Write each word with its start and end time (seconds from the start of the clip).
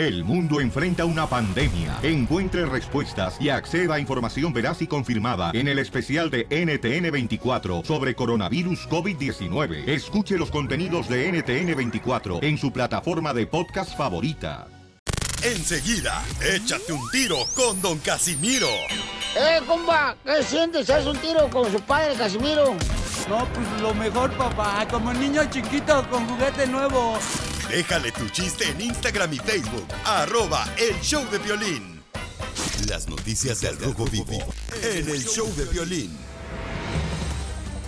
El 0.00 0.24
mundo 0.24 0.62
enfrenta 0.62 1.04
una 1.04 1.26
pandemia. 1.26 1.98
Encuentre 2.02 2.64
respuestas 2.64 3.36
y 3.38 3.50
acceda 3.50 3.96
a 3.96 4.00
información 4.00 4.50
veraz 4.50 4.80
y 4.80 4.86
confirmada 4.86 5.50
en 5.52 5.68
el 5.68 5.78
especial 5.78 6.30
de 6.30 6.48
NTN24 6.48 7.84
sobre 7.84 8.14
coronavirus 8.14 8.88
COVID-19. 8.88 9.86
Escuche 9.86 10.38
los 10.38 10.50
contenidos 10.50 11.06
de 11.06 11.30
NTN24 11.30 12.42
en 12.42 12.56
su 12.56 12.72
plataforma 12.72 13.34
de 13.34 13.46
podcast 13.46 13.94
favorita. 13.94 14.68
Enseguida, 15.42 16.24
échate 16.40 16.94
un 16.94 17.10
tiro 17.10 17.36
con 17.54 17.82
Don 17.82 17.98
Casimiro. 17.98 18.70
¡Eh, 19.36 19.60
comba! 19.66 20.16
¿Qué 20.24 20.42
sientes? 20.42 20.88
¿Haz 20.88 21.04
un 21.04 21.18
tiro 21.18 21.50
con 21.50 21.70
su 21.70 21.78
padre, 21.78 22.14
Casimiro? 22.14 22.74
No, 23.28 23.46
pues 23.52 23.82
lo 23.82 23.92
mejor, 23.92 24.30
papá. 24.32 24.88
Como 24.90 25.12
niño 25.12 25.42
chiquito 25.50 26.08
con 26.08 26.26
juguete 26.26 26.66
nuevo. 26.66 27.18
Déjale 27.70 28.10
tu 28.10 28.28
chiste 28.30 28.64
en 28.68 28.80
Instagram 28.80 29.32
y 29.32 29.36
Facebook. 29.36 29.86
Arroba 30.04 30.66
El 30.76 31.00
Show 31.02 31.24
de 31.30 31.38
Violín. 31.38 32.02
Las 32.88 33.08
noticias 33.08 33.60
del 33.60 33.78
Rojo 33.78 34.06
Vivo 34.06 34.42
en 34.82 35.08
El 35.08 35.24
Show 35.24 35.46
de 35.54 35.66
Violín. 35.66 36.10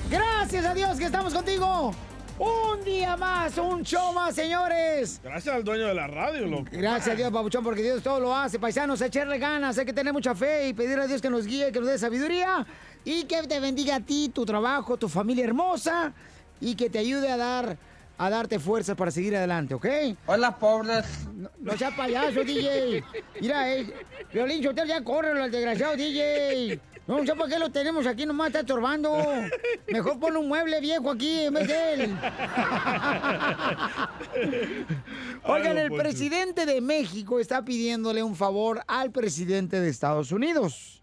Gracias 0.09 0.65
a 0.65 0.73
Dios 0.73 0.97
que 0.99 1.07
estamos 1.07 1.35
contigo. 1.35 1.93
Un 2.39 2.85
día 2.85 3.17
más, 3.17 3.59
un 3.59 3.83
show 3.83 4.13
más, 4.13 4.37
señores. 4.37 5.21
Gracias 5.21 5.53
al 5.53 5.65
dueño 5.65 5.89
de 5.89 5.95
la 5.95 6.07
radio, 6.07 6.47
loco. 6.47 6.67
Gracias 6.71 7.15
a 7.15 7.17
Dios, 7.17 7.33
babuchón, 7.33 7.65
porque 7.65 7.83
Dios 7.83 8.05
todo 8.05 8.21
lo 8.21 8.37
hace. 8.37 8.61
Paisanos, 8.61 9.01
echarle 9.01 9.39
ganas, 9.39 9.79
hay 9.79 9.85
que 9.85 9.93
tener 9.93 10.13
mucha 10.13 10.37
fe 10.37 10.69
y 10.69 10.75
pedirle 10.75 11.03
a 11.03 11.07
Dios 11.09 11.21
que 11.21 11.29
nos 11.29 11.45
guíe, 11.45 11.73
que 11.73 11.81
nos 11.81 11.89
dé 11.89 11.99
sabiduría 11.99 12.65
y 13.05 13.25
que 13.25 13.43
te 13.49 13.59
bendiga 13.59 13.97
a 13.97 14.01
ti, 14.01 14.31
tu 14.33 14.47
trabajo, 14.47 14.97
tu 14.97 15.09
familia 15.09 15.45
hermosa 15.45 16.13
y 16.61 16.77
que 16.77 16.89
te 16.89 17.01
ayude 17.01 17.29
a 17.29 17.37
dar 17.37 17.77
a 18.23 18.31
darte 18.31 18.61
fuerzas 18.61 18.97
para 18.97 19.11
seguir 19.11 19.35
adelante, 19.35 19.75
¿ok? 19.75 19.87
Hola, 20.27 20.57
pobres. 20.57 21.27
No, 21.35 21.51
no 21.59 21.77
seas 21.77 21.93
payaso, 21.95 22.45
DJ. 22.45 23.03
Mira, 23.41 23.75
eh, 23.75 23.93
Violín 24.33 24.63
Sotelo, 24.63 24.87
ya 24.87 25.03
córrelo 25.03 25.43
al 25.43 25.51
desgraciado, 25.51 25.97
DJ. 25.97 26.81
No, 27.09 27.19
no 27.19 27.27
sé 27.27 27.35
por 27.35 27.49
qué 27.49 27.59
lo 27.59 27.71
tenemos 27.71 28.07
aquí, 28.07 28.25
nomás 28.25 28.47
está 28.49 28.61
estorbando. 28.61 29.13
Mejor 29.89 30.21
pon 30.21 30.37
un 30.37 30.47
mueble 30.47 30.81
viejo 30.81 31.11
aquí 31.11 31.47
en 31.47 31.55
vez 31.55 31.67
de 31.67 31.95
él. 31.95 32.17
Oigan, 35.43 35.79
el 35.79 35.91
presidente 35.91 36.65
de 36.65 36.81
México 36.81 37.41
está 37.41 37.65
pidiéndole 37.65 38.23
un 38.23 38.37
favor 38.37 38.85
al 38.87 39.11
presidente 39.11 39.81
de 39.81 39.89
Estados 39.89 40.31
Unidos. 40.31 41.03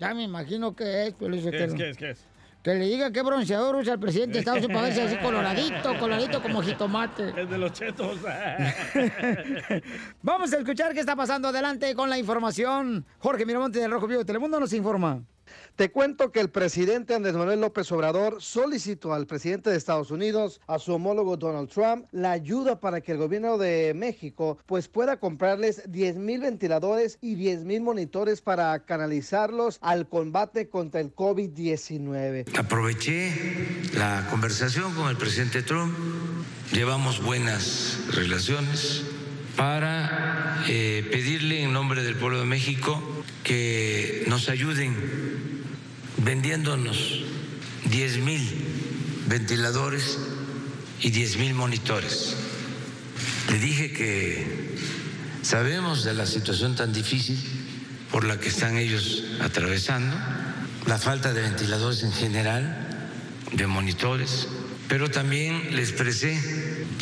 Ya 0.00 0.12
me 0.14 0.24
imagino 0.24 0.74
que 0.74 1.06
es, 1.06 1.14
Piolín 1.14 1.48
¿Qué 1.48 1.64
es, 1.64 1.74
qué 1.74 1.90
es, 1.90 1.96
qué 1.96 2.10
es? 2.10 2.29
Que 2.62 2.74
le 2.74 2.86
diga 2.86 3.10
qué 3.10 3.22
bronceador 3.22 3.76
usa 3.76 3.94
el 3.94 4.00
presidente 4.00 4.34
de 4.34 4.40
Estados 4.40 4.64
Unidos 4.64 4.82
para 4.82 4.94
verse 4.94 5.02
así 5.02 5.16
coloradito, 5.24 5.98
coloradito 5.98 6.42
como 6.42 6.60
jitomate. 6.60 7.32
Es 7.34 7.48
de 7.48 7.56
los 7.56 7.72
chetos. 7.72 8.18
Vamos 10.22 10.52
a 10.52 10.58
escuchar 10.58 10.92
qué 10.92 11.00
está 11.00 11.16
pasando. 11.16 11.48
Adelante 11.48 11.94
con 11.94 12.10
la 12.10 12.18
información. 12.18 13.06
Jorge 13.18 13.46
Miramonte 13.46 13.78
del 13.78 13.90
Rojo 13.90 14.06
Vivo 14.06 14.18
de 14.18 14.26
Telemundo 14.26 14.60
nos 14.60 14.74
informa. 14.74 15.22
Te 15.80 15.90
cuento 15.90 16.30
que 16.30 16.40
el 16.40 16.50
presidente 16.50 17.14
Andrés 17.14 17.32
Manuel 17.32 17.62
López 17.62 17.90
Obrador 17.90 18.42
solicitó 18.42 19.14
al 19.14 19.26
presidente 19.26 19.70
de 19.70 19.78
Estados 19.78 20.10
Unidos, 20.10 20.60
a 20.66 20.78
su 20.78 20.92
homólogo 20.92 21.38
Donald 21.38 21.70
Trump, 21.70 22.04
la 22.12 22.32
ayuda 22.32 22.80
para 22.80 23.00
que 23.00 23.12
el 23.12 23.16
gobierno 23.16 23.56
de 23.56 23.94
México 23.94 24.58
pues 24.66 24.88
pueda 24.88 25.18
comprarles 25.18 25.90
10 25.90 26.16
mil 26.16 26.42
ventiladores 26.42 27.16
y 27.22 27.34
10 27.34 27.64
mil 27.64 27.80
monitores 27.80 28.42
para 28.42 28.78
canalizarlos 28.84 29.78
al 29.80 30.06
combate 30.06 30.68
contra 30.68 31.00
el 31.00 31.14
COVID-19. 31.14 32.58
Aproveché 32.58 33.32
la 33.94 34.26
conversación 34.28 34.92
con 34.92 35.08
el 35.08 35.16
presidente 35.16 35.62
Trump, 35.62 35.96
llevamos 36.72 37.22
buenas 37.22 38.00
relaciones 38.12 39.06
para 39.56 40.62
eh, 40.68 41.08
pedirle 41.10 41.62
en 41.62 41.72
nombre 41.72 42.02
del 42.02 42.16
pueblo 42.16 42.38
de 42.38 42.44
México 42.44 43.02
que 43.42 44.24
nos 44.26 44.50
ayuden 44.50 45.59
vendiéndonos 46.24 47.24
10 47.84 48.18
mil 48.18 48.42
ventiladores 49.26 50.18
y 51.00 51.10
10 51.10 51.36
mil 51.38 51.54
monitores. 51.54 52.36
Le 53.50 53.58
dije 53.58 53.92
que 53.92 54.76
sabemos 55.42 56.04
de 56.04 56.14
la 56.14 56.26
situación 56.26 56.76
tan 56.76 56.92
difícil 56.92 57.38
por 58.10 58.24
la 58.24 58.38
que 58.38 58.48
están 58.48 58.76
ellos 58.76 59.24
atravesando, 59.40 60.16
la 60.86 60.98
falta 60.98 61.32
de 61.32 61.42
ventiladores 61.42 62.02
en 62.02 62.12
general, 62.12 62.86
de 63.52 63.66
monitores, 63.66 64.48
pero 64.88 65.10
también 65.10 65.74
le 65.74 65.82
expresé 65.82 66.38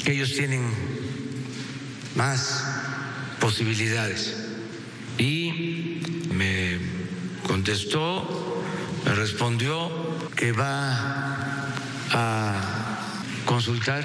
que 0.04 0.12
ellos 0.12 0.34
tienen 0.34 0.62
más 2.14 2.64
posibilidades. 3.40 4.36
Y 5.16 6.00
me 6.32 6.78
contestó, 7.46 8.47
respondió 9.04 9.90
que 10.36 10.52
va 10.52 11.68
a 12.12 12.98
consultar 13.44 14.04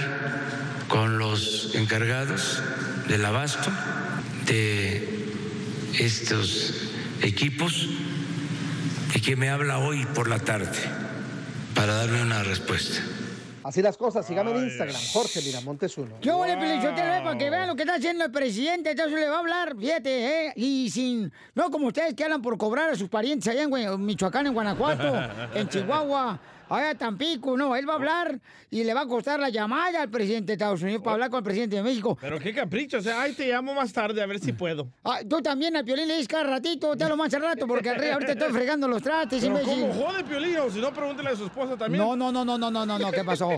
con 0.88 1.18
los 1.18 1.76
encargados 1.76 2.62
del 3.08 3.26
abasto 3.26 3.72
de 4.46 5.28
estos 5.94 6.74
equipos 7.22 7.90
y 9.14 9.22
que 9.22 9.36
me 9.36 9.50
habla 9.50 9.80
hoy 9.80 10.06
por 10.06 10.28
la 10.28 10.40
tarde 10.40 10.80
para 11.76 11.94
darme 11.94 12.22
una 12.22 12.44
respuesta. 12.44 13.02
Así 13.64 13.82
las 13.82 13.98
cosas, 13.98 14.26
sígame 14.26 14.52
en 14.52 14.64
Instagram, 14.66 15.02
Jorge 15.14 15.42
Miramontes 15.42 15.98
uno. 15.98 16.16
Yo 16.22 16.46
le 16.46 16.58
Pelichotelo, 16.58 17.24
para 17.24 17.38
que 17.38 17.50
vean 17.50 17.68
lo 17.68 17.76
que 17.76 17.84
está 17.84 17.96
haciendo 17.96 18.26
el 18.26 18.32
presidente. 18.32 18.92
Entonces 18.92 19.20
le 19.20 19.28
va 19.28 19.38
a 19.38 19.40
hablar, 19.40 19.76
fíjate, 19.78 20.48
¿eh? 20.48 20.54
Y 20.56 20.90
sin. 20.90 21.32
No 21.56 21.70
como 21.72 21.88
ustedes 21.88 22.14
que 22.14 22.24
hablan 22.24 22.42
por 22.42 22.58
cobrar 22.58 22.90
a 22.92 22.96
sus 22.96 23.10
parientes 23.10 23.48
allá 23.48 23.64
en 23.64 24.06
Michoacán, 24.06 24.48
en 24.48 24.54
Guanajuato, 24.54 25.14
en 25.54 25.68
Chihuahua. 25.70 26.40
En 26.80 26.98
Tampico, 26.98 27.56
no, 27.58 27.76
él 27.76 27.88
va 27.88 27.94
a 27.94 27.96
hablar 27.98 28.40
y 28.70 28.84
le 28.84 28.94
va 28.94 29.02
a 29.02 29.08
costar 29.08 29.40
la 29.40 29.50
llamada 29.50 30.02
al 30.02 30.10
presidente 30.10 30.48
de 30.48 30.54
Estados 30.54 30.82
Unidos 30.82 31.02
para 31.04 31.14
hablar 31.16 31.30
con 31.30 31.38
el 31.40 31.44
presidente 31.44 31.76
de 31.76 31.84
México. 31.84 32.18
Pero 32.20 32.40
qué 32.40 32.54
capricho, 32.54 32.98
o 32.98 33.02
sea, 33.02 33.22
ay, 33.22 33.34
te 33.34 33.48
llamo 33.48 33.74
más 33.74 33.92
tarde 33.94 34.22
a 34.22 34.26
ver 34.26 34.40
si 34.40 34.54
puedo. 34.54 34.88
Ah, 35.06 35.20
tú 35.28 35.42
también 35.42 35.76
al 35.76 35.84
Piolín 35.86 36.08
le 36.08 36.14
dices 36.16 36.28
cada 36.28 36.44
ratito, 36.46 36.96
te 36.96 37.04
hablo 37.04 37.18
más 37.18 37.34
al 37.34 37.42
rato, 37.42 37.68
porque 37.68 37.90
al 37.90 37.98
rey 37.98 38.10
ahorita 38.12 38.32
estoy 38.32 38.52
fregando 38.54 38.88
los 38.88 39.02
trastes, 39.02 39.42
Pero 39.44 39.60
imbécil. 39.60 39.82
¿cómo 39.88 39.94
jode, 39.94 40.24
Piolín? 40.24 40.58
O 40.58 40.70
si 40.70 40.80
no, 40.80 40.92
pregúntale 40.94 41.30
a 41.30 41.36
su 41.36 41.46
esposa 41.46 41.78
también. 41.78 42.02
No, 42.04 42.16
no, 42.16 42.32
no, 42.32 42.44
no, 42.46 42.58
no, 42.58 42.72
no, 42.72 42.86
no, 42.86 42.98
no, 43.00 43.12
¿qué 43.12 43.24
pasó? 43.24 43.50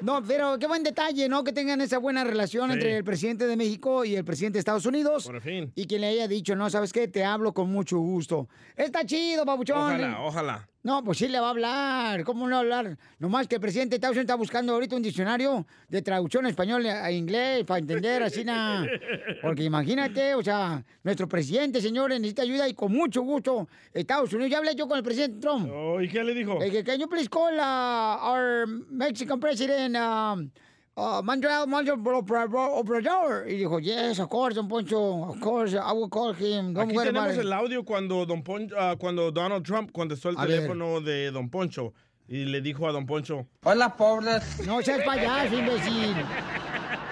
No, 0.00 0.22
pero 0.24 0.58
qué 0.58 0.66
buen 0.66 0.82
detalle, 0.82 1.28
¿no? 1.28 1.44
Que 1.44 1.52
tengan 1.52 1.80
esa 1.80 1.98
buena 1.98 2.24
relación 2.24 2.68
Sí. 2.70 2.74
entre 2.74 2.96
el 2.98 3.04
presidente 3.04 3.46
de 3.46 3.56
México 3.56 4.04
y 4.04 4.16
el 4.16 4.24
presidente 4.24 4.54
de 4.56 4.60
Estados 4.60 4.86
Unidos. 4.86 5.26
Por 5.26 5.40
fin. 5.40 5.72
Y 5.74 5.86
que 5.86 5.98
le 5.98 6.06
haya 6.08 6.26
dicho, 6.28 6.54
no, 6.56 6.68
¿sabes 6.70 6.92
qué? 6.92 7.06
Te 7.08 7.24
hablo 7.24 7.52
con 7.52 7.70
mucho 7.70 7.98
gusto. 7.98 8.48
Está 8.76 9.04
chido, 9.04 9.44
babuchón. 9.44 9.76
Ojalá, 9.78 10.20
ojalá. 10.22 10.68
No, 10.82 11.02
pues 11.02 11.18
sí 11.18 11.26
le 11.26 11.40
va 11.40 11.48
a 11.48 11.50
hablar. 11.50 12.24
¿Cómo 12.24 12.48
no 12.48 12.56
hablar? 12.56 12.96
Nomás 13.18 13.48
que 13.48 13.56
el 13.56 13.60
presidente 13.60 13.96
Unidos 13.96 14.20
está 14.20 14.36
buscando 14.36 14.72
ahorita 14.72 14.94
un 14.94 15.02
diccionario 15.02 15.66
de 15.88 16.02
traducción 16.02 16.46
español 16.46 16.86
a 16.86 17.10
inglés 17.10 17.64
para 17.64 17.80
entender 17.80 18.22
así 18.22 18.44
nada. 18.44 18.86
Porque 19.42 19.64
imagínate, 19.64 20.34
o 20.34 20.42
sea, 20.42 20.84
nuestro 21.02 21.28
presidente, 21.28 21.80
señores, 21.80 22.20
necesita 22.20 22.42
ayuda 22.42 22.68
y 22.68 22.74
con 22.74 22.92
mucho 22.92 23.22
gusto 23.22 23.68
Estados 23.92 24.32
Unidos. 24.32 24.52
Ya 24.52 24.58
hablé 24.58 24.76
yo 24.76 24.86
con 24.86 24.98
el 24.98 25.04
presidente 25.04 25.40
Trump. 25.40 25.68
Oh, 25.72 26.00
¿Y 26.00 26.08
qué 26.08 26.22
le 26.22 26.32
dijo? 26.32 26.62
Eh, 26.62 26.70
que 26.70 26.84
can 26.84 26.98
you 26.98 27.08
please 27.08 27.28
call 27.28 27.54
uh, 27.58 28.16
our 28.22 28.66
Mexican 28.88 29.40
president, 29.40 29.96
um, 29.96 30.48
uh, 30.98 31.22
Manuel 31.22 31.66
Manuel 31.66 31.96
Obrador? 31.98 33.46
Y 33.48 33.54
dijo, 33.64 33.80
yes, 33.80 34.18
of 34.18 34.28
course, 34.28 34.54
Don 34.56 34.68
Poncho, 34.68 35.24
of 35.30 35.40
course, 35.40 35.74
I 35.74 35.92
will 35.92 36.08
call 36.08 36.32
him. 36.34 36.74
Don't 36.74 36.88
Aquí 36.90 36.96
worry 36.96 37.08
about 37.08 37.28
tenemos 37.28 37.34
it." 37.36 37.40
el 37.46 37.52
audio 37.52 37.82
cuando, 37.84 38.26
Don 38.26 38.42
Pon- 38.42 38.70
ah, 38.76 38.96
cuando 38.98 39.30
Donald 39.30 39.64
Trump 39.64 39.92
contestó 39.92 40.30
el 40.30 40.36
A 40.38 40.44
ver. 40.46 40.60
teléfono 40.60 41.00
de 41.00 41.30
Don 41.30 41.48
Poncho 41.48 41.92
y 42.28 42.44
le 42.44 42.60
dijo 42.60 42.86
a 42.88 42.92
Don 42.92 43.06
Poncho, 43.06 43.46
Hola, 43.64 43.96
pobres. 43.96 44.66
No 44.66 44.82
seas 44.82 45.02
payaso, 45.04 45.54
imbécil. 45.58 46.14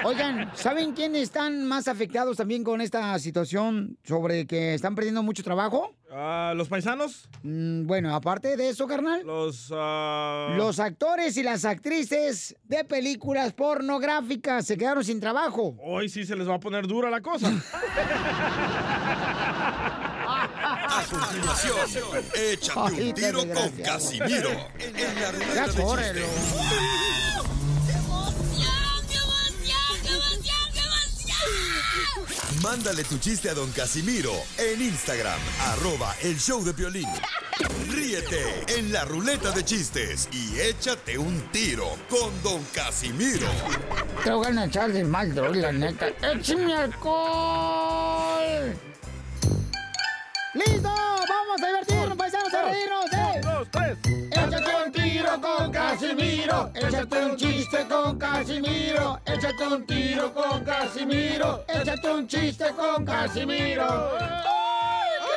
Oigan, 0.06 0.52
¿saben 0.54 0.92
quiénes 0.92 1.22
están 1.22 1.66
más 1.66 1.88
afectados 1.88 2.36
también 2.36 2.62
con 2.62 2.80
esta 2.80 3.18
situación 3.18 3.98
sobre 4.04 4.46
que 4.46 4.74
están 4.74 4.94
perdiendo 4.94 5.24
mucho 5.24 5.42
trabajo? 5.42 5.96
ah, 6.12 6.52
¿los 6.54 6.68
paisanos? 6.68 7.28
Mm, 7.42 7.86
bueno, 7.88 8.14
aparte 8.14 8.56
de 8.56 8.68
eso, 8.68 8.86
carnal. 8.86 9.22
Los... 9.26 9.72
ah, 9.74 10.54
Los 10.56 10.78
actores 10.78 11.36
y 11.36 11.42
las 11.42 11.64
actrices 11.64 12.54
de 12.62 12.84
películas 12.84 13.52
pornográficas 13.52 14.64
se 14.64 14.76
quedaron 14.78 15.02
sin 15.02 15.18
trabajo. 15.18 15.74
Hoy 15.82 16.08
sí 16.08 16.24
se 16.24 16.36
les 16.36 16.48
va 16.48 16.54
a 16.54 16.60
poner 16.60 16.86
dura 16.86 17.10
la 17.10 17.20
cosa. 17.20 17.50
A 20.88 21.02
continuación, 21.10 21.76
échate 22.34 22.80
Ay, 22.80 23.08
un 23.08 23.14
tiro 23.14 23.38
con. 23.52 23.70
Casimiro 23.82 24.50
en 24.78 24.94
la 25.54 25.66
Sebastián! 30.16 31.36
Mándale 32.62 33.04
tu 33.04 33.18
chiste 33.18 33.50
a 33.50 33.54
don 33.54 33.70
Casimiro 33.72 34.32
en 34.58 34.80
Instagram, 34.80 35.38
arroba 35.60 36.14
el 36.22 36.38
show 36.38 36.64
de 36.64 36.72
violín. 36.72 37.08
Ríete 37.90 38.64
en 38.78 38.92
la 38.92 39.04
ruleta 39.04 39.50
de 39.50 39.64
chistes 39.64 40.28
y 40.32 40.58
échate 40.60 41.18
un 41.18 41.40
tiro 41.52 41.96
con 42.08 42.30
don 42.42 42.62
Casimiro. 42.74 43.48
Te 44.24 44.30
voy 44.30 44.56
a 44.56 44.64
echar 44.64 44.90
de 44.92 45.04
mal, 45.04 45.34
la 45.34 45.72
neta. 45.72 46.08
¡Échame 46.22 46.74
alcohol! 46.74 48.74
¡Listo! 50.54 50.88
¡Vamos 50.88 51.62
a 51.62 51.66
divertirnos, 51.66 52.16
paisanos, 52.16 52.54
a 52.54 52.62
reírnos! 52.62 53.04
¡Eh! 53.12 53.40
¡Dos, 53.42 53.68
tres! 53.70 53.98
¡Échate 54.32 54.84
un 54.84 54.92
tiro! 54.92 55.05
Con 55.34 55.70
Casimiro. 55.72 56.70
Échate 56.74 57.24
un 57.24 57.36
chiste 57.36 57.84
con 57.88 58.18
Casimiro. 58.18 59.20
Échate 59.26 59.66
un 59.66 59.84
tiro 59.86 60.32
con 60.32 60.64
Casimiro. 60.64 61.64
Échate 61.68 62.10
un 62.10 62.26
chiste 62.26 62.66
con 62.76 63.04
Casimiro. 63.04 63.84
¡Ay, 64.18 65.10
qué 65.26 65.34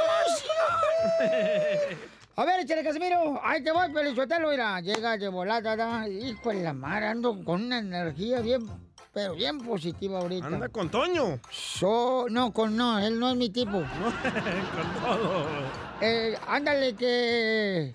emoción! 1.25 1.99
A 2.35 2.45
ver, 2.45 2.59
échale, 2.61 2.83
Casimiro. 2.83 3.39
Ahí 3.43 3.63
te 3.63 3.71
voy, 3.71 3.91
Pelichotelo. 3.91 4.49
Mira, 4.51 4.79
llega 4.79 5.17
de 5.17 5.27
volada. 5.27 5.75
da. 5.75 6.07
Hijo 6.07 6.49
de 6.49 6.61
la 6.63 6.73
mar, 6.73 7.03
ando 7.03 7.43
con 7.43 7.63
una 7.63 7.79
energía 7.79 8.39
bien, 8.41 8.69
pero 9.13 9.33
bien 9.33 9.57
positiva 9.59 10.19
ahorita. 10.19 10.47
Anda 10.47 10.69
con 10.69 10.89
Toño. 10.89 11.39
So- 11.51 12.27
no, 12.29 12.53
con 12.53 12.77
no, 12.77 12.99
él 12.99 13.19
no 13.19 13.29
es 13.31 13.35
mi 13.35 13.49
tipo. 13.49 13.71
con 13.81 15.03
todo. 15.03 15.45
Eh, 16.01 16.37
ándale 16.47 16.93
que 16.95 17.93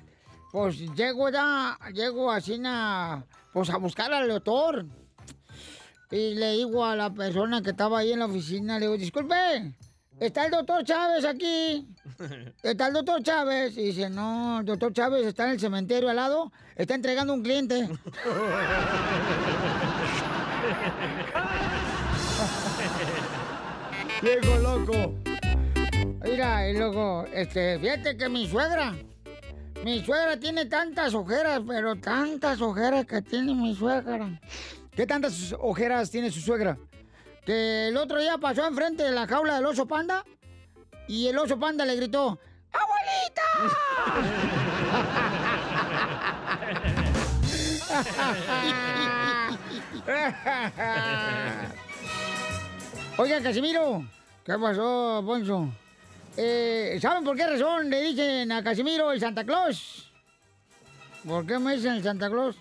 pues 0.55 0.79
llego 0.95 1.29
ya, 1.31 1.77
llego 1.93 2.31
así 2.31 2.61
na, 2.61 3.27
pues 3.53 3.69
a 3.71 3.77
buscar 3.77 4.13
al 4.13 4.29
doctor. 4.29 4.87
Y 6.13 6.37
le 6.37 6.53
digo 6.53 6.85
a 6.85 6.95
la 6.95 7.13
persona 7.13 7.61
que 7.61 7.71
estaba 7.71 7.99
ahí 7.99 8.13
en 8.13 8.21
la 8.21 8.27
oficina, 8.27 8.79
le 8.79 8.87
digo, 8.87 8.97
disculpe, 8.97 9.35
¿está 10.21 10.45
el 10.45 10.53
doctor 10.53 10.85
Chávez 10.85 11.25
aquí? 11.25 11.89
¿Está 12.63 12.87
el 12.87 12.93
doctor 12.93 13.21
Chávez? 13.25 13.77
Y 13.77 13.87
dice, 13.87 14.09
no, 14.09 14.61
el 14.61 14.67
doctor 14.67 14.93
Chávez 14.93 15.27
está 15.27 15.47
en 15.47 15.51
el 15.51 15.59
cementerio 15.59 16.09
al 16.09 16.15
lado, 16.15 16.53
está 16.77 16.95
entregando 16.95 17.35
un 17.35 17.43
cliente. 17.43 17.89
Viejo 24.23 24.59
loco. 24.59 25.15
Mira, 26.23 26.71
y 26.71 26.79
luego, 26.79 27.27
este, 27.33 27.81
fíjate 27.81 28.17
que 28.17 28.29
mi 28.29 28.49
suegra, 28.49 28.95
mi 29.85 30.03
suegra 30.03 30.39
tiene 30.39 30.65
tantas 30.65 31.13
ojeras, 31.15 31.61
pero 31.67 31.97
tantas 31.97 32.63
ojeras 32.63 33.05
que 33.07 33.21
tiene 33.21 33.55
mi 33.55 33.75
suegra. 33.75 34.41
¿Qué 34.97 35.07
tantas 35.07 35.55
ojeras 35.61 36.11
tiene 36.11 36.31
su 36.31 36.41
suegra? 36.41 36.79
Que 37.45 37.89
el 37.89 37.97
otro 37.99 38.19
día 38.19 38.39
pasó 38.39 38.67
enfrente 38.67 39.03
de 39.03 39.13
la 39.13 39.27
jaula 39.27 39.57
del 39.57 39.67
oso 39.67 39.85
panda 39.87 40.25
y 41.07 41.29
el 41.29 41.37
oso 41.37 41.59
panda 41.59 41.85
le 41.85 41.97
gritó, 41.97 42.39
¡Abuelita! 42.73 43.43
Oiga, 53.19 53.43
Casimiro, 53.43 54.03
¿qué 54.45 54.59
pasó, 54.59 55.23
Poncho? 55.25 55.69
Eh, 56.37 56.99
¿Saben 57.01 57.25
por 57.25 57.37
qué 57.37 57.47
razón 57.47 57.89
le 57.91 58.01
dicen 58.03 58.51
a 58.53 58.63
Casimiro 58.63 59.13
el 59.13 59.21
Santa 59.21 59.45
Claus? 59.45 60.11
¿Por 61.27 61.47
qué 61.47 61.59
me 61.59 61.75
dicen 61.77 61.95
el 61.95 62.03
Santa 62.03 62.29
Claus? 62.29 62.57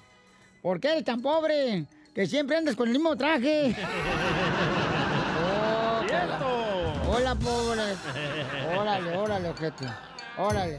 ¿Por 0.61 0.79
qué 0.79 0.91
eres 0.91 1.03
tan 1.03 1.21
pobre 1.21 1.85
que 2.13 2.25
siempre 2.27 2.55
andas 2.57 2.75
con 2.75 2.87
el 2.87 2.93
mismo 2.93 3.15
traje? 3.17 3.75
Oh, 5.45 6.05
la- 6.07 7.07
Hola, 7.09 7.35
pobre. 7.35 7.81
Órale, 8.77 9.17
órale, 9.17 9.49
ojete. 9.49 9.85
Órale. 10.37 10.77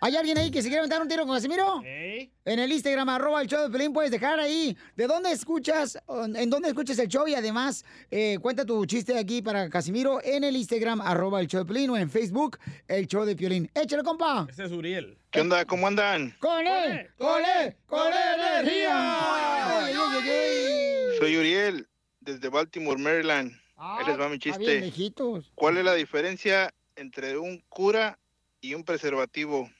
¿Hay 0.00 0.14
alguien 0.16 0.36
ahí 0.38 0.50
que 0.50 0.62
se 0.62 0.68
quiere 0.68 0.86
dar 0.88 1.00
un 1.00 1.08
tiro 1.08 1.26
con 1.26 1.34
Casimiro? 1.34 1.82
En 1.84 2.58
el 2.58 2.70
Instagram, 2.70 3.08
arroba 3.08 3.40
el 3.40 3.48
show 3.48 3.62
de 3.62 3.70
Pelín, 3.70 3.92
puedes 3.92 4.10
dejar 4.10 4.38
ahí 4.38 4.76
de 4.94 5.06
dónde 5.06 5.32
escuchas, 5.32 5.98
en 6.34 6.50
dónde 6.50 6.68
escuchas 6.68 6.98
el 6.98 7.08
show 7.08 7.26
y 7.26 7.34
además 7.34 7.84
eh, 8.10 8.38
cuenta 8.40 8.64
tu 8.64 8.84
chiste 8.86 9.18
aquí 9.18 9.42
para 9.42 9.68
Casimiro 9.68 10.22
en 10.22 10.44
el 10.44 10.54
Instagram, 10.56 11.00
arroba 11.00 11.40
el 11.40 11.46
show 11.48 11.60
de 11.64 11.66
Pelín 11.66 11.90
o 11.90 11.96
en 11.96 12.10
Facebook, 12.10 12.58
el 12.88 13.06
show 13.06 13.24
de 13.24 13.34
Piolín. 13.34 13.70
Échale, 13.74 14.02
compa. 14.02 14.46
Ese 14.50 14.64
es 14.64 14.72
Uriel. 14.72 15.18
¿Qué 15.30 15.40
onda? 15.40 15.64
¿Cómo 15.64 15.86
andan? 15.86 16.36
¡Con 16.38 16.66
él! 16.66 17.10
¡Con 17.16 17.42
él! 17.44 17.76
¡Con 17.86 18.12
energía! 18.12 19.18
Soy 21.18 21.36
Uriel, 21.36 21.88
desde 22.20 22.48
Baltimore, 22.48 23.00
Maryland. 23.00 23.52
Ah, 23.76 23.98
Ahí 24.00 24.06
les 24.06 24.18
va 24.18 24.28
mi 24.28 24.38
bien 24.38 24.90
chiste. 24.90 25.12
¿Cuál 25.54 25.78
es 25.78 25.84
la 25.84 25.94
diferencia 25.94 26.72
entre 26.94 27.38
un 27.38 27.62
cura 27.68 28.18
y 28.60 28.74
un 28.74 28.84
preservativo? 28.84 29.70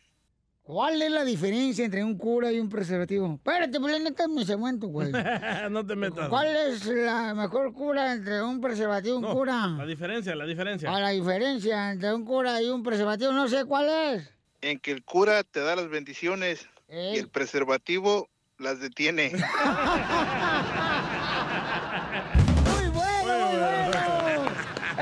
¿Cuál 0.66 1.00
es 1.00 1.12
la 1.12 1.24
diferencia 1.24 1.84
entre 1.84 2.02
un 2.02 2.18
cura 2.18 2.50
y 2.50 2.58
un 2.58 2.68
preservativo? 2.68 3.34
Espérate, 3.34 3.78
pues 3.78 4.02
neta 4.02 4.24
es 4.24 4.28
mi 4.28 4.44
segmento, 4.44 4.88
güey. 4.88 5.12
no 5.70 5.86
te 5.86 5.94
metas. 5.94 6.28
¿Cuál 6.28 6.56
es 6.56 6.84
la 6.86 7.34
mejor 7.34 7.72
cura 7.72 8.14
entre 8.14 8.42
un 8.42 8.60
preservativo 8.60 9.14
y 9.14 9.18
un 9.18 9.22
No, 9.22 9.32
cura? 9.32 9.68
La 9.68 9.86
diferencia, 9.86 10.34
la 10.34 10.44
diferencia. 10.44 10.92
A 10.92 10.98
la 10.98 11.10
diferencia 11.10 11.92
entre 11.92 12.12
un 12.12 12.24
cura 12.24 12.60
y 12.60 12.68
un 12.68 12.82
preservativo, 12.82 13.30
no 13.30 13.46
sé 13.46 13.64
cuál 13.64 13.88
es. 13.88 14.28
En 14.60 14.80
que 14.80 14.90
el 14.90 15.04
cura 15.04 15.44
te 15.44 15.60
da 15.60 15.76
las 15.76 15.88
bendiciones 15.88 16.68
y 16.88 17.16
el 17.16 17.28
preservativo 17.28 18.28
las 18.58 18.80
detiene. 18.80 19.30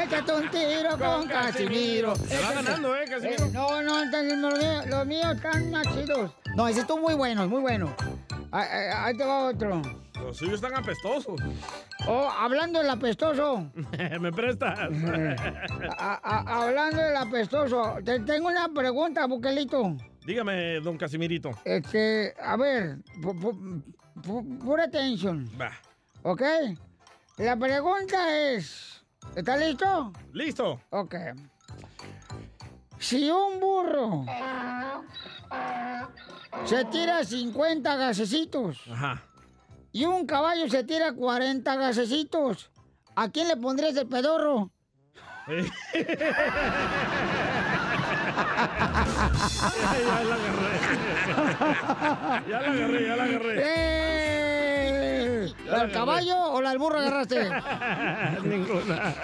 Échate 0.04 0.32
un 0.32 0.50
tiro 0.50 0.98
con 0.98 1.26
Casimiro. 1.28 2.14
Se 2.16 2.40
va 2.40 2.52
ganando, 2.52 2.94
¿eh, 2.96 3.04
Casimiro? 3.08 3.44
Eh, 3.46 3.50
no, 3.52 3.82
no, 3.82 4.04
los 4.04 4.58
míos, 4.58 4.86
los 4.86 5.06
míos 5.06 5.34
están 5.34 5.70
más 5.70 5.86
chidos. 5.94 6.30
No, 6.56 6.68
ese 6.68 6.80
estuvo 6.80 6.98
muy 7.00 7.14
bueno, 7.14 7.48
muy 7.48 7.60
bueno. 7.60 7.94
Ahí, 8.52 8.66
ahí- 8.70 8.90
ahí 8.94 9.16
te 9.16 9.24
va 9.24 9.46
otro. 9.48 9.82
Los 10.20 10.36
suyos 10.36 10.54
están 10.56 10.74
apestosos. 10.76 11.40
Oh, 12.06 12.28
hablando 12.38 12.78
del 12.80 12.90
apestoso. 12.90 13.70
¿Me 14.20 14.30
prestas? 14.32 14.78
A- 15.98 16.20
a- 16.22 16.62
hablando 16.64 17.02
del 17.02 17.16
apestoso, 17.16 17.96
te 18.04 18.20
tengo 18.20 18.48
una 18.48 18.68
pregunta, 18.68 19.26
Buquelito. 19.26 19.96
Dígame, 20.24 20.80
don 20.80 20.96
Casimirito. 20.96 21.50
Este, 21.64 22.34
a 22.42 22.56
ver, 22.56 22.98
pu- 23.20 23.38
pu- 23.38 23.82
pu- 24.22 24.58
pura 24.64 24.84
atención, 24.84 25.50
Va. 25.60 25.72
¿ok? 26.22 26.42
La 27.38 27.56
pregunta 27.56 28.38
es, 28.52 29.03
¿está 29.34 29.56
listo? 29.56 30.12
Listo. 30.32 30.80
Ok. 30.90 31.14
Si 32.98 33.30
un 33.30 33.60
burro 33.60 34.24
se 36.64 36.84
tira 36.86 37.22
50 37.24 37.96
gasecitos 37.96 38.78
Ajá. 38.90 39.22
y 39.92 40.04
un 40.04 40.26
caballo 40.26 40.68
se 40.68 40.84
tira 40.84 41.12
40 41.12 41.76
gasecitos, 41.76 42.70
¿a 43.14 43.28
quién 43.30 43.48
le 43.48 43.56
pondrías 43.56 43.96
el 43.96 44.06
pedorro? 44.08 44.70
ya 50.04 50.22
la 50.24 50.34
agarré. 50.34 50.74
Ya 52.48 52.60
la 52.60 52.70
agarré, 52.72 53.06
ya 53.06 53.16
la 53.16 53.24
agarré. 53.24 53.62
¡Eh! 53.64 54.43
La 55.64 55.70
¿Al 55.72 55.74
agarré. 55.76 55.92
caballo 55.92 56.36
o 56.52 56.60
la 56.60 56.70
al 56.70 56.78
burro 56.78 56.98
agarraste? 56.98 57.42
Ninguna. 58.44 59.14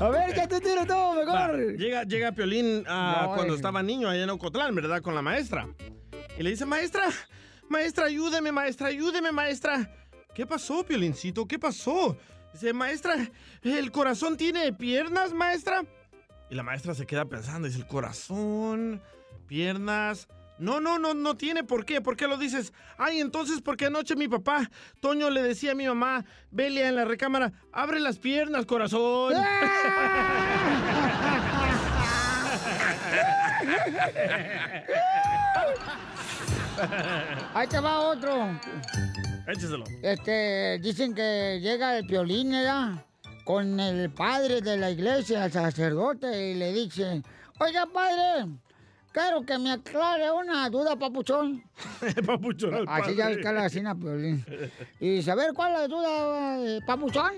A 0.00 0.08
ver, 0.10 0.32
¿qué 0.34 0.46
te 0.46 0.60
tiro 0.60 0.86
todo 0.86 1.16
Va, 1.16 1.48
mejor? 1.48 1.76
Llega, 1.76 2.04
llega 2.04 2.32
Piolín 2.32 2.84
No, 2.84 3.32
cuando 3.34 3.54
eh. 3.54 3.56
estaba 3.56 3.82
niño 3.82 4.08
allá 4.08 4.22
en 4.22 4.30
Ocotlán, 4.30 4.74
¿verdad? 4.74 5.02
Con 5.02 5.14
la 5.14 5.22
maestra. 5.22 5.68
Y 6.38 6.42
le 6.42 6.50
dice, 6.50 6.64
maestra, 6.66 7.08
maestra, 7.68 8.06
ayúdeme, 8.06 8.52
maestra, 8.52 8.88
ayúdeme, 8.88 9.32
maestra. 9.32 9.90
¿Qué 10.34 10.46
pasó, 10.46 10.84
Piolincito? 10.84 11.46
¿Qué 11.46 11.58
pasó? 11.58 12.16
Dice, 12.52 12.72
maestra, 12.72 13.16
¿el 13.62 13.90
corazón 13.90 14.36
tiene 14.36 14.72
piernas, 14.72 15.32
maestra? 15.32 15.82
Y 16.48 16.54
la 16.54 16.62
maestra 16.62 16.94
se 16.94 17.06
queda 17.06 17.24
pensando, 17.24 17.66
dice, 17.66 17.80
el 17.80 17.86
corazón, 17.88 19.02
piernas. 19.48 20.28
No, 20.58 20.80
no, 20.80 20.98
no, 20.98 21.14
no 21.14 21.36
tiene 21.36 21.64
por 21.64 21.84
qué. 21.84 22.00
¿Por 22.00 22.16
qué 22.16 22.26
lo 22.26 22.36
dices? 22.36 22.72
Ay, 22.96 23.20
entonces, 23.20 23.60
porque 23.60 23.86
anoche 23.86 24.16
mi 24.16 24.28
papá, 24.28 24.70
Toño, 25.00 25.30
le 25.30 25.42
decía 25.42 25.72
a 25.72 25.74
mi 25.74 25.86
mamá, 25.86 26.24
Belia 26.50 26.88
en 26.88 26.96
la 26.96 27.04
recámara, 27.04 27.52
abre 27.72 28.00
las 28.00 28.18
piernas, 28.18 28.66
corazón. 28.66 29.34
Ahí 37.54 37.66
te 37.66 37.80
va 37.80 38.00
otro. 38.00 38.58
Écheselo. 39.46 39.84
Este, 40.02 40.78
dicen 40.80 41.14
que 41.14 41.58
llega 41.60 41.96
el 41.96 42.06
piolín, 42.06 42.50
¿verdad? 42.50 43.04
Con 43.44 43.80
el 43.80 44.10
padre 44.10 44.60
de 44.60 44.76
la 44.76 44.90
iglesia, 44.90 45.46
el 45.46 45.52
sacerdote, 45.52 46.50
y 46.50 46.54
le 46.54 46.72
dice, 46.72 47.22
oiga, 47.58 47.86
padre, 47.86 48.46
quiero 49.18 49.42
que 49.42 49.58
me 49.58 49.72
aclare 49.72 50.30
una 50.30 50.70
duda, 50.70 50.96
papuchón. 50.96 51.62
Papuchón 52.26 52.74
al 52.74 52.84
Así 52.88 53.16
ya 53.16 53.24
padre. 53.24 53.34
es 53.34 53.46
que 53.46 53.52
la 53.52 53.62
vecina 53.62 53.94
piolín. 53.94 54.44
Y 55.00 55.16
dice, 55.16 55.32
a 55.32 55.34
ver, 55.34 55.52
¿cuál 55.54 55.72
es 55.72 55.78
la 55.80 55.88
duda, 55.88 56.60
eh, 56.60 56.80
papuchón? 56.86 57.32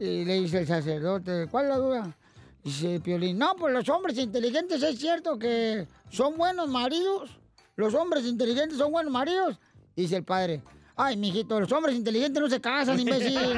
Y 0.00 0.24
le 0.24 0.40
dice 0.40 0.58
el 0.58 0.66
sacerdote, 0.66 1.46
¿cuál 1.48 1.66
es 1.66 1.70
la 1.70 1.76
duda? 1.76 2.16
Dice 2.62 3.00
Piolín, 3.00 3.38
no, 3.38 3.54
pues 3.54 3.72
los 3.72 3.88
hombres 3.88 4.18
inteligentes 4.18 4.82
es 4.82 4.98
cierto 4.98 5.38
que 5.38 5.86
son 6.10 6.36
buenos 6.36 6.68
maridos. 6.68 7.38
Los 7.76 7.94
hombres 7.94 8.24
inteligentes 8.26 8.76
son 8.76 8.90
buenos 8.90 9.12
maridos. 9.12 9.58
Dice 9.94 10.16
el 10.16 10.24
padre, 10.24 10.62
ay, 10.96 11.16
mijito, 11.16 11.60
los 11.60 11.70
hombres 11.70 11.94
inteligentes 11.94 12.42
no 12.42 12.50
se 12.50 12.60
casan, 12.60 12.98
imbécil. 12.98 13.38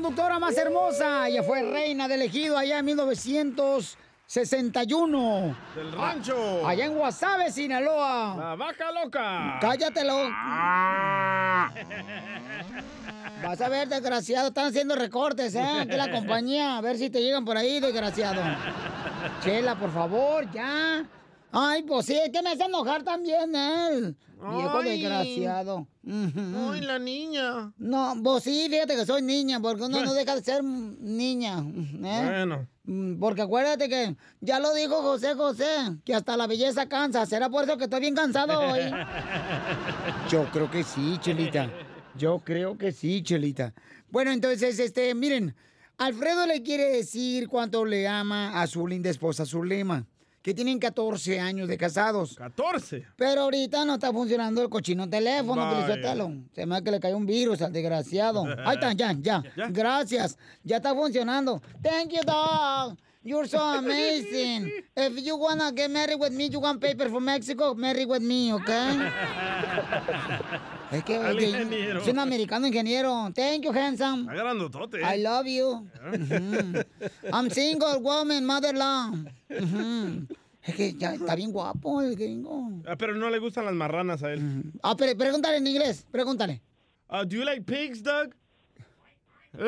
conductora 0.00 0.38
más 0.38 0.56
hermosa. 0.56 1.28
Ella 1.28 1.42
fue 1.42 1.62
reina 1.62 2.08
del 2.08 2.22
ejido 2.22 2.56
allá 2.56 2.78
en 2.78 2.86
1961. 2.86 5.54
Del 5.76 5.92
rancho. 5.92 6.66
Allá 6.66 6.86
en 6.86 6.94
Guasave, 6.94 7.52
Sinaloa. 7.52 8.34
La 8.38 8.56
vaca 8.56 8.90
loca. 8.92 9.58
Cállatelo. 9.60 10.14
Vas 13.42 13.60
a 13.60 13.68
ver, 13.68 13.88
desgraciado. 13.88 14.48
Están 14.48 14.68
haciendo 14.68 14.96
recortes, 14.96 15.54
¿eh? 15.54 15.80
Aquí 15.80 15.96
la 15.96 16.10
compañía. 16.10 16.78
A 16.78 16.80
ver 16.80 16.96
si 16.96 17.10
te 17.10 17.20
llegan 17.20 17.44
por 17.44 17.58
ahí, 17.58 17.78
desgraciado. 17.78 18.40
Chela, 19.42 19.74
por 19.74 19.92
favor, 19.92 20.50
ya. 20.50 21.04
Ay, 21.52 21.82
pues 21.82 22.06
sí, 22.06 22.16
que 22.32 22.42
me 22.42 22.50
hace 22.50 22.64
enojar 22.64 23.02
también 23.02 23.54
él. 23.54 24.16
Viejo 24.36 24.78
Ay. 24.78 24.90
desgraciado. 24.90 25.86
Ay, 26.06 26.80
la 26.80 26.98
niña. 26.98 27.72
No, 27.76 28.14
vos 28.16 28.42
sí, 28.44 28.68
fíjate 28.70 28.96
que 28.96 29.04
soy 29.04 29.22
niña, 29.22 29.60
porque 29.60 29.82
uno 29.84 30.02
no 30.02 30.14
deja 30.14 30.34
de 30.36 30.42
ser 30.42 30.62
niña. 30.64 31.58
¿eh? 31.58 32.24
Bueno. 32.26 32.66
Mm, 32.84 33.20
Porque 33.20 33.42
acuérdate 33.42 33.88
que 33.88 34.16
ya 34.40 34.58
lo 34.58 34.72
dijo 34.74 35.02
José 35.02 35.34
José, 35.34 35.66
que 36.04 36.14
hasta 36.14 36.36
la 36.36 36.46
belleza 36.46 36.88
cansa. 36.88 37.26
¿Será 37.26 37.50
por 37.50 37.64
eso 37.64 37.76
que 37.76 37.84
estoy 37.84 38.00
bien 38.00 38.14
cansado 38.14 38.58
hoy? 38.58 38.80
Yo 40.30 40.44
creo 40.50 40.70
que 40.70 40.82
sí, 40.82 41.18
Chelita. 41.20 41.70
Yo 42.16 42.40
creo 42.40 42.78
que 42.78 42.92
sí, 42.92 43.22
Chelita. 43.22 43.74
Bueno, 44.10 44.32
entonces, 44.32 44.78
este, 44.78 45.14
miren, 45.14 45.54
Alfredo 45.98 46.46
le 46.46 46.62
quiere 46.62 46.84
decir 46.84 47.48
cuánto 47.48 47.84
le 47.84 48.08
ama 48.08 48.60
a 48.60 48.66
su 48.66 48.86
linda 48.86 49.10
esposa 49.10 49.44
Zulema, 49.44 50.06
que 50.42 50.54
tienen 50.54 50.78
14 50.78 51.38
años 51.38 51.68
de 51.68 51.76
casados. 51.76 52.34
14. 52.34 53.06
Pero 53.16 53.42
ahorita 53.42 53.84
no 53.84 53.94
está 53.94 54.12
funcionando 54.12 54.62
el 54.62 54.68
cochino 54.68 55.08
teléfono, 55.08 55.62
Vaya. 55.62 55.86
Felicitelo. 55.86 56.32
Se 56.54 56.66
me 56.66 56.74
hace 56.74 56.84
que 56.84 56.90
le 56.90 57.00
cayó 57.00 57.16
un 57.16 57.26
virus 57.26 57.60
al 57.62 57.72
desgraciado. 57.72 58.44
Ahí 58.64 58.74
está, 58.74 58.92
ya, 58.92 59.12
ya, 59.20 59.42
Gracias. 59.68 60.38
Ya 60.64 60.76
está 60.76 60.94
funcionando. 60.94 61.60
Thank 61.82 62.12
you, 62.12 62.22
dog. 62.24 62.96
You're 63.22 63.46
so 63.46 63.58
amazing. 63.60 64.72
If 64.96 65.20
you 65.20 65.36
wanna 65.36 65.70
get 65.72 65.90
married 65.90 66.18
with 66.18 66.32
me, 66.32 66.46
you 66.48 66.58
want 66.58 66.80
paper 66.80 67.08
from 67.10 67.24
Mexico, 67.26 67.74
marry 67.74 68.06
with 68.06 68.22
me, 68.22 68.52
okay? 68.54 68.96
Es 70.90 71.04
que 71.04 71.16
Al 71.16 71.38
ingeniero. 71.40 72.00
es 72.00 72.08
un 72.08 72.18
americano 72.18 72.66
ingeniero. 72.66 73.30
Thank 73.34 73.64
you, 73.64 73.72
handsome. 73.72 74.22
Está 74.22 74.34
grandotote. 74.34 75.02
I 75.02 75.18
love 75.22 75.46
you. 75.46 75.86
Ujú. 76.12 76.84
I'm 77.32 77.50
single 77.50 77.98
woman, 78.00 78.44
mother-in-law. 78.46 79.12
Ujú. 79.50 80.26
Es 80.62 80.74
que 80.74 80.94
ya 80.94 81.14
está 81.14 81.36
bien 81.36 81.52
guapo 81.52 82.00
el 82.00 82.16
gringo. 82.16 82.70
Ah, 82.86 82.96
pero 82.96 83.14
no 83.14 83.28
le 83.30 83.38
gustan 83.38 83.66
las 83.66 83.74
marranas 83.74 84.22
a 84.22 84.32
él. 84.32 84.72
Ah, 84.82 84.96
pero 84.96 85.16
pregúntale 85.16 85.58
en 85.58 85.66
inglés, 85.66 86.06
pregúntale. 86.10 86.60
Uh, 87.10 87.24
do 87.24 87.36
you 87.36 87.44
like 87.44 87.62
pigs, 87.66 88.02
Doug? 88.02 88.34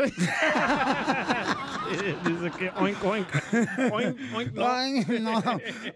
Dice 2.25 2.51
que 2.57 2.71
oink, 2.77 3.05
oink. 3.05 3.27
Oink, 3.93 4.17
oink, 4.35 4.53
no. 4.53 4.69
Ay, 4.69 5.05
no. 5.21 5.43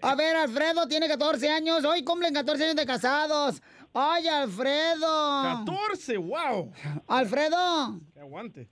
A 0.02 0.14
ver, 0.16 0.36
Alfredo 0.36 0.88
tiene 0.88 1.06
14 1.08 1.48
años. 1.48 1.84
Hoy 1.84 2.02
cumplen 2.02 2.34
14 2.34 2.64
años 2.64 2.76
de 2.76 2.84
casados. 2.84 3.62
Ay, 3.94 4.26
Alfredo. 4.26 5.64
14, 5.64 6.16
wow. 6.18 6.72
Alfredo. 7.06 8.00
Que 8.12 8.20
aguante. 8.20 8.68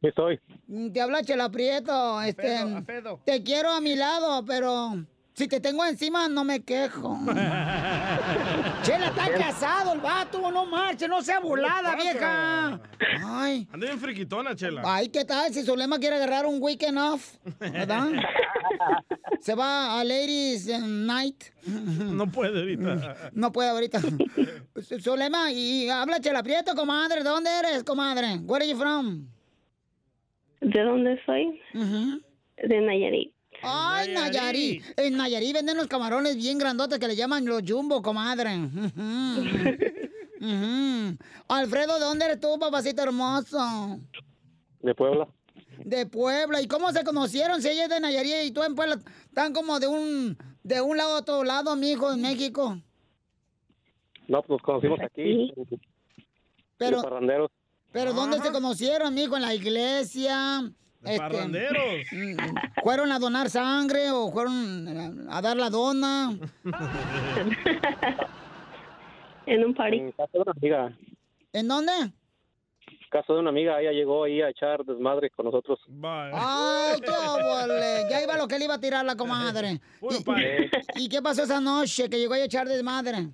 Estoy. 0.00 0.40
Te 0.92 1.00
habla 1.00 1.22
Chela 1.22 1.50
Prieto. 1.50 2.22
Este, 2.22 2.56
Alfredo, 2.56 2.76
Alfredo. 2.76 3.20
te 3.24 3.42
quiero 3.42 3.70
a 3.70 3.80
mi 3.80 3.96
lado, 3.96 4.44
pero 4.44 5.04
si 5.34 5.48
te 5.48 5.60
tengo 5.60 5.84
encima 5.84 6.28
no 6.28 6.44
me 6.44 6.62
quejo. 6.62 7.18
Chela 8.82 9.06
está 9.06 9.30
casado 9.38 9.92
el 9.92 10.00
vato, 10.00 10.50
no 10.50 10.66
marche, 10.66 11.06
no 11.06 11.22
sea 11.22 11.38
volada, 11.38 11.94
vieja. 11.94 12.80
Ay. 13.24 13.68
Anda 13.72 13.86
bien 13.86 13.98
friquitona, 13.98 14.56
Chela. 14.56 14.82
Ay, 14.84 15.08
¿qué 15.08 15.24
tal? 15.24 15.52
Si 15.54 15.62
Zulema 15.62 15.98
quiere 15.98 16.16
agarrar 16.16 16.46
un 16.46 16.60
weekend 16.60 16.98
off, 16.98 17.36
¿verdad? 17.60 18.08
Se 19.40 19.54
va 19.54 20.00
a 20.00 20.04
Ladies 20.04 20.66
Night. 20.80 21.44
No 21.66 22.26
puede 22.26 22.60
ahorita. 22.60 23.30
No 23.32 23.52
puede 23.52 23.70
ahorita. 23.70 24.00
Zulema, 25.00 25.52
y 25.52 25.88
habla 25.88 26.20
Chela 26.20 26.42
Prieto, 26.42 26.74
comadre. 26.74 27.22
¿De 27.22 27.28
dónde 27.28 27.50
eres, 27.50 27.84
comadre? 27.84 28.38
Where 28.44 28.64
are 28.64 28.72
you 28.72 28.78
from? 28.78 29.26
¿De 30.60 30.80
dónde 30.82 31.20
soy? 31.24 31.60
De 31.74 32.80
Nayarit. 32.80 33.31
Ay, 33.62 34.12
Nayarit. 34.14 34.84
En 34.96 35.16
Nayarit 35.16 35.54
venden 35.54 35.76
los 35.76 35.86
camarones 35.86 36.36
bien 36.36 36.58
grandotes 36.58 36.98
que 36.98 37.08
le 37.08 37.16
llaman 37.16 37.44
los 37.44 37.62
jumbo, 37.66 38.02
comadre. 38.02 38.56
Ujú. 38.58 39.42
Ujú. 40.40 41.16
Alfredo, 41.48 41.94
¿de 41.94 42.04
dónde 42.04 42.24
eres 42.24 42.40
tú, 42.40 42.58
papacito 42.58 43.02
hermoso? 43.02 44.00
De 44.80 44.94
Puebla. 44.94 45.28
De 45.84 46.06
Puebla. 46.06 46.60
¿Y 46.60 46.66
cómo 46.66 46.90
se 46.92 47.04
conocieron? 47.04 47.62
Si 47.62 47.68
ella 47.68 47.84
es 47.84 47.90
de 47.90 48.00
Nayarit 48.00 48.46
y 48.46 48.50
tú 48.50 48.62
en 48.62 48.74
Puebla, 48.74 48.98
están 49.24 49.52
como 49.52 49.78
de 49.78 49.86
un, 49.86 50.36
de 50.62 50.80
un 50.80 50.96
lado 50.96 51.14
a 51.14 51.18
otro 51.18 51.44
lado, 51.44 51.76
mi 51.76 51.92
hijo, 51.92 52.12
en 52.12 52.22
México. 52.22 52.78
No, 54.26 54.42
pues 54.42 54.50
nos 54.50 54.62
conocimos 54.62 55.00
aquí. 55.00 55.52
Pero-. 56.76 57.02
Pero 57.92 58.14
¿dónde 58.14 58.40
se 58.40 58.50
conocieron, 58.50 59.14
mijo? 59.14 59.36
¿En 59.36 59.42
la 59.42 59.54
iglesia? 59.54 60.72
Este, 61.04 61.18
parranderos. 61.18 61.94
mm, 62.12 62.36
¿Fueron 62.82 63.12
a 63.12 63.18
donar 63.18 63.50
sangre 63.50 64.10
o 64.10 64.30
fueron 64.30 65.26
a 65.30 65.42
dar 65.42 65.56
la 65.56 65.70
dona? 65.70 66.36
En 69.46 69.64
un 69.64 69.74
party. 69.74 69.98
En 69.98 70.12
casa 70.12 70.30
de 70.32 70.38
una 70.38 70.52
amiga. 70.52 70.96
¿En 71.52 71.68
dónde? 71.68 71.92
Casa 73.10 73.32
de 73.32 73.40
una 73.40 73.50
amiga. 73.50 73.80
Ella 73.80 73.92
llegó 73.92 74.24
ahí 74.24 74.40
a 74.40 74.50
echar 74.50 74.84
desmadre 74.84 75.30
con 75.30 75.46
nosotros. 75.46 75.80
¡Ay, 76.02 77.00
qué! 77.04 78.06
Ya 78.08 78.22
iba 78.22 78.36
lo 78.36 78.48
que 78.48 78.58
le 78.58 78.66
iba 78.66 78.74
a 78.74 78.80
tirar 78.80 79.04
la 79.04 79.16
comadre. 79.16 79.80
¿Y, 80.96 81.04
¿Y 81.04 81.08
qué 81.08 81.20
pasó 81.20 81.42
esa 81.42 81.60
noche 81.60 82.08
que 82.08 82.18
llegó 82.18 82.34
a 82.34 82.38
echar 82.38 82.68
desmadre? 82.68 83.30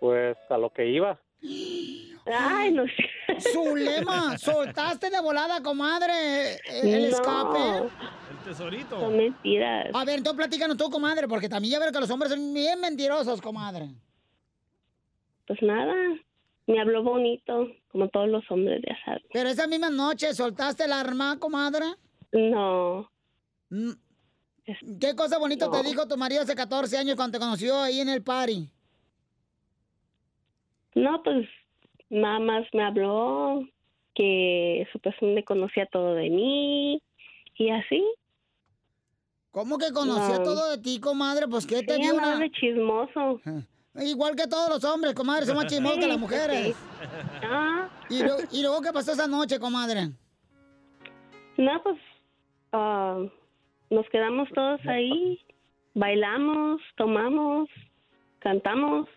Pues 0.00 0.36
a 0.50 0.58
lo 0.58 0.70
que 0.70 0.86
iba. 0.86 1.18
Ay, 2.26 2.72
no 2.72 2.84
sé. 2.84 3.10
Zulema, 3.40 4.36
¿soltaste 4.38 5.10
de 5.10 5.20
volada, 5.20 5.62
comadre, 5.62 6.56
el, 6.82 7.02
No. 7.02 7.06
escape? 7.08 7.88
El 8.30 8.38
tesorito. 8.44 9.00
Son 9.00 9.16
mentiras. 9.16 9.86
A 9.94 10.04
ver, 10.04 10.18
entonces 10.18 10.36
platícanos 10.38 10.76
tú, 10.76 10.90
comadre, 10.90 11.26
porque 11.28 11.48
también 11.48 11.72
ya 11.72 11.78
veo 11.78 11.92
que 11.92 12.00
los 12.00 12.10
hombres 12.10 12.30
son 12.32 12.52
bien 12.54 12.80
mentirosos, 12.80 13.40
comadre. 13.40 13.88
Pues 15.46 15.60
nada. 15.62 15.94
Me 16.66 16.80
habló 16.80 17.02
bonito, 17.02 17.68
como 17.90 18.08
todos 18.08 18.28
los 18.28 18.44
hombres, 18.50 18.82
ya 18.86 18.94
sabes. 19.04 19.22
Pero 19.32 19.48
esa 19.48 19.66
misma 19.66 19.88
noche, 19.88 20.34
¿soltaste 20.34 20.84
el 20.84 20.92
arma, 20.92 21.38
comadre? 21.38 21.86
No. 22.32 23.10
Mm. 23.70 23.92
¿Qué 25.00 25.14
cosa 25.16 25.38
bonito 25.38 25.66
No. 25.66 25.72
te 25.72 25.82
dijo 25.82 26.06
tu 26.06 26.18
marido 26.18 26.42
hace 26.42 26.54
14 26.54 26.98
años 26.98 27.16
cuando 27.16 27.38
te 27.38 27.42
conoció 27.42 27.80
ahí 27.80 28.00
en 28.00 28.10
el 28.10 28.22
party? 28.22 28.68
No, 30.94 31.22
pues 31.22 31.48
nada 32.10 32.38
más 32.38 32.66
me 32.72 32.82
habló 32.84 33.66
que 34.14 34.86
supuestamente 34.92 35.44
conocía 35.44 35.86
todo 35.86 36.14
de 36.14 36.30
mí 36.30 37.02
y 37.56 37.70
así. 37.70 38.04
¿Cómo 39.50 39.78
que 39.78 39.92
conocía 39.92 40.36
No. 40.38 40.42
todo 40.44 40.70
de 40.70 40.78
ti, 40.78 41.00
comadre? 41.00 41.48
Pues 41.48 41.66
¿qué 41.66 41.82
te 41.82 41.96
Sí, 41.96 42.02
dio 42.02 42.10
andaba 42.12 42.34
una... 42.36 42.44
de 42.44 42.50
chismoso. 42.50 43.40
Igual 44.00 44.36
que 44.36 44.46
todos 44.46 44.68
los 44.68 44.84
hombres, 44.84 45.14
comadre, 45.14 45.46
somos 45.46 45.64
más 45.64 45.72
chismosos 45.72 45.98
que 45.98 46.06
las 46.06 46.16
Sí, 46.16 46.20
mujeres. 46.20 46.76
Ah, 47.42 47.88
¿Y, 48.10 48.22
lo- 48.22 48.36
¿Y 48.52 48.62
luego 48.62 48.80
qué 48.82 48.92
pasó 48.92 49.12
esa 49.12 49.26
noche, 49.26 49.58
comadre? 49.58 50.10
no, 51.56 51.82
pues 51.82 51.98
ah, 52.72 53.20
nos 53.90 54.08
quedamos 54.10 54.48
todos 54.54 54.80
ahí, 54.86 55.40
bailamos, 55.94 56.80
tomamos, 56.96 57.68
cantamos 58.38 59.08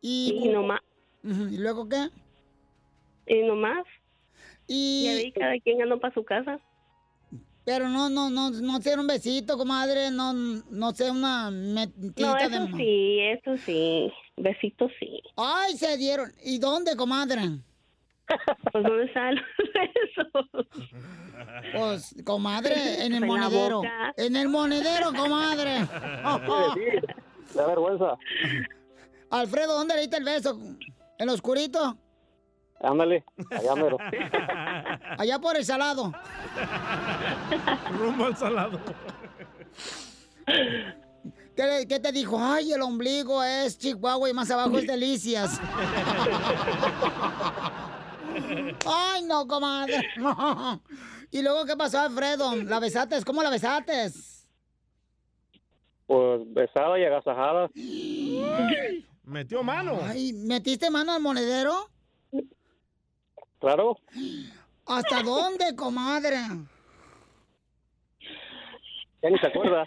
Y, 0.00 0.42
y 0.44 0.48
nomás. 0.48 0.80
¿Y 1.26 1.58
luego 1.58 1.88
qué? 1.88 2.08
Y 3.26 3.42
nomás. 3.42 3.84
Y... 4.68 5.08
ahí 5.08 5.32
cada 5.32 5.58
quien 5.60 5.82
andó 5.82 5.98
para 5.98 6.14
su 6.14 6.24
casa. 6.24 6.60
Pero 7.64 7.88
no, 7.88 8.08
no, 8.08 8.30
no, 8.30 8.50
no 8.50 8.80
sé, 8.80 8.96
un 8.96 9.08
besito, 9.08 9.58
comadre, 9.58 10.12
no, 10.12 10.32
no 10.32 10.92
sé, 10.92 11.10
una 11.10 11.50
metita 11.50 12.22
No, 12.22 12.34
de... 12.34 12.44
eso 12.46 12.76
sí, 12.76 13.20
eso 13.20 13.56
sí. 13.56 14.12
Besitos 14.36 14.92
sí. 15.00 15.20
Ay, 15.36 15.76
se 15.76 15.96
dieron. 15.96 16.30
¿Y 16.44 16.58
dónde, 16.58 16.96
comadre? 16.96 17.40
Pues 18.72 18.84
dónde 18.84 19.04
están 19.04 19.36
los 19.36 19.44
besos. 19.72 20.66
Pues, 21.72 22.14
comadre, 22.24 23.04
en 23.04 23.12
el 23.12 23.14
En 23.14 23.20
la 23.20 23.26
monedero. 23.26 23.82
En 24.16 24.36
el 24.36 24.48
monedero, 24.48 25.12
comadre. 25.12 25.86
Da 27.54 27.66
vergüenza. 27.68 28.18
Alfredo, 29.30 29.76
¿dónde 29.76 29.94
le 29.94 30.00
diste 30.02 30.16
el 30.16 30.24
beso? 30.24 30.58
¿En 31.18 31.26
lo 31.26 31.32
oscurito? 31.32 31.96
Ándale, 32.80 33.24
allá 33.50 33.74
mero. 33.74 33.96
Allá 35.18 35.38
por 35.38 35.56
el 35.56 35.64
salado. 35.64 36.12
Rumbo 37.98 38.26
al 38.26 38.36
salado. 38.36 38.78
¿Qué, 41.56 42.00
te 42.00 42.12
dijo? 42.12 42.38
Ay, 42.38 42.72
el 42.72 42.82
ombligo 42.82 43.42
es 43.42 43.78
Chihuahua 43.78 44.28
y 44.28 44.34
más 44.34 44.50
abajo 44.50 44.78
es 44.78 44.86
Delicias. 44.86 45.58
Ay, 48.86 49.22
no, 49.24 49.46
comadre. 49.46 50.06
¿Y 51.30 51.42
luego 51.42 51.64
qué 51.64 51.76
pasó, 51.76 52.00
Alfredo? 52.00 52.54
¿La 52.56 52.78
besaste? 52.78 53.24
¿Cómo 53.24 53.42
la 53.42 53.48
besaste? 53.48 54.10
Pues 56.06 56.40
besada 56.52 56.98
y 56.98 57.04
agasajada. 57.04 57.70
Metió 59.26 59.62
mano. 59.64 59.98
Ay, 60.04 60.32
¿metiste 60.32 60.88
mano 60.88 61.12
al 61.12 61.20
monedero? 61.20 61.90
Claro. 63.58 63.98
¿Hasta 64.86 65.22
dónde, 65.22 65.74
comadre? 65.74 66.38
Ya 69.22 69.30
ni 69.30 69.38
se 69.38 69.46
acuerda. 69.48 69.84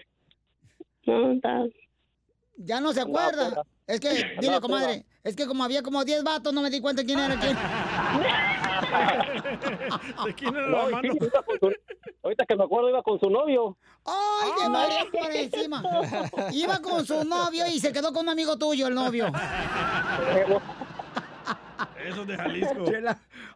No, 1.05 1.31
está. 1.31 1.63
Ya 2.57 2.81
no 2.81 2.91
se 2.91 2.99
acuerda. 2.99 3.49
peda. 3.49 3.63
Es 3.87 4.01
que, 4.01 4.09
dile, 4.41 4.59
comadre, 4.59 5.05
es 5.23 5.35
que 5.37 5.47
como 5.47 5.63
había 5.63 5.81
como 5.81 6.03
10 6.03 6.23
vatos, 6.23 6.53
no 6.53 6.61
me 6.61 6.69
di 6.69 6.81
cuenta 6.81 7.03
quién 7.05 7.19
era 7.19 7.39
quién. 7.39 7.57
¿De 10.25 10.33
quién 10.35 10.55
era 10.55 10.67
No, 10.67 10.89
la 10.89 10.97
mano? 10.97 11.11
sí, 11.11 11.17
iba 11.21 11.43
con 11.43 11.59
su- 11.59 11.73
ahorita 12.23 12.45
que 12.45 12.55
me 12.55 12.63
acuerdo 12.63 12.89
iba 12.89 13.03
con 13.03 13.19
su 13.19 13.29
novio. 13.29 13.77
¡Ay, 14.05 14.51
de 14.63 14.69
María 14.69 15.05
por 15.11 15.31
encima! 15.31 15.83
Iba 16.51 16.79
con 16.79 17.05
su 17.05 17.23
novio 17.23 17.67
y 17.67 17.79
se 17.79 17.91
quedó 17.91 18.11
con 18.13 18.23
un 18.23 18.29
amigo 18.29 18.57
tuyo, 18.57 18.87
el 18.87 18.95
novio. 18.95 19.27
Eso 22.05 22.21
es 22.21 22.27
de 22.27 22.37
Jalisco. 22.37 22.85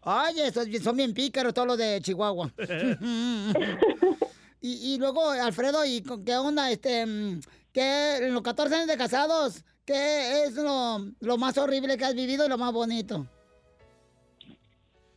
Ay, 0.03 0.39
esos 0.42 0.68
son 0.84 0.98
bien 0.98 1.13
pícaros 1.13 1.53
todos 1.53 1.68
los 1.68 1.77
de 1.77 2.00
Chihuahua. 2.01 2.51
y, 4.62 4.94
y 4.94 4.98
luego, 4.98 5.30
Alfredo, 5.30 5.86
¿y 5.86 6.01
con 6.03 6.24
qué 6.24 6.36
onda? 6.38 6.72
Este, 6.72 7.06
mm, 7.06 7.42
¿qué, 7.72 8.18
en 8.18 8.34
los 8.34 8.44
14 8.44 8.75
años 8.75 8.88
de 8.88 8.98
casados, 8.98 9.63
qué 9.86 10.44
es 10.46 10.53
lo, 10.56 11.00
lo 11.20 11.38
más 11.38 11.58
horrible 11.58 11.98
que 11.98 12.06
has 12.06 12.15
vivido 12.15 12.46
y 12.46 12.50
lo 12.50 12.58
más 12.58 12.72
bonito? 12.74 13.25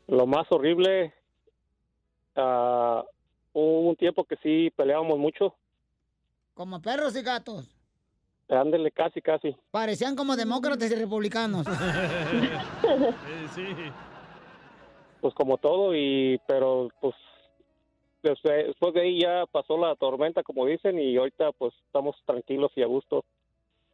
Lo 0.08 0.26
más 0.26 0.46
horrible, 0.50 1.12
ah, 2.36 3.04
hubo 3.52 3.80
un 3.88 3.96
tiempo 3.96 4.25
que 4.25 4.36
sí 4.42 4.70
peleábamos 4.76 5.18
mucho. 5.18 5.54
Como 6.54 6.80
perros 6.80 7.16
y 7.16 7.22
gatos. 7.22 7.68
Ándele, 8.48 8.92
casi, 8.92 9.20
casi. 9.20 9.56
Parecían 9.72 10.14
como 10.14 10.36
demócratas 10.36 10.90
y 10.90 10.94
republicanos. 10.94 11.66
Sí, 13.54 13.62
sí. 13.66 13.66
Pues 15.20 15.34
como 15.34 15.56
todo, 15.58 15.94
y 15.94 16.40
pero 16.46 16.88
pues 17.00 17.14
desde- 18.22 18.64
después 18.68 18.94
de 18.94 19.00
ahí 19.00 19.20
ya 19.22 19.44
pasó 19.50 19.76
la 19.76 19.96
tormenta, 19.96 20.42
como 20.42 20.66
dicen, 20.66 20.98
y 21.00 21.16
ahorita 21.16 21.50
pues 21.52 21.75
estamos 21.86 22.14
tranquilos 22.26 22.70
y 22.76 22.82
a 22.82 22.86
gusto. 22.86 23.25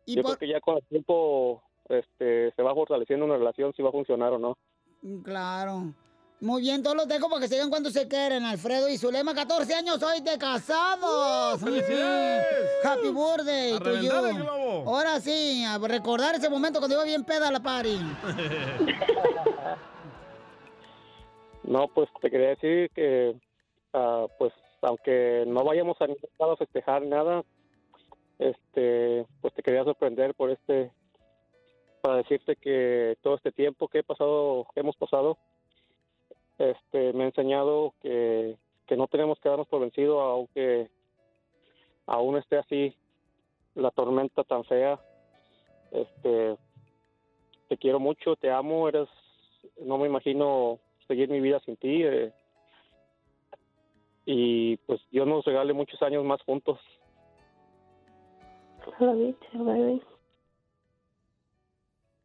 Y 0.04 0.16
Yo 0.16 0.23
por- 0.23 0.37
creo 0.37 0.38
que 0.49 0.52
ya 0.54 0.61
con 0.61 0.76
el 0.76 0.83
tiempo 0.85 1.62
este, 1.88 2.52
se 2.54 2.62
va 2.62 2.75
fortaleciendo 2.75 3.25
una 3.25 3.37
relación, 3.38 3.73
si 3.75 3.82
va 3.82 3.89
a 3.89 3.93
funcionar 3.93 4.32
o 4.32 4.39
no. 4.39 4.58
Claro. 5.25 5.95
Muy 6.43 6.63
bien, 6.63 6.83
todos 6.83 6.97
los 6.97 7.07
dejo 7.07 7.28
para 7.28 7.41
que 7.41 7.47
se 7.47 7.55
digan 7.55 7.71
cuando 7.71 7.89
se 7.89 8.09
quieren. 8.09 8.43
Alfredo 8.43 8.89
y 8.89 8.99
Zulema, 8.99 9.33
14 9.33 9.76
años 9.76 10.02
hoy 10.02 10.21
de 10.23 10.37
casados. 10.37 11.61
¡Felicidades! 11.61 12.45
Happy 12.83 13.11
birthday 13.13 13.75
A 13.75 13.78
to 13.78 13.95
you. 14.00 14.26
el 14.26 14.43
globo. 14.43 14.91
Ahora 14.91 15.21
sí, 15.21 15.63
a 15.65 15.78
recordar 15.78 16.35
ese 16.35 16.50
momento 16.50 16.81
cuando 16.81 16.97
iba 16.97 17.05
bien 17.05 17.23
peda 17.23 17.47
a 17.47 17.52
la 17.52 17.61
party. 17.63 17.97
No, 21.65 21.87
pues 21.87 22.09
te 22.21 22.28
quería 22.28 22.49
decir 22.49 22.91
que, 22.91 23.37
ah, 23.93 24.26
pues, 24.37 24.52
aunque 24.83 25.45
no 25.47 25.63
vayamos 25.63 25.97
a 26.00 26.09
ningún 26.09 26.28
lado 26.41 26.52
a 26.52 26.57
festejar 26.57 27.02
nada, 27.02 27.45
este, 28.41 29.25
pues 29.41 29.55
te 29.55 29.63
quería 29.63 29.85
sorprender 29.85 30.35
por 30.35 30.50
este, 30.50 30.91
para 32.00 32.17
decirte 32.17 32.57
que 32.57 33.17
todo 33.23 33.37
este 33.37 33.52
tiempo 33.52 33.87
que 33.87 34.00
he 34.00 34.02
pasado, 34.02 34.67
que 34.75 34.81
hemos 34.81 34.97
pasado, 34.97 35.39
este, 36.71 37.13
me 37.13 37.25
ha 37.25 37.27
enseñado 37.27 37.95
que, 38.01 38.57
que 38.87 38.97
no 38.97 39.07
tenemos 39.09 39.39
que 39.41 39.49
darnos 39.49 39.67
por 39.69 39.81
vencido, 39.81 40.21
aunque 40.21 40.89
aún 42.07 42.37
esté 42.37 42.59
así 42.59 42.95
la 43.75 43.91
tormenta 43.91 44.45
tan 44.45 44.65
fea. 44.65 45.01
Este, 45.91 46.57
te 47.69 47.77
quiero 47.77 47.99
mucho, 47.99 48.37
te 48.37 48.51
amo, 48.51 48.89
eres, 48.89 49.09
no 49.81 49.99
me 49.99 50.07
imagino 50.07 50.79
seguir 51.07 51.29
mi 51.29 51.41
vida 51.41 51.61
sin 51.61 51.77
ti. 51.77 52.03
eh, 52.03 52.33
y 54.25 54.77
pues 54.79 55.01
Dios 55.11 55.27
nos 55.27 55.45
regale 55.45 55.73
muchos 55.73 56.01
años 56.01 56.25
más 56.25 56.41
juntos. 56.43 56.79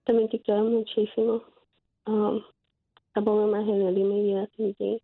También 0.04 0.30
te 0.30 0.40
quiero 0.40 0.64
muchísimo. 0.66 1.44
Um, 2.06 2.44
tampoco 3.18 3.48
me 3.48 3.48
imaginaría 3.48 4.06
mi 4.06 4.22
vida 4.22 4.48
sin 4.56 4.76
ti. 4.76 5.02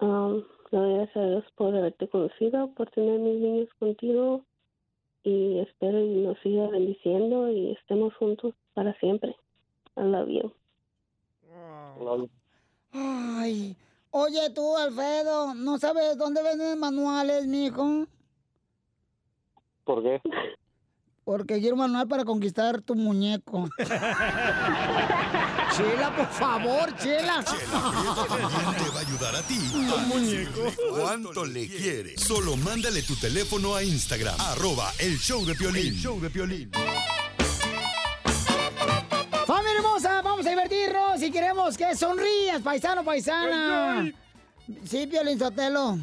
Um, 0.00 0.42
le 0.70 0.78
doy 0.78 0.94
gracias 0.94 1.16
a 1.18 1.28
Dios 1.28 1.44
por 1.54 1.76
haberte 1.76 2.08
conocido, 2.08 2.72
por 2.72 2.90
tener 2.92 3.20
mis 3.20 3.42
niños 3.42 3.68
contigo 3.78 4.42
y 5.22 5.58
espero 5.58 6.00
y 6.00 6.22
nos 6.22 6.38
siga 6.38 6.66
bendiciendo 6.68 7.50
y 7.50 7.72
estemos 7.72 8.14
juntos 8.14 8.54
para 8.72 8.98
siempre. 9.00 9.36
I 9.98 10.00
love 10.00 10.28
you. 10.30 10.50
Ay. 12.92 13.76
Oye, 14.10 14.48
tú, 14.54 14.74
Alfredo, 14.78 15.52
¿no 15.54 15.76
sabes 15.76 16.16
dónde 16.16 16.42
venden 16.42 16.78
manuales, 16.78 17.46
mijo? 17.46 18.06
¿Por 19.84 20.02
qué? 20.02 20.22
Porque 21.28 21.60
quiero 21.60 21.74
un 21.74 21.80
manual 21.80 22.08
para 22.08 22.24
conquistar 22.24 22.80
tu 22.80 22.94
muñeco. 22.94 23.68
Chela, 25.76 26.16
por 26.16 26.26
favor, 26.28 26.96
Chela. 26.96 27.44
También 27.44 28.76
te 28.78 28.88
va 28.88 28.96
a 28.96 29.00
ayudar 29.00 29.36
a 29.36 29.42
ti 29.42 29.58
a 29.94 30.06
decirle 30.06 30.72
cuánto 30.90 31.44
le 31.44 31.68
quiere. 31.68 32.16
Solo 32.16 32.56
mándale 32.56 33.02
tu 33.02 33.14
teléfono 33.16 33.74
a 33.74 33.82
Instagram, 33.82 34.40
arroba 34.40 34.90
el 35.00 35.18
show 35.18 35.44
de 35.44 35.54
Piolín. 35.54 35.88
El 35.88 35.96
show 35.96 36.18
de 36.18 36.30
Piolín. 36.30 36.70
¡Familia 39.46 39.76
hermosa! 39.76 40.22
Vamos 40.22 40.46
a 40.46 40.48
divertirnos 40.48 41.22
y 41.22 41.30
queremos 41.30 41.76
que 41.76 41.94
sonrías, 41.94 42.62
paisano, 42.62 43.04
paisana. 43.04 44.10
Sí, 44.86 45.06
Piolín 45.06 45.38
Sotelo. 45.38 45.98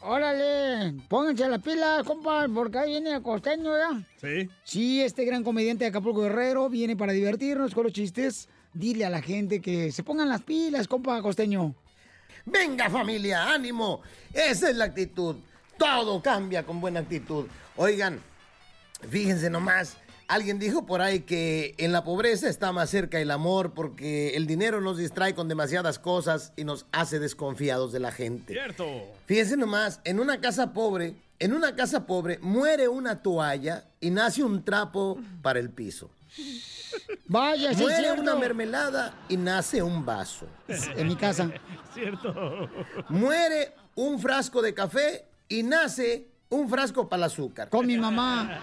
Órale, 0.00 0.94
pónganse 1.08 1.48
las 1.48 1.62
pilas, 1.62 2.04
compa, 2.04 2.46
porque 2.52 2.78
ahí 2.78 2.90
viene 2.90 3.14
el 3.14 3.22
costeño, 3.22 3.70
¿ya? 3.76 4.02
Sí. 4.20 4.50
Sí, 4.64 5.02
este 5.02 5.24
gran 5.24 5.44
comediante 5.44 5.84
de 5.84 5.90
Acapulco 5.90 6.22
Guerrero 6.22 6.68
viene 6.68 6.96
para 6.96 7.12
divertirnos 7.12 7.74
con 7.74 7.84
los 7.84 7.92
chistes. 7.92 8.48
Dile 8.74 9.04
a 9.04 9.10
la 9.10 9.22
gente 9.22 9.60
que 9.60 9.92
se 9.92 10.02
pongan 10.02 10.28
las 10.28 10.42
pilas, 10.42 10.88
compa 10.88 11.22
costeño. 11.22 11.74
Venga 12.44 12.90
familia, 12.90 13.52
ánimo. 13.52 14.00
Esa 14.32 14.70
es 14.70 14.76
la 14.76 14.86
actitud. 14.86 15.36
Todo 15.78 16.20
cambia 16.20 16.64
con 16.64 16.80
buena 16.80 17.00
actitud. 17.00 17.46
Oigan, 17.76 18.20
fíjense 19.08 19.48
nomás. 19.48 19.96
Alguien 20.32 20.58
dijo 20.58 20.86
por 20.86 21.02
ahí 21.02 21.20
que 21.20 21.74
en 21.76 21.92
la 21.92 22.04
pobreza 22.04 22.48
está 22.48 22.72
más 22.72 22.88
cerca 22.88 23.20
el 23.20 23.30
amor 23.30 23.74
porque 23.74 24.30
el 24.34 24.46
dinero 24.46 24.80
nos 24.80 24.96
distrae 24.96 25.34
con 25.34 25.46
demasiadas 25.46 25.98
cosas 25.98 26.54
y 26.56 26.64
nos 26.64 26.86
hace 26.90 27.18
desconfiados 27.18 27.92
de 27.92 28.00
la 28.00 28.12
gente. 28.12 28.54
Cierto. 28.54 28.86
Fíjense 29.26 29.58
nomás, 29.58 30.00
en 30.04 30.20
una 30.20 30.40
casa 30.40 30.72
pobre, 30.72 31.16
en 31.38 31.52
una 31.52 31.76
casa 31.76 32.06
pobre 32.06 32.38
muere 32.40 32.88
una 32.88 33.20
toalla 33.20 33.84
y 34.00 34.08
nace 34.08 34.42
un 34.42 34.64
trapo 34.64 35.18
para 35.42 35.58
el 35.60 35.68
piso. 35.68 36.08
Vaya, 37.26 37.68
sí 37.74 37.74
es 37.74 37.80
Muere 37.80 38.02
cierto. 38.02 38.22
una 38.22 38.34
mermelada 38.36 39.14
y 39.28 39.36
nace 39.36 39.82
un 39.82 40.02
vaso. 40.06 40.46
En 40.96 41.08
mi 41.08 41.16
casa. 41.16 41.50
Cierto. 41.92 42.70
Muere 43.10 43.74
un 43.96 44.18
frasco 44.18 44.62
de 44.62 44.72
café 44.72 45.26
y 45.46 45.62
nace 45.62 46.31
un 46.52 46.68
frasco 46.68 47.08
para 47.08 47.20
el 47.20 47.24
azúcar. 47.24 47.68
Con 47.70 47.86
mi 47.86 47.96
mamá. 47.96 48.58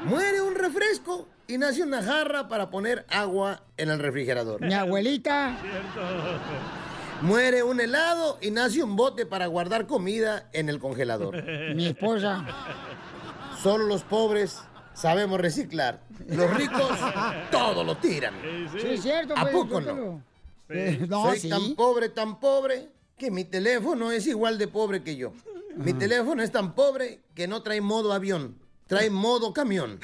Muere 0.04 0.42
un 0.42 0.54
refresco 0.54 1.28
y 1.46 1.58
nace 1.58 1.82
una 1.82 2.02
jarra 2.02 2.48
para 2.48 2.70
poner 2.70 3.06
agua 3.08 3.62
en 3.76 3.88
el 3.90 3.98
refrigerador. 4.00 4.60
Mi 4.60 4.74
abuelita. 4.74 5.56
Muere 7.22 7.62
un 7.62 7.80
helado 7.80 8.38
y 8.40 8.50
nace 8.50 8.82
un 8.82 8.96
bote 8.96 9.26
para 9.26 9.46
guardar 9.46 9.86
comida 9.86 10.48
en 10.52 10.68
el 10.68 10.78
congelador. 10.80 11.42
Mi 11.74 11.86
esposa. 11.86 12.44
Solo 13.62 13.86
los 13.86 14.02
pobres 14.02 14.58
sabemos 14.92 15.40
reciclar. 15.40 16.00
Los 16.26 16.52
ricos 16.54 16.98
todo 17.52 17.84
lo 17.84 17.96
tiran. 17.96 18.34
Sí, 18.72 18.88
es 18.88 19.02
cierto. 19.02 19.34
¿A 19.36 19.42
pues, 19.42 19.52
poco 19.54 19.80
no? 19.80 19.94
lo- 19.94 20.20
Eh, 20.70 21.06
no, 21.08 21.24
Soy 21.26 21.38
sí. 21.38 21.48
tan 21.48 21.74
pobre, 21.74 22.08
tan 22.08 22.40
pobre, 22.40 22.88
que 23.16 23.30
mi 23.30 23.44
teléfono 23.44 24.10
es 24.10 24.26
igual 24.26 24.58
de 24.58 24.66
pobre 24.66 25.02
que 25.02 25.14
yo. 25.16 25.32
Mi 25.76 25.92
teléfono 25.92 26.42
es 26.42 26.50
tan 26.50 26.74
pobre 26.74 27.20
que 27.34 27.48
no 27.48 27.62
trae 27.62 27.80
modo 27.80 28.12
avión, 28.12 28.58
trae 28.86 29.10
modo 29.10 29.52
camión. 29.52 29.98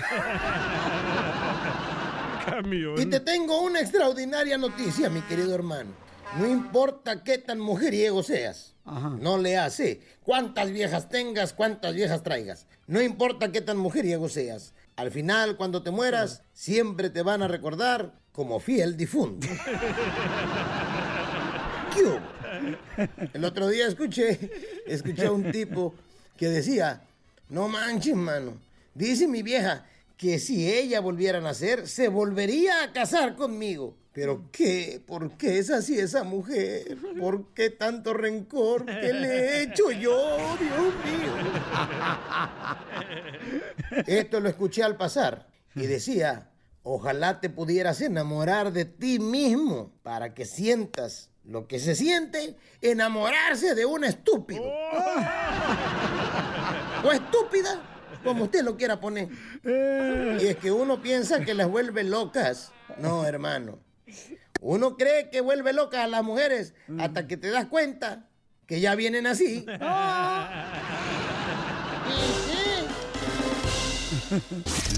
Y 2.96 3.06
te 3.06 3.20
tengo 3.20 3.62
una 3.62 3.80
extraordinaria 3.80 4.58
noticia, 4.58 5.08
mi 5.08 5.22
querido 5.22 5.54
hermano. 5.54 5.90
No 6.38 6.46
importa 6.46 7.24
qué 7.24 7.38
tan 7.38 7.58
mujeriego 7.58 8.22
seas, 8.22 8.76
no 8.84 9.38
le 9.38 9.58
hace. 9.58 10.00
Cuántas 10.22 10.70
viejas 10.70 11.08
tengas, 11.08 11.52
cuántas 11.52 11.94
viejas 11.94 12.22
traigas. 12.22 12.68
No 12.86 13.02
importa 13.02 13.50
qué 13.50 13.60
tan 13.60 13.76
mujeriego 13.76 14.28
seas. 14.28 14.72
Al 14.96 15.10
final, 15.10 15.56
cuando 15.56 15.82
te 15.82 15.90
mueras, 15.90 16.42
siempre 16.52 17.10
te 17.10 17.22
van 17.22 17.42
a 17.42 17.48
recordar 17.48 18.14
como 18.32 18.60
fiel 18.60 18.96
difunto. 18.96 19.48
¿Qué? 21.94 22.39
El 23.32 23.44
otro 23.44 23.68
día 23.68 23.86
escuché, 23.86 24.50
escuché 24.86 25.26
a 25.26 25.32
un 25.32 25.50
tipo 25.50 25.94
que 26.36 26.48
decía, 26.48 27.02
no 27.48 27.68
manches, 27.68 28.16
mano, 28.16 28.54
dice 28.94 29.26
mi 29.26 29.42
vieja 29.42 29.86
que 30.16 30.38
si 30.38 30.70
ella 30.70 31.00
volviera 31.00 31.38
a 31.38 31.40
nacer, 31.40 31.88
se 31.88 32.08
volvería 32.08 32.82
a 32.82 32.92
casar 32.92 33.36
conmigo. 33.36 33.96
¿Pero 34.12 34.50
qué? 34.50 35.00
¿Por 35.06 35.36
qué 35.38 35.58
es 35.58 35.70
así 35.70 35.98
esa 35.98 36.24
mujer? 36.24 36.98
¿Por 37.18 37.54
qué 37.54 37.70
tanto 37.70 38.12
rencor? 38.12 38.84
¿Qué 38.84 39.12
le 39.12 39.28
he 39.28 39.62
hecho 39.62 39.92
yo, 39.92 40.36
Dios 40.58 40.94
mío? 41.04 41.32
Esto 44.06 44.40
lo 44.40 44.48
escuché 44.48 44.82
al 44.82 44.96
pasar 44.96 45.46
y 45.74 45.86
decía, 45.86 46.50
ojalá 46.82 47.40
te 47.40 47.50
pudieras 47.50 48.00
enamorar 48.00 48.72
de 48.72 48.84
ti 48.84 49.20
mismo 49.20 49.92
para 50.02 50.34
que 50.34 50.44
sientas 50.44 51.29
lo 51.50 51.66
que 51.66 51.80
se 51.80 51.96
siente 51.96 52.56
enamorarse 52.80 53.74
de 53.74 53.84
un 53.84 54.04
estúpido. 54.04 54.62
O 57.02 57.10
estúpida, 57.12 57.80
como 58.22 58.44
usted 58.44 58.62
lo 58.62 58.76
quiera 58.76 59.00
poner. 59.00 59.30
Y 59.64 60.46
es 60.48 60.56
que 60.56 60.70
uno 60.70 61.00
piensa 61.00 61.40
que 61.40 61.54
las 61.54 61.66
vuelve 61.66 62.04
locas. 62.04 62.72
No, 62.98 63.24
hermano. 63.24 63.78
Uno 64.60 64.98
cree 64.98 65.30
que 65.30 65.40
vuelve 65.40 65.72
locas 65.72 66.00
a 66.00 66.06
las 66.08 66.22
mujeres 66.22 66.74
hasta 66.98 67.26
que 67.26 67.38
te 67.38 67.48
das 67.48 67.64
cuenta 67.68 68.28
que 68.66 68.80
ya 68.80 68.94
vienen 68.96 69.26
así. 69.26 69.64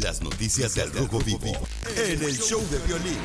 Las 0.03 0.21
noticias 0.21 0.75
del 0.75 0.93
Rojo 0.93 1.21
Vivo 1.21 1.53
en 1.97 2.23
el 2.23 2.37
show 2.37 2.61
de 2.69 2.79
violín. 2.81 3.19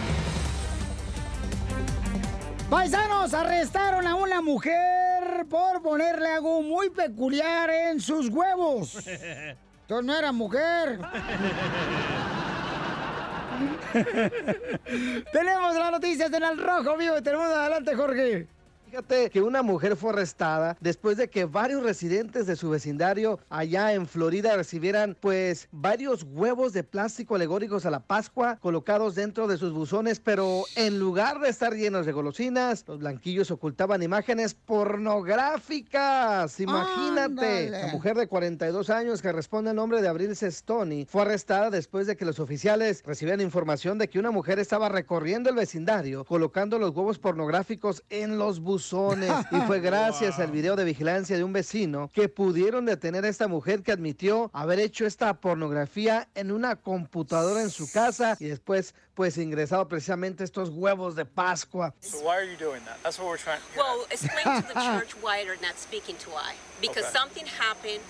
Paisanos, 2.70 3.34
arrestaron 3.34 4.06
a 4.06 4.16
una 4.16 4.42
mujer 4.42 5.46
por 5.50 5.82
ponerle 5.82 6.28
algo 6.28 6.62
muy 6.62 6.90
peculiar 6.90 7.70
en 7.70 8.02
sus 8.02 8.28
huevos. 8.28 9.08
Entonces 9.08 10.06
no 10.06 10.14
era 10.14 10.34
mujer. 10.34 11.00
Tenemos 15.32 15.76
las 15.76 15.92
noticias 15.92 16.32
en 16.34 16.44
el 16.44 16.58
Rojo 16.58 16.98
Vivo 16.98 17.16
de 17.16 17.22
Telemundo. 17.22 17.56
Adelante, 17.56 17.96
Jorge. 17.96 18.48
Fíjate 18.90 19.30
que 19.30 19.42
una 19.42 19.64
mujer 19.64 19.98
fue 19.98 20.12
arrestada 20.12 20.78
después 20.80 21.18
de 21.18 21.30
que 21.30 21.44
varios 21.44 21.84
residentes 21.84 22.48
de 22.48 22.56
su 22.56 22.70
vecindario 22.70 23.38
allá 23.50 23.94
en 23.94 24.08
Florida 24.08 24.56
recibieran 24.56 25.18
pues 25.20 25.68
varios 25.74 26.24
huevos 26.24 26.72
de 26.72 26.86
plástico 26.86 27.36
alegóricos 27.36 27.86
a 27.86 27.92
la 27.92 28.00
Pascua 28.00 28.56
colocados 28.62 29.14
dentro 29.14 29.46
de 29.48 29.58
sus 29.58 29.74
buzones, 29.74 30.22
pero 30.22 30.64
en 30.78 31.00
lugar 31.00 31.42
de 31.42 31.50
estar 31.50 31.74
llenos 31.74 32.06
de 32.06 32.14
golosinas, 32.14 32.86
los 32.88 33.00
blanquillos 33.00 33.52
ocultaban 33.52 34.04
imágenes 34.04 34.54
pornográficas. 34.54 36.58
Imagínate, 36.62 37.20
Ándale. 37.20 37.70
la 37.70 37.88
mujer 37.88 38.16
de 38.16 38.28
42 38.28 38.90
años 38.90 39.22
que 39.22 39.34
responde 39.34 39.72
al 39.72 39.76
nombre 39.76 40.02
de 40.02 40.08
Abril 40.08 40.34
Stoney 40.34 41.06
fue 41.10 41.24
arrestada 41.24 41.70
después 41.70 42.08
de 42.08 42.16
que 42.16 42.24
los 42.24 42.40
oficiales 42.40 43.04
recibieran 43.06 43.42
información 43.42 43.98
de 43.98 44.08
que 44.08 44.18
una 44.18 44.32
mujer 44.32 44.60
estaba 44.60 44.88
recorriendo 44.88 45.50
el 45.50 45.58
vecindario 45.58 46.24
colocando 46.24 46.80
los 46.80 46.96
huevos 46.96 47.20
pornográficos 47.20 48.02
en 48.10 48.38
los 48.38 48.62
buzones. 48.62 48.78
Y 49.52 49.60
fue 49.62 49.80
gracias 49.80 50.40
al 50.40 50.52
video 50.52 50.76
de 50.76 50.84
vigilancia 50.84 51.36
de 51.38 51.44
un 51.44 51.54
vecino 51.54 52.10
que 52.14 52.30
pudieron 52.30 52.86
detener 52.86 53.26
a 53.26 53.30
esta 53.30 53.48
mujer 53.48 53.84
que 53.84 53.92
admitió 53.92 54.50
haber 54.54 54.80
hecho 54.80 55.06
esta 55.06 55.34
pornografía 55.36 56.28
en 56.36 56.52
una 56.52 56.76
computadora 56.78 57.62
en 57.62 57.70
su 57.70 57.92
casa 57.92 58.38
y 58.40 58.46
después 58.48 58.94
pues 59.14 59.38
ingresado 59.38 59.88
precisamente 59.88 60.44
estos 60.44 60.70
huevos 60.70 61.16
de 61.16 61.26
Pascua. 61.26 61.94
So 62.02 62.20
why 62.20 62.36
are 62.38 62.46
you 62.46 62.58
doing 62.58 62.82
that? 62.86 62.98
That's 63.04 63.18
what 63.20 63.28
we're 63.30 63.38
trying. 63.38 63.60
Well, 63.76 64.06
explain 64.12 64.62
to 64.62 64.68
the 64.68 64.80
church 65.00 65.16
why 65.22 65.42
you're 65.44 65.60
not 65.62 65.78
speaking 65.78 66.16
to 66.18 66.30
I. 66.32 66.54
Because 66.80 67.06
Okay. 67.06 67.18
something 67.18 67.46
happened 67.48 68.02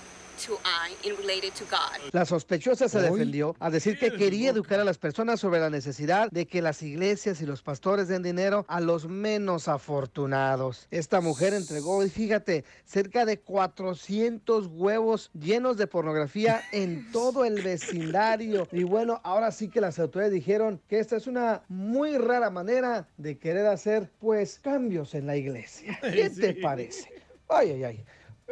to 0.46 0.58
I 0.64 0.94
in 1.08 1.16
related 1.16 1.52
to 1.54 1.64
God. 1.64 2.12
La 2.12 2.24
sospechosa 2.24 2.88
se 2.88 3.00
defendió 3.00 3.56
a 3.58 3.70
decir 3.70 3.98
que 3.98 4.12
quería 4.12 4.50
educar 4.50 4.80
a 4.80 4.84
las 4.84 4.98
personas 4.98 5.40
sobre 5.40 5.60
la 5.60 5.70
necesidad 5.70 6.30
de 6.30 6.46
que 6.46 6.62
las 6.62 6.82
iglesias 6.82 7.40
y 7.40 7.46
los 7.46 7.62
pastores 7.62 8.08
den 8.08 8.22
dinero 8.22 8.64
a 8.68 8.80
los 8.80 9.08
menos 9.08 9.68
afortunados. 9.68 10.86
Esta 10.90 11.20
mujer 11.20 11.54
entregó, 11.54 12.04
y 12.04 12.10
fíjate, 12.10 12.64
cerca 12.84 13.24
de 13.24 13.40
400 13.40 14.68
huevos 14.68 15.30
llenos 15.34 15.76
de 15.76 15.86
pornografía 15.86 16.62
en 16.72 17.10
todo 17.12 17.44
el 17.44 17.62
vecindario. 17.62 18.68
Y 18.72 18.84
bueno, 18.84 19.20
ahora 19.24 19.50
sí 19.50 19.68
que 19.68 19.80
las 19.80 19.98
autoridades 19.98 20.32
dijeron 20.32 20.80
que 20.88 20.98
esta 20.98 21.16
es 21.16 21.26
una 21.26 21.62
muy 21.68 22.16
rara 22.16 22.50
manera 22.50 23.08
de 23.16 23.38
querer 23.38 23.66
hacer 23.66 24.10
pues 24.20 24.58
cambios 24.58 25.14
en 25.14 25.26
la 25.26 25.36
iglesia. 25.36 25.98
¿Qué 26.02 26.30
te 26.30 26.54
parece? 26.54 27.08
Ay, 27.48 27.70
ay, 27.70 27.84
ay. 27.84 28.04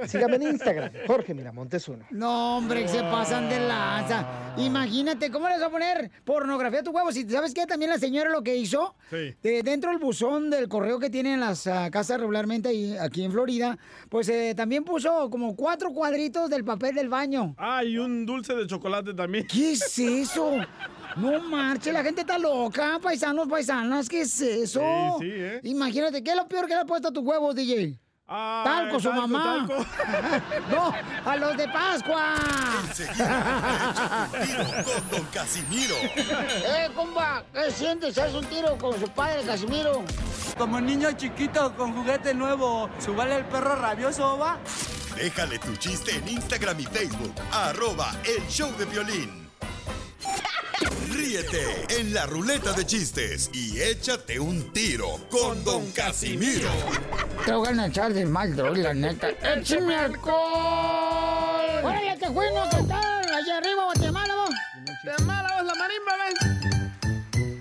Sígame 0.07 0.37
en 0.37 0.43
Instagram, 0.43 0.91
Jorge 1.07 1.33
Miramontes 1.33 1.89
uno. 1.89 2.05
No, 2.11 2.59
hombre, 2.59 2.83
que 2.83 2.89
se 2.89 3.01
pasan 3.01 3.49
de 3.49 3.59
lanza. 3.61 4.53
Imagínate, 4.59 5.31
¿cómo 5.31 5.49
les 5.49 5.61
va 5.61 5.67
a 5.67 5.71
poner 5.71 6.11
pornografía 6.25 6.81
a 6.81 6.83
tu 6.83 6.91
huevo? 6.91 7.11
Si 7.13 7.27
sabes 7.29 7.55
qué, 7.55 7.65
también 7.67 7.91
la 7.91 7.99
señora 7.99 8.31
lo 8.31 8.43
que 8.43 8.57
hizo, 8.57 8.95
Sí. 9.09 9.35
de- 9.43 9.63
dentro 9.63 9.91
del 9.91 9.99
buzón 9.99 10.51
del 10.51 10.69
correo 10.69 10.99
que 10.99 11.09
tienen 11.09 11.41
las 11.41 11.67
ah, 11.67 11.89
casas 11.91 12.21
regularmente 12.21 12.69
ahí, 12.69 12.95
aquí 12.99 13.25
en 13.25 13.33
Florida, 13.33 13.79
pues 14.11 14.29
eh, 14.29 14.53
también 14.55 14.85
puso 14.85 15.31
como 15.31 15.57
cuatro 15.57 15.91
cuadritos 15.93 16.51
del 16.51 16.65
papel 16.65 16.95
del 16.95 17.09
baño. 17.09 17.55
Ah, 17.57 17.83
y 17.83 17.97
un 17.97 18.27
dulce 18.27 18.55
de 18.55 18.67
chocolate 18.67 19.15
también. 19.15 19.47
¿Qué 19.47 19.73
es 19.73 19.99
eso? 19.99 20.53
No 21.17 21.41
marche, 21.49 21.91
la 21.93 22.03
gente 22.05 22.21
está 22.21 22.39
loca, 22.39 22.99
paisanos, 23.03 23.49
paisanas, 23.49 24.09
¿qué 24.11 24.21
es 24.21 24.39
eso? 24.43 24.81
Sí, 25.21 25.25
sí, 25.27 25.33
¿eh? 25.35 25.61
Imagínate, 25.63 26.23
¿qué 26.23 26.31
es 26.33 26.37
lo 26.37 26.47
peor 26.47 26.67
que 26.67 26.75
le 26.75 26.81
ha 26.81 26.85
puesto 26.85 27.09
a 27.09 27.13
tus 27.13 27.25
huevos, 27.25 27.55
DJ? 27.55 27.99
Talco, 28.27 29.01
su 29.01 29.09
talco, 29.09 29.29
mamá. 29.29 29.67
talco. 29.69 29.87
no, 30.71 30.93
a 31.25 31.37
los 31.37 31.57
de 31.57 31.69
Pascua. 31.69 32.35
Con 34.85 35.11
Don 35.11 35.25
Casimiro. 35.33 35.95
¡Eh, 35.97 36.91
compa! 36.95 37.45
¿Qué 37.53 37.71
sientes? 37.71 38.19
¿Haz 38.19 38.35
un 38.35 38.45
tiro 38.47 38.77
con 38.79 38.99
su 38.99 39.09
padre, 39.09 39.43
Casimiro? 39.43 40.03
Como 40.59 40.81
niño 40.81 41.13
chiquito 41.13 41.75
con 41.77 41.95
juguete 41.95 42.35
nuevo, 42.35 42.89
¿subale 42.99 43.37
el 43.37 43.45
perro 43.45 43.77
rabioso, 43.77 44.39
va? 44.39 44.59
Déjale 45.15 45.59
tu 45.59 45.75
chiste 45.77 46.17
en 46.17 46.29
Instagram 46.29 46.81
y 46.81 46.85
Facebook. 46.85 47.35
Arroba 47.53 48.13
el 48.25 48.47
show 48.49 48.71
de 48.77 48.85
violín. 48.87 49.47
Ríete 51.13 51.87
en 52.01 52.13
la 52.13 52.27
ruleta 52.27 52.73
de 52.73 52.85
chistes 52.85 53.51
y 53.53 53.81
échate 53.81 54.41
un 54.41 54.73
tiro 54.73 55.21
con 55.31 55.63
Don 55.65 55.91
Casimiro. 55.93 56.69
Te 57.45 57.53
voy 57.53 57.69
a 57.69 57.87
echar 57.87 58.13
de 58.13 58.27
mal, 58.27 58.57
droga, 58.57 58.83
la 58.83 58.95
neta. 58.95 59.29
¡Échame 59.31 59.95
alcohol! 59.95 61.85
¡Órale, 61.85 62.17
que 62.19 62.27
fuimos 62.27 62.67
a 62.67 62.71
cantar! 62.71 63.31
Allá 63.31 63.59
arriba, 63.59 63.85
Guatemala, 63.85 64.35
vos. 64.35 64.51
Guatemala, 65.05 65.49
vos, 65.57 65.67
la 65.67 65.75
marimba, 65.75 66.13
ven. 66.25 66.35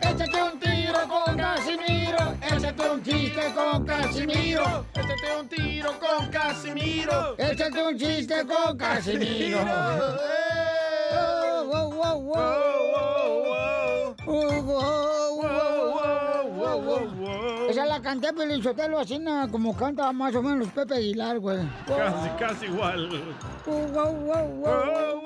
Échate 0.01 0.43
un 0.43 0.59
tiro 0.59 1.07
con 1.07 1.37
Casimiro. 1.37 2.37
Échate 2.41 2.89
un 2.89 3.03
chiste 3.03 3.53
con 3.53 3.85
Casimiro. 3.85 4.85
Échate 4.95 5.35
un 5.39 5.47
tiro 5.49 5.99
con 5.99 6.27
Casimiro. 6.29 7.35
Échate 7.37 7.81
un 7.81 7.97
chiste 7.97 8.45
con 8.45 8.77
Casimiro. 8.77 9.59
Oh, 11.11 11.63
wow, 11.65 11.89
wow, 11.93 12.19
wow. 12.19 12.84
Oh, 14.27 14.61
wow, 14.63 15.24
la 17.95 18.01
canté 18.01 18.33
Pelín 18.33 18.61
Sotelo 18.61 18.99
así 18.99 19.17
na, 19.19 19.47
como 19.49 19.73
canta 19.75 20.11
más 20.11 20.35
o 20.35 20.41
menos 20.41 20.67
Pepe 20.69 20.95
Aguilar, 20.95 21.39
güey. 21.39 21.59
Casi, 21.87 22.29
casi 22.37 22.65
igual. 22.65 23.09
Wow, 23.65 24.11
wow, 24.13 24.47
wow. 24.59 25.23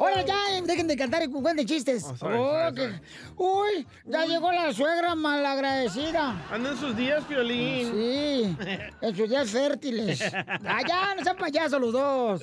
Ahora 0.00 0.22
ya, 0.22 0.36
dejen 0.64 0.86
de 0.86 0.96
cantar 0.96 1.22
y 1.24 1.28
cuenten 1.28 1.66
chistes. 1.66 2.04
Oh, 2.04 2.16
sorry, 2.16 2.36
Oh, 2.38 2.52
sorry, 2.70 2.74
que- 2.76 3.00
Uy, 3.36 3.86
ya 4.06 4.24
llegó 4.24 4.52
la 4.52 4.72
suegra 4.72 5.14
malagradecida. 5.16 6.36
Anda 6.50 6.70
en 6.70 6.76
sus 6.76 6.96
días, 6.96 7.24
Piolín. 7.24 7.90
Sí, 7.92 8.56
en 9.00 9.16
sus 9.16 9.28
días 9.28 9.50
fértiles. 9.50 10.22
Ah, 10.64 10.80
ya, 10.86 11.14
no 11.14 11.22
sean 11.24 11.36
payasos 11.36 11.80
los 11.80 11.92
dos. 11.92 12.42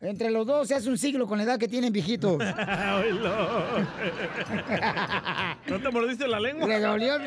Entre 0.00 0.30
los 0.30 0.46
dos 0.46 0.68
se 0.68 0.74
hace 0.74 0.88
un 0.88 0.96
siglo 0.98 1.26
con 1.26 1.36
la 1.38 1.44
edad 1.44 1.58
que 1.58 1.68
tienen 1.68 1.92
viejitos. 1.92 2.38
¿No 5.66 5.78
te 5.80 5.90
mordiste 5.90 6.26
la 6.26 6.40
lengua? 6.40 6.66
Le 6.66 6.80
dolió 6.80 7.18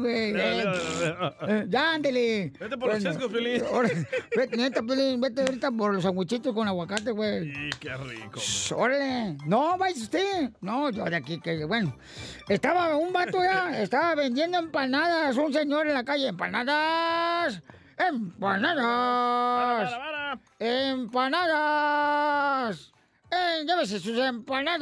güey. 0.00 0.32
Eh, 1.50 1.66
Ya, 1.68 1.94
ándele. 1.94 2.52
Vete 2.60 2.78
por 2.78 2.94
los 2.94 3.02
chescos, 3.02 3.26
Piolín. 3.32 3.60
Vete, 4.36 4.56
neta, 4.56 4.82
Piolín, 4.82 5.20
vete 5.20 5.40
ahorita 5.40 5.72
por 5.72 5.92
los 5.92 6.04
sandwichitos 6.04 6.54
con 6.54 6.68
aguacate, 6.68 7.10
güey. 7.10 7.52
Sí, 7.52 7.70
qué 7.80 7.96
rico. 7.96 8.38
Shh, 8.38 8.72
Órale. 8.72 9.36
No, 9.46 9.76
vaya 9.76 10.00
usted. 10.00 10.52
No, 10.60 10.90
yo 10.90 11.04
de 11.06 11.16
aquí, 11.16 11.40
que 11.40 11.64
bueno. 11.64 11.96
Estaba 12.48 12.96
un 12.96 13.12
vato 13.12 13.42
ya, 13.42 13.80
estaba 13.82 14.14
vendiendo 14.14 14.58
empanadas, 14.58 15.36
un 15.36 15.52
señor 15.52 15.88
en 15.88 15.94
la 15.94 16.04
calle. 16.04 16.28
Empanadas. 16.28 17.60
Empanadas. 17.98 19.92
Empanadas. 20.60 22.00
Eh, 23.28 23.64
llévese 23.66 23.98
sus 23.98 24.16
empanadas. 24.18 24.78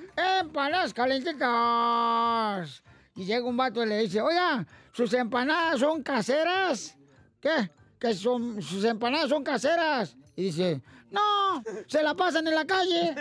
Empanadas 0.40 0.94
calentitas. 0.94 2.82
Y 3.14 3.24
llega 3.24 3.44
un 3.46 3.56
vato 3.56 3.82
y 3.82 3.86
le 3.86 3.98
dice, 4.00 4.20
oiga, 4.20 4.66
¿sus 4.96 5.12
empanadas 5.12 5.78
son 5.80 6.02
caseras? 6.02 6.96
¿Qué? 7.38 7.70
Que 7.98 8.14
son, 8.14 8.62
sus 8.62 8.82
empanadas 8.84 9.28
son 9.28 9.44
caseras. 9.44 10.16
Y 10.34 10.44
dice, 10.44 10.80
no, 11.10 11.62
se 11.86 12.02
la 12.02 12.14
pasan 12.14 12.46
en 12.46 12.54
la 12.54 12.64
calle. 12.64 13.14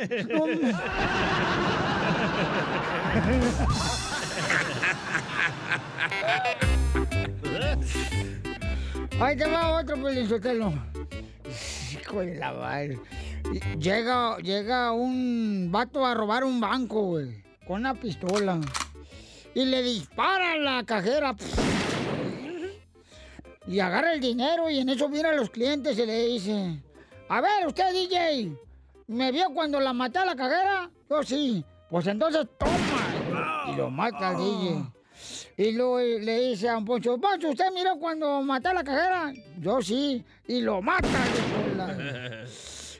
Ahí 9.19 9.35
te 9.35 9.45
va 9.45 9.79
otro 9.79 10.01
Pelizotelo. 10.01 10.73
Hijo 11.91 12.21
de 12.21 12.35
la. 12.35 12.87
Llega, 13.77 14.37
llega 14.37 14.93
un 14.93 15.69
vato 15.71 16.05
a 16.05 16.13
robar 16.13 16.45
un 16.45 16.61
banco, 16.61 17.01
güey. 17.01 17.43
Con 17.67 17.81
una 17.81 17.93
pistola. 17.93 18.61
Y 19.55 19.65
le 19.65 19.81
dispara 19.81 20.51
a 20.51 20.57
la 20.57 20.83
cajera. 20.83 21.35
Y 23.67 23.79
agarra 23.79 24.13
el 24.13 24.19
dinero 24.19 24.69
y 24.69 24.79
en 24.79 24.89
eso 24.89 25.09
viene 25.09 25.29
a 25.29 25.33
los 25.33 25.49
clientes 25.49 25.97
y 25.97 26.05
le 26.05 26.25
dice... 26.27 26.83
A 27.27 27.41
ver, 27.41 27.65
usted, 27.65 27.91
DJ, 27.91 28.55
¿me 29.07 29.31
vio 29.31 29.49
cuando 29.51 29.79
la 29.79 29.93
maté 29.93 30.19
a 30.19 30.25
la 30.25 30.35
cajera? 30.35 30.91
Yo 31.09 31.23
sí. 31.23 31.65
Pues 31.89 32.05
entonces 32.05 32.45
toma. 32.59 33.71
Y 33.71 33.75
lo 33.75 33.89
mata 33.89 34.29
al 34.29 34.37
DJ. 34.37 34.85
Y 35.57 35.71
luego 35.71 35.99
le 35.99 36.39
dice 36.49 36.69
a 36.69 36.77
un 36.77 36.85
Poncho, 36.85 37.17
Poncho, 37.17 37.49
¿usted 37.49 37.71
miró 37.73 37.97
cuando 37.97 38.41
maté 38.43 38.67
a 38.67 38.73
la 38.75 38.83
cajera? 38.83 39.33
Yo 39.59 39.81
sí. 39.81 40.23
Y 40.47 40.61
lo 40.61 40.81
mata. 40.81 41.07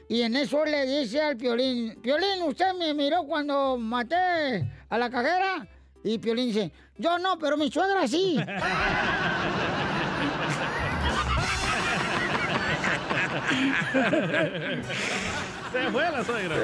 Y 0.08 0.22
en 0.22 0.36
eso 0.36 0.64
le 0.64 0.86
dice 0.86 1.20
al 1.20 1.36
Piolín, 1.36 2.00
Piolín, 2.00 2.40
¿usted 2.44 2.74
me 2.74 2.94
miró 2.94 3.24
cuando 3.24 3.76
maté 3.76 4.64
a 4.88 4.98
la 4.98 5.10
cajera? 5.10 5.66
Y 6.06 6.18
Piolín 6.18 6.46
dice, 6.46 6.70
yo 6.98 7.18
no, 7.18 7.36
pero 7.36 7.56
mi 7.56 7.68
suegra 7.68 8.06
sí. 8.06 8.38
Se 15.72 15.90
fue 15.90 16.10
la 16.12 16.24
suegra. 16.24 16.56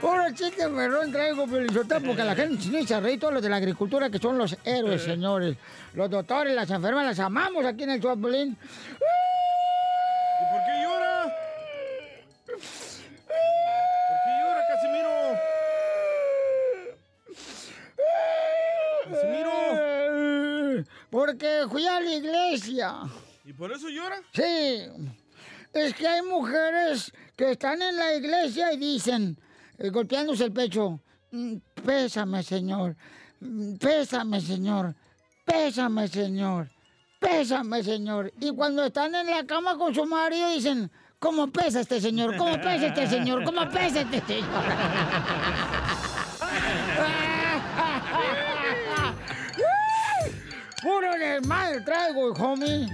Puro 0.00 0.24
chiste 0.32 0.70
perrón 0.70 1.12
traigo, 1.12 1.46
Piolizotelo, 1.46 2.00
porque 2.00 2.24
la 2.24 2.34
gente 2.34 2.66
no 2.70 2.86
se 2.86 2.98
reír 2.98 3.20
todos 3.20 3.34
los 3.34 3.42
de 3.42 3.50
la 3.50 3.56
agricultura 3.56 4.08
que 4.08 4.18
son 4.18 4.38
los 4.38 4.56
héroes, 4.64 5.02
señores. 5.02 5.58
Los 5.92 6.08
doctores, 6.08 6.54
las 6.54 6.70
enfermeras, 6.70 7.18
las 7.18 7.26
amamos 7.26 7.66
aquí 7.66 7.82
en 7.82 7.90
el 7.90 8.00
show, 8.00 8.18
Piolín. 8.18 8.56
Porque 21.12 21.66
fui 21.70 21.86
a 21.86 22.00
la 22.00 22.10
iglesia. 22.10 22.94
¿Y 23.44 23.52
por 23.52 23.70
eso 23.70 23.90
llora? 23.90 24.16
Sí. 24.32 24.88
Es 25.74 25.92
que 25.94 26.08
hay 26.08 26.22
mujeres 26.22 27.12
que 27.36 27.50
están 27.50 27.82
en 27.82 27.96
la 27.98 28.14
iglesia 28.14 28.72
y 28.72 28.78
dicen, 28.78 29.38
eh, 29.76 29.90
golpeándose 29.90 30.44
el 30.44 30.52
pecho, 30.52 31.00
"Mm, 31.30 31.56
pésame, 31.84 32.42
Señor, 32.42 32.96
Mm, 33.40 33.74
pésame, 33.76 34.40
Señor, 34.40 34.94
pésame, 35.44 36.08
Señor, 36.08 36.70
pésame, 37.18 37.82
Señor. 37.82 38.32
Y 38.40 38.54
cuando 38.54 38.84
están 38.86 39.14
en 39.14 39.26
la 39.26 39.44
cama 39.44 39.76
con 39.76 39.92
su 39.94 40.06
marido 40.06 40.48
dicen, 40.50 40.90
¿cómo 41.18 41.48
pesa 41.50 41.80
este 41.80 42.00
señor? 42.00 42.36
¿Cómo 42.38 42.54
pesa 42.54 42.86
este 42.86 43.06
señor? 43.08 43.44
¿Cómo 43.44 43.68
pesa 43.68 44.00
este 44.00 44.20
señor? 44.22 44.48
Puro 50.82 51.12
desmadre 51.18 51.80
traigo, 51.82 52.32
homie. 52.32 52.86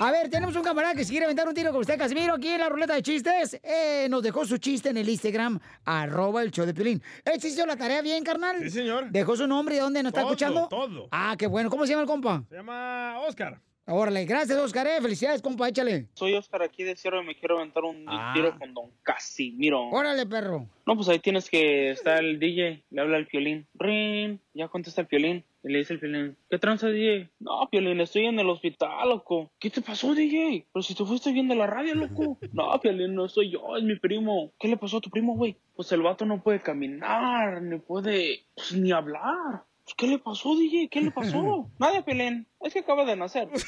A 0.00 0.10
ver, 0.10 0.28
tenemos 0.28 0.56
un 0.56 0.62
camarada 0.62 0.94
que 0.94 1.04
se 1.04 1.10
quiere 1.10 1.24
aventar 1.26 1.46
un 1.46 1.54
tiro 1.54 1.70
con 1.70 1.80
usted, 1.80 1.96
Casimiro, 1.96 2.34
aquí 2.34 2.48
en 2.48 2.58
la 2.60 2.68
ruleta 2.68 2.94
de 2.94 3.02
chistes. 3.02 3.60
Eh, 3.62 4.08
nos 4.10 4.22
dejó 4.22 4.44
su 4.44 4.58
chiste 4.58 4.88
en 4.88 4.96
el 4.96 5.08
Instagram, 5.08 5.60
arroba 5.84 6.42
el 6.42 6.50
show 6.50 6.66
de 6.66 6.74
Pelín. 6.74 7.00
¿Él 7.24 7.38
hizo 7.42 7.64
la 7.64 7.76
tarea 7.76 8.02
bien, 8.02 8.24
carnal? 8.24 8.56
Sí, 8.60 8.70
señor. 8.70 9.10
¿Dejó 9.10 9.36
su 9.36 9.46
nombre 9.46 9.76
y 9.76 9.78
dónde 9.78 10.02
nos 10.02 10.10
está 10.10 10.22
Todo, 10.22 10.32
escuchando? 10.32 10.68
todo. 10.68 11.08
Ah, 11.12 11.36
qué 11.38 11.46
bueno. 11.46 11.70
¿Cómo 11.70 11.84
se 11.86 11.90
llama 11.90 12.02
el 12.02 12.08
compa? 12.08 12.42
Se 12.48 12.56
llama 12.56 13.20
Oscar. 13.20 13.60
Órale, 13.86 14.24
gracias, 14.24 14.58
Oscar. 14.58 14.86
Eh. 14.86 15.00
Felicidades, 15.02 15.42
compa, 15.42 15.68
échale. 15.68 16.06
Soy 16.14 16.32
Oscar 16.34 16.62
aquí 16.62 16.82
de 16.84 16.96
Cierro 16.96 17.22
y 17.22 17.26
me 17.26 17.34
quiero 17.34 17.58
aventar 17.58 17.84
un 17.84 18.04
Ah. 18.08 18.32
tiro 18.34 18.58
con 18.58 18.72
Don 18.72 18.90
Casimiro. 19.02 19.88
Órale, 19.90 20.24
perro. 20.24 20.66
No, 20.86 20.96
pues 20.96 21.08
ahí 21.10 21.18
tienes 21.18 21.50
que 21.50 21.90
está 21.90 22.16
el 22.18 22.38
DJ, 22.38 22.82
le 22.90 23.00
habla 23.00 23.18
el 23.18 23.26
violín. 23.30 23.66
Rin, 23.74 24.40
ya 24.54 24.68
contesta 24.68 25.02
el 25.02 25.06
violín. 25.10 25.44
Y 25.62 25.72
le 25.72 25.78
dice 25.78 25.94
el 25.94 25.98
violín, 25.98 26.36
¿qué 26.50 26.58
tranza, 26.58 26.88
DJ? 26.88 27.30
No, 27.40 27.66
violín, 27.72 27.98
estoy 28.00 28.26
en 28.26 28.38
el 28.38 28.48
hospital, 28.50 29.08
loco. 29.08 29.50
¿Qué 29.58 29.70
te 29.70 29.80
pasó, 29.80 30.14
DJ? 30.14 30.66
Pero 30.72 30.82
si 30.82 30.94
te 30.94 31.04
fuiste 31.06 31.32
viendo 31.32 31.54
la 31.54 31.66
radio, 31.66 31.94
loco. 31.94 32.38
No, 32.52 32.78
violín, 32.82 33.14
no 33.14 33.28
soy 33.28 33.50
yo, 33.50 33.76
es 33.76 33.82
mi 33.82 33.98
primo. 33.98 34.52
¿Qué 34.58 34.68
le 34.68 34.76
pasó 34.76 34.98
a 34.98 35.00
tu 35.00 35.08
primo, 35.10 35.36
güey? 35.36 35.56
Pues 35.74 35.90
el 35.92 36.02
vato 36.02 36.24
no 36.26 36.42
puede 36.42 36.60
caminar, 36.60 37.62
ni 37.62 37.78
puede, 37.78 38.44
pues, 38.54 38.72
ni 38.74 38.92
hablar. 38.92 39.64
Pues, 39.84 39.94
¿Qué 39.96 40.06
le 40.06 40.18
pasó, 40.18 40.56
DJ? 40.56 40.88
¿Qué 40.88 41.02
le 41.02 41.10
pasó? 41.10 41.70
Nada, 41.78 42.02
Piolín. 42.04 42.48
Es 42.60 42.72
que 42.72 42.80
acaba 42.80 43.04
de 43.04 43.16
nacer. 43.16 43.48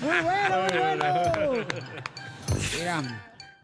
Muy 0.00 0.20
bueno, 0.22 0.56
muy 0.68 0.78
bueno. 0.78 1.66
Mira, 2.78 3.02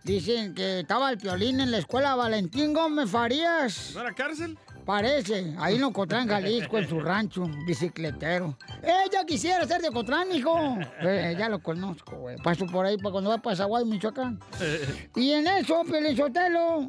dicen 0.05 0.55
que 0.55 0.81
estaba 0.81 1.11
el 1.11 1.19
piolín 1.19 1.61
en 1.61 1.71
la 1.71 1.79
escuela 1.79 2.15
Valentín 2.15 2.73
Gómez 2.73 3.11
Farías. 3.11 3.93
¿No 3.95 4.01
era 4.03 4.15
cárcel? 4.15 4.59
Parece, 4.87 5.55
ahí 5.59 5.77
en 5.77 5.85
Ocotlán, 5.85 6.29
Jalisco, 6.29 6.79
en 6.79 6.89
su 6.89 7.01
rancho, 7.05 7.49
bicicletero. 7.67 8.57
Ella 8.83 9.25
quisiera 9.27 9.67
ser 9.67 9.83
de 9.83 9.89
Ocotlán, 9.89 10.33
hijo. 10.33 10.79
Eh, 11.01 11.37
ya 11.39 11.49
lo 11.49 11.63
conozco, 11.63 12.17
güey. 12.17 12.37
Paso 12.39 12.67
por 12.67 12.87
ahí 12.87 12.97
para 12.97 13.13
cuando 13.13 13.31
va 13.31 13.39
para 13.39 13.57
Zaguay, 13.57 13.85
Michoacán. 13.85 14.41
Y 15.15 15.33
en 15.33 15.47
eso, 15.47 15.83
Piolín 15.85 16.17
Sotelo, 16.17 16.89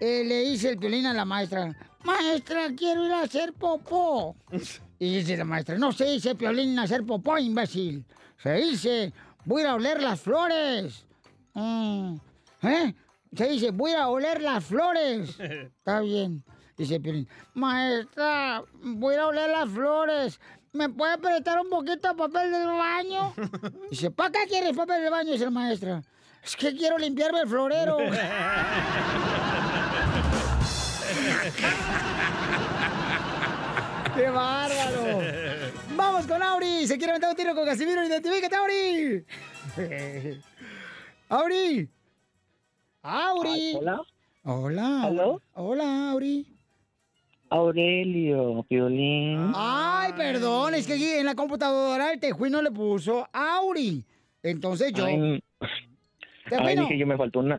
eh, 0.00 0.24
le 0.24 0.40
dice 0.42 0.70
el 0.70 0.78
Piolín 0.78 1.06
a 1.06 1.14
la 1.14 1.24
maestra, 1.24 1.74
maestra, 2.04 2.68
quiero 2.76 3.04
ir 3.04 3.12
a 3.12 3.22
hacer 3.22 3.52
popó. 3.52 4.36
Y 4.98 5.16
dice 5.16 5.36
la 5.36 5.44
maestra, 5.44 5.78
no 5.78 5.92
se 5.92 6.04
dice 6.04 6.34
Piolín 6.34 6.78
hacer 6.78 7.04
popó, 7.04 7.38
imbécil. 7.38 8.04
Se 8.42 8.54
dice, 8.54 9.12
voy 9.44 9.62
a 9.62 9.72
a 9.72 9.74
oler 9.74 10.02
las 10.02 10.20
flores. 10.20 11.04
Mm, 11.54 12.16
¿Eh? 12.62 12.94
Se 13.36 13.48
dice, 13.48 13.70
voy 13.70 13.92
a 13.92 14.04
a 14.04 14.08
oler 14.08 14.40
las 14.40 14.64
flores. 14.64 15.38
Está 15.40 16.00
bien. 16.00 16.44
Dice 16.76 17.00
Piolín, 17.00 17.28
maestra, 17.54 18.62
voy 18.80 19.16
a 19.16 19.22
a 19.22 19.26
oler 19.26 19.50
las 19.50 19.68
flores. 19.68 20.40
¿Me 20.72 20.88
puede 20.88 21.18
prestar 21.18 21.60
un 21.60 21.70
poquito 21.70 22.08
de 22.08 22.14
papel 22.14 22.52
del 22.52 22.66
baño? 22.66 23.34
Dice, 23.90 24.10
¿para 24.10 24.30
qué 24.30 24.46
quieres 24.48 24.76
papel 24.76 25.02
del 25.02 25.10
baño? 25.10 25.32
Dice 25.32 25.44
la 25.44 25.50
maestra. 25.50 26.02
Es 26.44 26.54
que 26.54 26.74
quiero 26.76 26.98
limpiarme 26.98 27.40
el 27.40 27.48
florero. 27.48 27.96
¡Qué 34.16 34.30
bárbaro! 34.30 35.20
¡Vamos 35.96 36.26
con 36.26 36.42
Auri! 36.42 36.86
Se 36.86 36.96
quiere 36.98 37.12
meter 37.12 37.28
un 37.28 37.36
tiro 37.36 37.54
con 37.54 37.66
Casimiro. 37.66 38.04
¡Identifícate, 38.04 38.56
Auri! 38.56 39.24
¡Auri! 41.28 41.88
¡Auri! 43.02 43.74
Hola. 43.76 44.00
Hola. 44.44 45.02
¿Aló? 45.02 45.42
Hola, 45.54 46.10
Auri. 46.10 46.46
Aurelio, 47.50 48.64
Piolín. 48.68 49.52
Ay, 49.54 50.12
perdón, 50.14 50.74
es 50.74 50.86
que 50.86 50.94
aquí 50.94 51.10
en 51.10 51.26
la 51.26 51.34
computadora 51.34 52.12
el 52.12 52.20
tejuino 52.20 52.60
le 52.60 52.70
puso 52.70 53.26
Auri. 53.32 54.04
Entonces 54.42 54.92
yo... 54.92 55.06
Ay, 55.06 55.42
¿Qué 56.48 56.56
ay, 56.56 56.76
dije 56.76 56.98
yo, 56.98 57.06
me 57.06 57.16
faltó 57.16 57.40
una, 57.40 57.58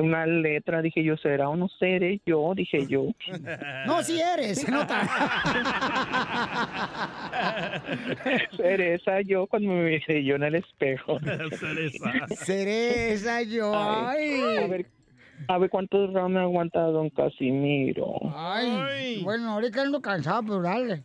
una 0.00 0.26
letra. 0.26 0.82
Dije 0.82 1.02
yo, 1.04 1.16
¿será 1.16 1.48
o 1.48 1.56
no 1.56 1.68
seré 1.68 2.20
yo? 2.26 2.52
Dije 2.54 2.86
yo. 2.86 3.06
No, 3.86 4.02
sí 4.02 4.20
eres, 4.20 4.60
se 4.60 4.70
nota. 4.70 5.00
Seré 8.56 8.94
esa 8.94 9.20
yo 9.22 9.46
cuando 9.46 9.70
me 9.70 9.84
miré 9.84 10.24
yo 10.24 10.36
en 10.36 10.42
el 10.44 10.54
espejo. 10.56 11.18
Seré 12.36 13.16
yo. 13.48 13.72
Ay. 13.74 14.40
A 14.62 14.66
ver, 14.66 14.86
a 15.48 15.58
ver 15.58 15.70
cuántos 15.70 16.12
rounds 16.12 16.34
me 16.34 16.40
aguanta 16.40 16.80
don 16.82 17.10
Casimiro. 17.10 18.14
Ay, 18.34 19.20
bueno, 19.22 19.52
ahorita 19.52 19.82
ando 19.82 20.00
cansado, 20.00 20.42
pero 20.42 20.62
dale. 20.62 21.02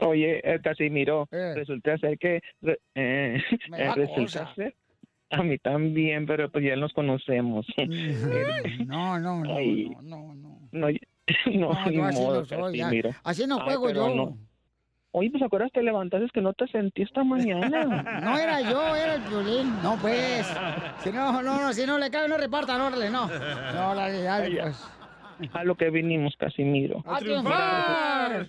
Oye, 0.00 0.40
eh, 0.44 0.60
Casimiro, 0.62 1.26
Eh. 1.32 1.54
resulta 1.56 1.96
ser 1.98 2.18
que... 2.18 2.40
eh, 2.94 3.42
Me 3.70 3.78
da 3.78 3.94
resulta 3.94 4.40
cosa. 4.44 4.54
ser... 4.54 4.74
A 5.38 5.42
mí 5.42 5.58
también, 5.58 6.26
pero 6.26 6.50
pues 6.50 6.64
ya 6.64 6.76
nos 6.76 6.92
conocemos. 6.92 7.66
No, 8.86 9.18
no, 9.18 9.44
no, 9.44 9.56
Ay. 9.56 9.90
no, 10.02 10.02
no, 10.02 10.34
no. 10.34 10.58
No, 10.72 10.90
y- 10.90 11.00
no, 11.54 11.72
No, 11.72 11.90
ni 11.90 12.00
así 12.00 12.18
modo, 12.20 12.40
no 12.40 12.46
soy, 12.46 12.76
ya. 12.78 12.84
Casimiro. 12.84 13.10
Así 13.24 13.46
no 13.46 13.60
juego 13.60 13.90
yo. 13.90 14.14
no. 14.14 14.38
Oye, 15.16 15.30
pues 15.30 15.42
acuerdas 15.44 15.70
te 15.72 15.80
levantaste 15.82 16.28
que 16.34 16.40
no 16.40 16.52
te 16.54 16.66
sentí 16.66 17.02
esta 17.02 17.22
mañana. 17.22 18.02
No 18.22 18.36
era 18.36 18.60
yo, 18.62 18.96
era 18.96 19.14
el 19.14 19.22
violín. 19.22 19.72
No, 19.82 19.96
pues. 19.96 20.46
Si 21.04 21.12
no, 21.12 21.40
no, 21.40 21.60
no, 21.62 21.72
si 21.72 21.86
no 21.86 21.98
le 21.98 22.10
cae, 22.10 22.28
no 22.28 22.36
repartan, 22.36 22.80
órale, 22.80 23.10
no. 23.10 23.26
No, 23.28 23.94
dale, 23.94 24.28
Ay, 24.28 24.58
pues. 24.60 24.84
A 25.52 25.62
lo 25.64 25.76
que 25.76 25.90
vinimos, 25.90 26.34
Casimiro. 26.36 27.02
¡A 27.06 27.18
triunfar! 27.18 28.48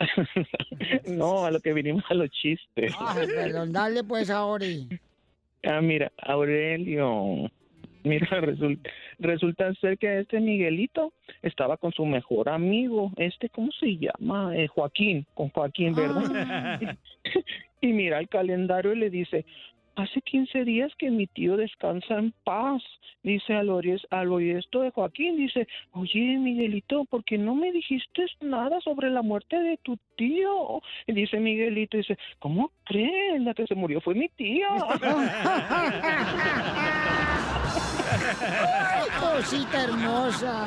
no, 1.08 1.44
a 1.44 1.50
lo 1.50 1.60
que 1.60 1.72
vinimos 1.72 2.04
a 2.10 2.14
los 2.14 2.30
chistes. 2.30 2.94
Ay, 2.98 3.26
perdón, 3.26 3.72
dale 3.72 4.04
pues 4.04 4.30
ahora. 4.30 4.64
Ah, 5.64 5.80
mira, 5.80 6.12
Aurelio. 6.18 7.50
Mira, 8.04 8.26
resulta, 8.40 8.90
resulta 9.18 9.74
ser 9.74 9.98
que 9.98 10.20
este 10.20 10.40
Miguelito 10.40 11.12
estaba 11.42 11.76
con 11.76 11.92
su 11.92 12.06
mejor 12.06 12.48
amigo, 12.48 13.12
este, 13.16 13.48
¿cómo 13.48 13.70
se 13.72 13.96
llama? 13.98 14.56
Eh, 14.56 14.68
Joaquín, 14.68 15.26
con 15.34 15.48
Joaquín, 15.50 15.94
¿verdad? 15.94 16.96
y 17.80 17.88
mira 17.88 18.18
el 18.18 18.28
calendario 18.28 18.92
y 18.92 18.98
le 18.98 19.10
dice, 19.10 19.44
hace 19.98 20.20
15 20.22 20.64
días 20.64 20.92
que 20.98 21.10
mi 21.10 21.26
tío 21.26 21.56
descansa 21.56 22.14
en 22.14 22.32
paz. 22.44 22.82
Dice 23.22 23.54
al, 23.54 23.68
oír- 23.68 24.06
al 24.10 24.32
oír 24.32 24.56
esto 24.56 24.80
de 24.82 24.90
Joaquín, 24.90 25.36
dice, 25.36 25.66
oye 25.92 26.38
Miguelito, 26.38 27.04
¿por 27.04 27.24
qué 27.24 27.36
no 27.36 27.54
me 27.54 27.72
dijiste 27.72 28.24
nada 28.40 28.80
sobre 28.80 29.10
la 29.10 29.22
muerte 29.22 29.58
de 29.60 29.76
tu 29.78 29.98
tío? 30.16 30.80
Y 31.06 31.12
dice 31.12 31.38
Miguelito, 31.40 31.96
dice, 31.96 32.16
¿cómo 32.38 32.70
crees? 32.84 33.40
La 33.42 33.54
que 33.54 33.66
se 33.66 33.74
murió 33.74 34.00
fue 34.00 34.14
mi 34.14 34.28
tía. 34.28 34.68
Ay, 38.40 39.08
cosita 39.20 39.84
hermosa. 39.84 40.66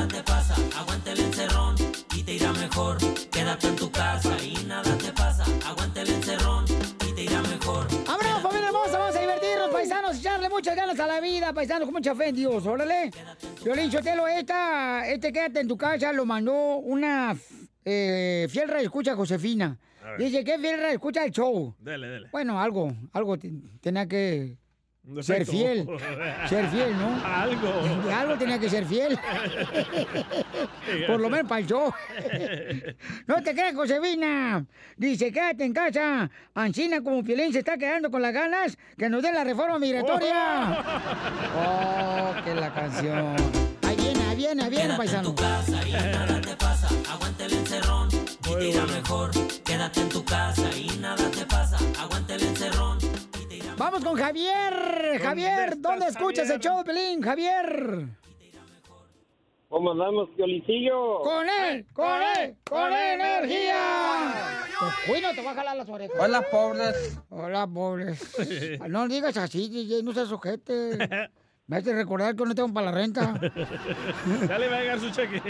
te 2.31 2.35
irá 2.37 2.53
mejor. 2.53 2.97
Quédate 3.29 3.67
en 3.67 3.75
tu 3.75 3.91
casa 3.91 4.37
y 4.41 4.53
nada 4.65 4.97
te 4.97 5.11
pasa. 5.11 5.43
Aguanta 5.67 6.01
el 6.01 6.09
encerrón 6.11 6.63
y 7.09 7.13
te 7.13 7.23
irá 7.23 7.41
mejor. 7.41 7.85
¡Vámonos, 8.07 8.41
familia 8.41 8.67
hermosa! 8.67 8.97
Vamos 8.99 9.15
a 9.15 9.19
divertirnos, 9.19 9.69
paisanos, 9.69 10.17
echarle 10.17 10.47
muchas 10.49 10.75
ganas 10.75 10.97
a 10.99 11.07
la 11.07 11.19
vida, 11.19 11.51
paisanos, 11.51 11.85
con 11.87 11.93
mucha 11.95 12.15
fe 12.15 12.29
en 12.29 12.35
Dios, 12.35 12.65
órale. 12.65 13.11
Violín 13.65 13.91
Sotelo, 13.91 14.27
esta, 14.29 15.05
este 15.09 15.33
quédate 15.33 15.59
en 15.59 15.67
tu 15.67 15.77
casa, 15.77 16.13
lo 16.13 16.25
mandó 16.25 16.77
una 16.77 17.35
eh, 17.83 18.47
fiel 18.49 18.69
escucha 18.79 19.13
Josefina. 19.15 19.77
Dice 20.17 20.43
que 20.45 20.57
fiel 20.57 20.79
escucha 20.85 21.25
el 21.25 21.31
show. 21.31 21.75
Dele, 21.79 22.07
dele. 22.07 22.29
Bueno, 22.31 22.61
algo, 22.61 22.93
algo 23.11 23.37
te- 23.37 23.51
tenía 23.81 24.07
que 24.07 24.57
Un 25.03 25.23
ser 25.23 25.39
defecto. 25.39 25.51
fiel. 25.51 25.87
Ser 26.49 26.69
fiel, 26.69 26.95
¿no? 26.97 27.25
Algo. 27.25 28.11
Algo 28.15 28.37
tenía 28.37 28.59
que 28.59 28.69
ser 28.69 28.85
fiel. 28.85 29.17
Por 31.07 31.19
lo 31.19 31.29
menos 31.29 31.47
para 31.47 31.61
el 31.61 31.67
show. 31.67 31.91
No 33.25 33.41
te 33.41 33.53
creas, 33.53 33.73
Josefina. 33.73 34.63
Dice, 34.97 35.31
quédate 35.31 35.65
en 35.65 35.73
casa. 35.73 36.29
Ancina 36.53 37.01
como 37.01 37.23
Piolín 37.23 37.51
se 37.51 37.59
está 37.59 37.77
quedando 37.77 38.11
con 38.11 38.21
las 38.21 38.31
ganas 38.33 38.77
que 38.97 39.09
nos 39.09 39.23
dé 39.23 39.31
la 39.31 39.43
reforma 39.43 39.79
migratoria. 39.79 40.83
Oh, 41.57 42.33
que 42.45 42.53
la 42.53 42.71
canción. 42.71 43.35
Ahí 43.81 43.95
viene, 43.95 44.23
ahí 44.29 44.35
viene, 44.35 44.63
ahí 44.63 44.69
viene, 44.69 44.93
paisano. 44.95 45.33
casa 45.33 45.87
y 45.87 45.91
nada 45.93 46.39
te 46.41 46.55
pasa. 46.55 46.87
Aguanta 47.11 47.45
el 47.45 47.53
encerrón 47.53 48.07
y 48.11 48.53
te 48.53 48.69
irá 48.69 48.85
mejor. 48.85 49.31
Quédate 49.63 50.01
en 50.01 50.09
tu 50.09 50.23
casa 50.23 50.69
y 50.77 50.87
nada 50.99 51.29
te 51.31 51.45
pasa. 51.47 51.77
Aguanta 51.99 52.35
el 52.35 52.43
encerrón. 52.43 52.99
Vamos 53.81 54.05
con 54.05 54.15
Javier. 54.15 55.19
Javier, 55.19 55.73
¿dónde 55.79 56.05
escuchas 56.05 56.47
el 56.51 56.59
show, 56.59 56.83
Pelín? 56.83 57.19
Javier. 57.19 58.09
¿Cómo 59.69 59.93
andamos, 59.93 60.29
Piolincillo? 60.35 61.21
¡Con 61.21 61.49
él! 61.49 61.87
¡Con 61.91 62.21
él! 62.37 62.55
¡Con 62.69 62.93
energía! 62.93 64.67
Uy, 65.11 65.19
no 65.21 65.33
te 65.33 65.43
va 65.43 65.51
a 65.51 65.53
jalar 65.55 65.77
las 65.77 65.89
orejas. 65.89 66.15
Hola, 66.19 66.43
pobres. 66.51 67.19
Hola, 67.29 67.65
pobres. 67.65 68.37
No 68.87 69.07
digas 69.07 69.35
así, 69.37 69.67
DJ, 69.67 70.03
no 70.03 70.13
seas 70.13 70.27
sujete. 70.27 70.99
Me 71.65 71.77
hace 71.77 71.95
recordar 71.95 72.35
que 72.35 72.45
no 72.45 72.53
tengo 72.53 72.71
para 72.71 72.91
la 72.91 72.91
renta. 72.91 73.33
Ya 74.47 74.59
le 74.59 74.67
va 74.67 74.77
a 74.77 74.81
llegar 74.81 74.99
su 74.99 75.09
cheque. 75.09 75.41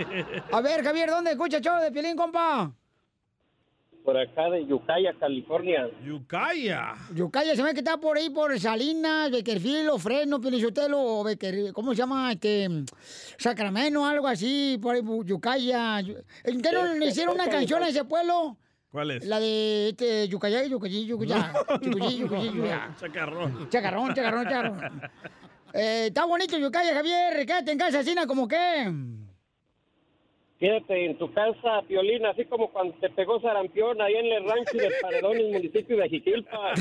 A 0.53 0.61
ver, 0.61 0.85
Javier, 0.85 1.09
¿dónde 1.09 1.31
escucha 1.31 1.57
el 1.57 1.63
show 1.63 1.81
de 1.81 1.91
Piolín, 1.91 2.15
compa? 2.15 2.71
Por 4.03 4.17
acá 4.17 4.49
de 4.49 4.65
Yucaya, 4.65 5.13
California. 5.19 5.87
Yucaya. 6.03 6.95
Yucaya 7.13 7.55
se 7.55 7.61
ve 7.61 7.73
que 7.73 7.79
está 7.79 7.97
por 7.97 8.17
ahí, 8.17 8.29
por 8.31 8.59
Salinas, 8.59 9.29
Beckerfield, 9.29 9.89
o 9.89 9.99
Fresno, 9.99 10.41
Pielichotelo, 10.41 10.99
o 10.99 11.23
Becker, 11.23 11.71
¿cómo 11.71 11.91
se 11.91 11.97
llama? 11.97 12.31
Este, 12.31 12.67
Sacramento, 13.37 14.03
algo 14.03 14.27
así, 14.27 14.79
por 14.81 14.95
ahí, 14.95 15.01
Yucaya. 15.25 15.99
¿En 15.99 16.61
qué 16.61 16.71
no 16.71 16.93
le 16.95 17.05
hicieron 17.05 17.35
una 17.35 17.47
canción 17.47 17.83
a 17.83 17.89
ese 17.89 18.03
pueblo? 18.03 18.57
¿Cuál 18.91 19.11
es? 19.11 19.25
La 19.25 19.39
de 19.39 19.89
este, 19.89 20.27
Yucaya, 20.27 20.65
Yucayí, 20.65 21.05
Yucayá, 21.05 21.53
Yucayí, 21.81 22.17
Yucayí, 22.17 22.51
Yucayá. 22.51 22.95
Chacarrón. 22.99 23.69
Chacarrón, 23.69 24.13
chacarrón, 24.13 24.43
chacarrón. 24.45 25.01
Eh, 25.73 26.07
está 26.07 26.25
bonito 26.25 26.57
Yucaya, 26.57 26.93
Javier, 26.93 27.45
quédate 27.45 27.71
en 27.71 27.77
casa, 27.77 28.03
Sina, 28.03 28.27
como 28.27 28.45
qué? 28.45 28.91
Quédate 30.61 31.05
en 31.07 31.17
tu 31.17 31.33
casa, 31.33 31.81
Piolín, 31.87 32.23
así 32.23 32.45
como 32.45 32.69
cuando 32.69 32.93
te 33.01 33.09
pegó 33.09 33.41
sarampión 33.41 33.99
ahí 33.99 34.13
en 34.13 34.27
el 34.27 34.47
rancho 34.47 34.77
de 34.77 34.91
Paredón, 35.01 35.37
en 35.37 35.45
el 35.47 35.53
municipio 35.53 35.97
de 35.97 36.07
Jiquilpa. 36.07 36.73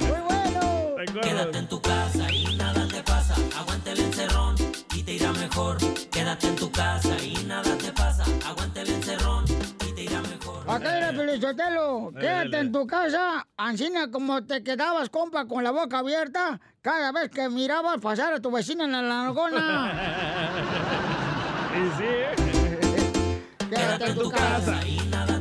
Muy 0.00 0.20
bueno. 0.28 1.20
Quédate 1.22 1.58
en 1.58 1.68
tu 1.68 1.80
casa 1.80 2.32
y 2.32 2.56
nada 2.56 2.88
te 2.88 3.00
pasa. 3.04 3.36
Aguanta 3.56 3.92
el 3.92 4.00
encerrón 4.00 4.56
y 4.92 5.04
te 5.04 5.12
irá 5.12 5.32
mejor. 5.34 5.76
Quédate 6.10 6.48
en 6.48 6.56
tu 6.56 6.68
casa 6.72 7.16
y 7.24 7.34
nada 7.46 7.78
te 7.78 7.92
pasa. 7.92 7.97
Acá 10.78 10.96
era 10.96 11.12
Pelichotelo, 11.12 12.12
quédate 12.12 12.58
en 12.58 12.70
tu 12.70 12.86
casa, 12.86 13.44
Ancina, 13.56 14.12
como 14.12 14.44
te 14.44 14.62
quedabas, 14.62 15.10
compa, 15.10 15.44
con 15.46 15.64
la 15.64 15.72
boca 15.72 15.98
abierta, 15.98 16.60
cada 16.82 17.10
vez 17.10 17.30
que 17.30 17.48
mirabas 17.48 17.98
pasar 18.00 18.34
a 18.34 18.40
tu 18.40 18.52
vecina 18.52 18.84
en 18.84 18.92
la 18.92 19.02
largona. 19.02 19.92
Y 21.68 21.80
sí, 21.98 22.04
¿eh? 22.04 22.34
Quédate 23.68 24.06
en 24.06 24.18
tu 24.18 24.30
casa. 24.30 24.80
y 24.86 24.98
nada 25.10 25.38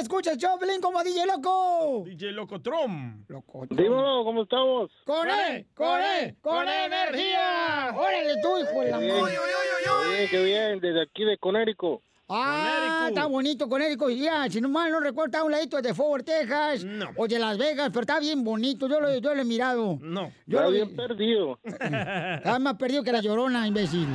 ¿dónde 0.00 0.14
escuchas 0.14 0.38
Choplin 0.38 0.80
como 0.80 1.02
DJ 1.02 1.26
Loco? 1.26 2.04
DJ 2.06 2.32
Locotrom. 2.32 3.22
Dímelo, 3.68 4.24
¿cómo 4.24 4.42
estamos? 4.44 4.90
¡Con 5.04 5.28
él! 5.28 5.66
¡Con 5.74 6.00
él! 6.00 6.36
¡Con 6.40 6.66
energía! 6.66 7.92
¡Órale 7.94 8.40
tú, 8.42 8.58
hijo 8.58 8.80
de 8.80 8.90
la 8.90 8.96
madre! 8.98 10.28
Qué 10.30 10.44
bien, 10.44 10.80
desde 10.80 11.02
aquí 11.02 11.24
de 11.24 11.36
Conérico. 11.36 12.02
Ah, 12.32 13.06
está 13.08 13.26
bonito 13.26 13.68
con 13.68 13.82
Érico. 13.82 14.08
Ya, 14.08 14.48
si 14.48 14.60
no 14.60 14.68
mal 14.68 14.90
no 14.92 15.00
recuerdo, 15.00 15.26
está 15.26 15.38
a 15.40 15.44
un 15.44 15.50
ladito 15.50 15.82
de 15.82 15.92
Fort 15.92 16.24
Texas. 16.24 16.86
O 17.16 17.26
de 17.26 17.38
Las 17.38 17.58
Vegas, 17.58 17.88
pero 17.92 18.02
está 18.02 18.20
bien 18.20 18.44
bonito. 18.44 18.88
Yo 18.88 19.00
lo, 19.00 19.18
yo 19.18 19.34
lo 19.34 19.40
he 19.40 19.44
mirado. 19.44 19.98
No. 20.00 20.32
Yo 20.46 20.58
Está 20.58 20.64
lo 20.66 20.70
bien 20.70 20.94
perdido. 20.94 21.58
Está 21.64 22.58
más 22.60 22.74
perdido 22.76 23.02
que 23.02 23.10
la 23.10 23.20
llorona, 23.20 23.66
imbécil. 23.66 24.06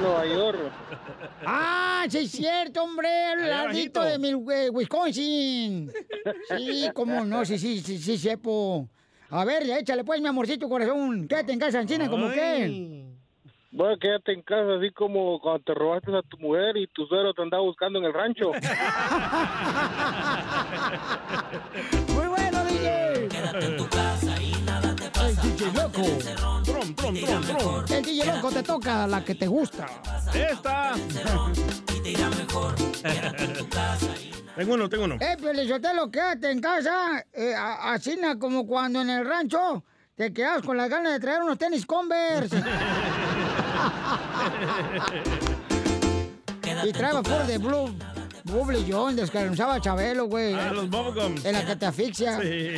Nueva 0.00 0.26
York. 0.26 0.58
Ah, 1.46 2.04
sí 2.08 2.18
es 2.18 2.32
cierto, 2.32 2.82
hombre. 2.82 3.08
Al 3.08 3.44
Allá 3.44 3.64
ladito 3.66 4.02
de 4.02 4.18
mi, 4.18 4.30
eh, 4.52 4.68
Wisconsin. 4.70 5.92
Sí, 6.56 6.88
cómo 6.94 7.24
no, 7.24 7.44
sí, 7.44 7.58
sí, 7.58 7.80
sí, 7.80 7.98
sí, 7.98 8.18
sepo. 8.18 8.88
A 9.30 9.44
ver, 9.44 9.64
ya 9.64 9.78
échale 9.78 10.02
pues, 10.02 10.20
mi 10.20 10.26
amorcito 10.26 10.68
corazón. 10.68 11.28
Quédate 11.28 11.52
en 11.52 11.58
casa, 11.60 11.78
Ancina, 11.78 12.10
como 12.10 12.28
que. 12.30 13.05
Bueno, 13.76 13.96
quédate 13.98 14.32
en 14.32 14.40
casa, 14.40 14.76
así 14.78 14.90
como 14.92 15.38
cuando 15.38 15.62
te 15.62 15.74
robaste 15.74 16.10
a 16.16 16.22
tu 16.22 16.38
mujer 16.38 16.78
y 16.78 16.86
tu 16.86 17.04
suegro 17.04 17.34
te 17.34 17.42
andaba 17.42 17.62
buscando 17.62 17.98
en 17.98 18.06
el 18.06 18.14
rancho. 18.14 18.52
Muy 22.14 22.26
bueno, 22.26 22.64
DJ. 22.64 23.28
Quédate 23.28 23.66
en 23.66 23.76
tu 23.76 23.86
casa 23.86 24.40
y 24.40 24.52
nada 24.64 24.96
te 24.96 25.10
pasa. 25.10 25.28
El 25.28 25.36
DJ 25.36 25.72
loco. 25.74 26.00
Trom, 26.64 26.64
trom, 26.64 26.94
trom, 26.94 27.14
trom. 27.42 27.84
El 27.90 28.02
DJ 28.02 28.34
loco 28.36 28.50
te 28.50 28.62
toca 28.62 29.06
la 29.06 29.22
que 29.22 29.34
te 29.34 29.46
gusta. 29.46 29.84
Esta. 30.32 30.92
Y 31.94 32.00
te 32.00 32.12
irá 32.12 32.30
mejor. 32.30 32.74
Quédate 33.02 33.44
en 33.44 33.52
tu 33.58 33.68
casa 33.68 34.06
y 34.22 34.30
Tengo 34.56 34.72
uno, 34.72 34.88
tengo 34.88 35.04
uno. 35.04 35.16
Eh, 35.20 35.36
Pelizotelo, 35.38 36.10
quédate 36.10 36.50
en 36.50 36.62
casa, 36.62 37.22
eh, 37.30 37.54
así 37.54 38.18
como 38.40 38.66
cuando 38.66 39.02
en 39.02 39.10
el 39.10 39.26
rancho 39.26 39.84
te 40.14 40.32
quedas 40.32 40.62
con 40.62 40.78
las 40.78 40.88
ganas 40.88 41.12
de 41.12 41.20
traer 41.20 41.42
unos 41.42 41.58
tenis 41.58 41.84
Converse. 41.84 42.56
y 46.84 46.92
traeba 46.92 47.22
por 47.22 47.46
de 47.46 47.58
Blue. 47.58 47.94
Buble 48.44 48.84
John, 48.88 49.16
descansaba 49.16 49.74
a 49.74 49.80
Chabelo, 49.80 50.26
güey. 50.26 50.54
Ah, 50.54 50.70
los 50.72 50.88
bubblegums. 50.88 51.44
En 51.44 51.52
la 51.54 51.66
que 51.66 51.74
te 51.74 51.86
asfixia. 51.86 52.40
Sí. 52.40 52.68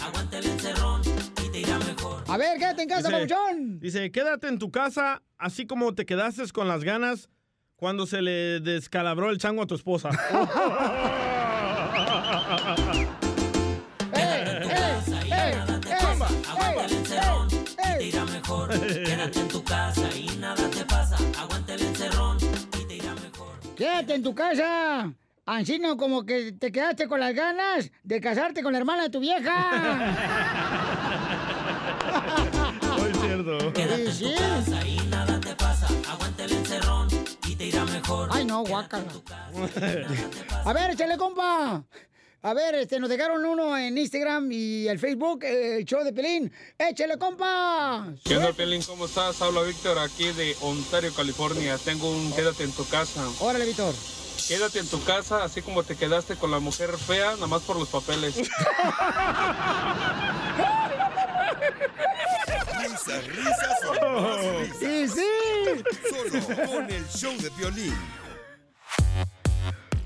Aguanta 0.00 0.38
el 0.38 0.46
encerrón 0.46 1.02
y 1.44 1.48
te 1.50 1.58
irá 1.60 1.78
mejor. 1.78 2.22
A 2.28 2.36
ver, 2.36 2.58
quédate 2.58 2.82
en 2.82 2.88
casa, 2.88 3.08
Dice- 3.08 3.12
Pabuchón. 3.34 3.80
Dice, 3.80 4.12
quédate 4.12 4.46
en 4.46 4.58
tu 4.60 4.70
casa, 4.70 5.20
así 5.36 5.66
como 5.66 5.94
te 5.94 6.06
quedaste 6.06 6.46
con 6.52 6.68
las 6.68 6.84
ganas 6.84 7.28
cuando 7.74 8.06
se 8.06 8.22
le 8.22 8.60
descalabró 8.60 9.30
el 9.30 9.38
chango 9.38 9.62
a 9.62 9.66
tu 9.66 9.74
esposa. 9.74 10.10
Quédate 23.92 24.14
en 24.14 24.22
tu 24.22 24.34
casa. 24.34 25.12
Ancino, 25.44 25.98
como 25.98 26.24
que 26.24 26.52
te 26.52 26.72
quedaste 26.72 27.06
con 27.08 27.20
las 27.20 27.34
ganas 27.34 27.90
de 28.02 28.20
casarte 28.22 28.62
con 28.62 28.72
la 28.72 28.78
hermana 28.78 29.02
de 29.02 29.10
tu 29.10 29.20
vieja. 29.20 29.52
Muy 32.98 33.12
cierto. 33.20 33.70
Quédate 33.74 34.06
en 34.06 34.12
Sí, 34.12 34.24
tu 34.24 34.30
sí. 34.30 34.34
casa 34.38 34.86
y 34.88 34.96
nada 35.10 35.38
te 35.40 35.54
pasa. 35.56 35.88
Aguanta 36.10 36.44
el 36.44 36.52
encerrón 36.52 37.06
y 37.46 37.54
te 37.54 37.66
irá 37.66 37.84
mejor. 37.84 38.30
Ay, 38.32 38.46
no, 38.46 38.64
guácala. 38.64 39.04
A 40.64 40.72
ver, 40.72 40.92
échale, 40.92 41.18
compa. 41.18 41.84
A 42.44 42.54
ver, 42.54 42.74
este, 42.74 42.98
nos 42.98 43.08
dejaron 43.08 43.44
uno 43.44 43.78
en 43.78 43.96
Instagram 43.96 44.50
y 44.50 44.88
el 44.88 44.98
Facebook, 44.98 45.44
el 45.44 45.84
show 45.84 46.02
de 46.02 46.12
Pelín. 46.12 46.52
Échale, 46.76 47.16
compa. 47.16 48.12
¿Qué 48.24 48.36
onda, 48.36 48.52
Pelín? 48.52 48.82
¿Cómo 48.82 49.04
estás? 49.04 49.40
Habla 49.40 49.62
Víctor 49.62 49.96
aquí 50.00 50.32
de 50.32 50.56
Ontario, 50.60 51.14
California. 51.14 51.78
Tengo 51.78 52.10
un 52.10 52.32
quédate 52.32 52.64
en 52.64 52.72
tu 52.72 52.84
casa. 52.88 53.24
Órale, 53.38 53.64
Víctor. 53.64 53.94
Quédate 54.48 54.80
en 54.80 54.88
tu 54.88 55.00
casa, 55.04 55.44
así 55.44 55.62
como 55.62 55.84
te 55.84 55.94
quedaste 55.94 56.34
con 56.34 56.50
la 56.50 56.58
mujer 56.58 56.90
fea, 56.98 57.34
nada 57.34 57.46
más 57.46 57.62
por 57.62 57.76
los 57.78 57.88
papeles. 57.88 58.34
Risas, 62.82 63.26
risas 63.28 63.78
más 63.84 64.44
risas. 64.60 64.76
Sí, 64.80 65.08
sí. 65.08 65.30
Solo 66.10 66.66
con 66.66 66.90
el 66.90 67.08
show 67.08 67.32
de 67.40 67.50
violín. 67.50 67.94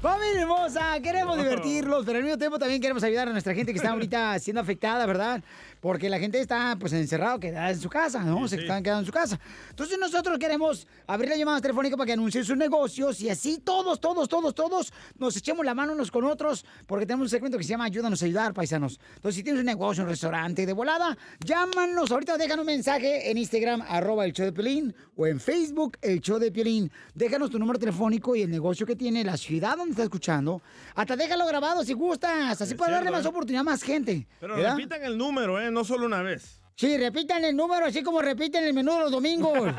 Familia 0.01 0.43
hermosa, 0.43 1.01
queremos 1.01 1.37
divertirlos, 1.39 2.05
pero 2.05 2.19
al 2.19 2.25
mismo 2.25 2.39
tiempo 2.39 2.59
también 2.59 2.81
queremos 2.81 3.03
ayudar 3.03 3.29
a 3.29 3.33
nuestra 3.33 3.55
gente 3.55 3.73
que 3.73 3.79
está 3.79 3.91
ahorita 3.91 4.39
siendo 4.39 4.61
afectada, 4.61 5.07
¿verdad? 5.07 5.43
Porque 5.81 6.09
la 6.09 6.19
gente 6.19 6.41
está 6.41 6.77
pues 6.79 6.93
encerrado, 6.93 7.39
quedada 7.39 7.71
en 7.71 7.79
su 7.79 7.89
casa, 7.89 8.23
¿no? 8.23 8.49
Se 8.49 8.57
están 8.57 8.83
quedando 8.83 9.01
en 9.01 9.07
su 9.07 9.13
casa. 9.13 9.39
Entonces 9.71 9.99
nosotros 9.99 10.39
queremos 10.39 10.87
abrir 11.07 11.31
la 11.31 11.37
llamada 11.37 11.61
telefónica 11.61 11.97
para 11.97 12.07
que 12.07 12.13
anuncien 12.13 12.45
sus 12.45 12.57
negocios 12.57 13.21
y 13.21 13.31
así 13.31 13.59
todos, 13.59 14.01
todos, 14.01 14.29
todos, 14.29 14.55
todos 14.55 14.93
nos 15.19 15.37
echemos 15.37 15.65
la 15.65 15.75
mano 15.75 15.93
unos 15.93 16.11
con 16.11 16.25
otros 16.25 16.65
porque 16.87 17.07
tenemos 17.07 17.27
un 17.27 17.31
segmento 17.31 17.59
que 17.59 17.65
se 17.65 17.71
llama 17.71 17.85
Ayúdanos 17.85 18.23
a 18.23 18.27
ayudar, 18.27 18.55
paisanos. 18.55 18.99
Entonces 19.17 19.37
si 19.37 19.43
tienes 19.43 19.61
un 19.61 19.67
negocio, 19.67 20.03
un 20.03 20.09
restaurante 20.09 20.67
de 20.67 20.73
volada, 20.73 21.17
llámanos 21.45 22.11
ahorita, 22.11 22.37
dejan 22.37 22.61
un 22.61 22.67
mensaje 22.67 23.31
en 23.31 23.39
Instagram, 23.39 23.83
arroba 23.89 24.25
el 24.25 24.33
show 24.33 24.47
de 24.47 24.53
Piolín, 24.53 24.95
o 25.17 25.27
en 25.27 25.41
Facebook, 25.41 25.99
el 26.03 26.21
show 26.21 26.39
de 26.39 26.51
Piolín. 26.51 26.91
Déjanos 27.15 27.51
tu 27.51 27.59
número 27.59 27.79
telefónico 27.79 28.37
y 28.37 28.43
el 28.43 28.51
negocio 28.51 28.87
que 28.87 28.97
tiene, 28.97 29.25
la 29.25 29.37
ciudad 29.37 29.77
donde 29.77 29.93
estás 29.93 30.05
escuchando. 30.05 30.63
Hasta 30.95 31.17
déjalo 31.17 31.47
grabado 31.47 31.85
si 31.85 31.93
gustas, 31.93 32.61
así 32.61 32.73
Es 32.73 32.79
para 32.79 32.95
darle 32.95 33.11
más 33.11 33.25
¿eh? 33.25 33.29
oportunidad 33.29 33.61
a 33.61 33.65
más 33.65 33.83
gente. 33.83 34.27
Pero 34.41 34.57
¿verdad? 34.57 34.77
repitan 34.77 35.03
el 35.03 35.17
número, 35.17 35.61
¿eh? 35.61 35.66
No 35.71 35.85
solo 35.85 36.07
una 36.07 36.23
vez. 36.23 36.61
Sí, 36.77 36.97
repitan 36.99 37.45
el 37.45 37.57
número 37.57 37.87
así 37.87 38.03
como 38.03 38.21
repiten 38.21 38.65
el 38.65 38.75
menú 38.75 38.93
de 38.95 39.01
los 39.01 39.11
domingos. 39.11 39.75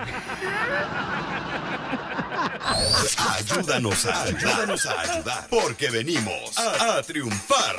Ayúdanos 3.36 4.06
a 4.06 4.24
ayudar. 4.24 4.50
Ayúdanos 4.50 4.86
a 4.86 5.02
ayudar. 5.02 5.48
Porque 5.50 5.90
venimos 5.90 6.58
a, 6.58 6.98
a 6.98 7.04
triunfar. 7.04 7.76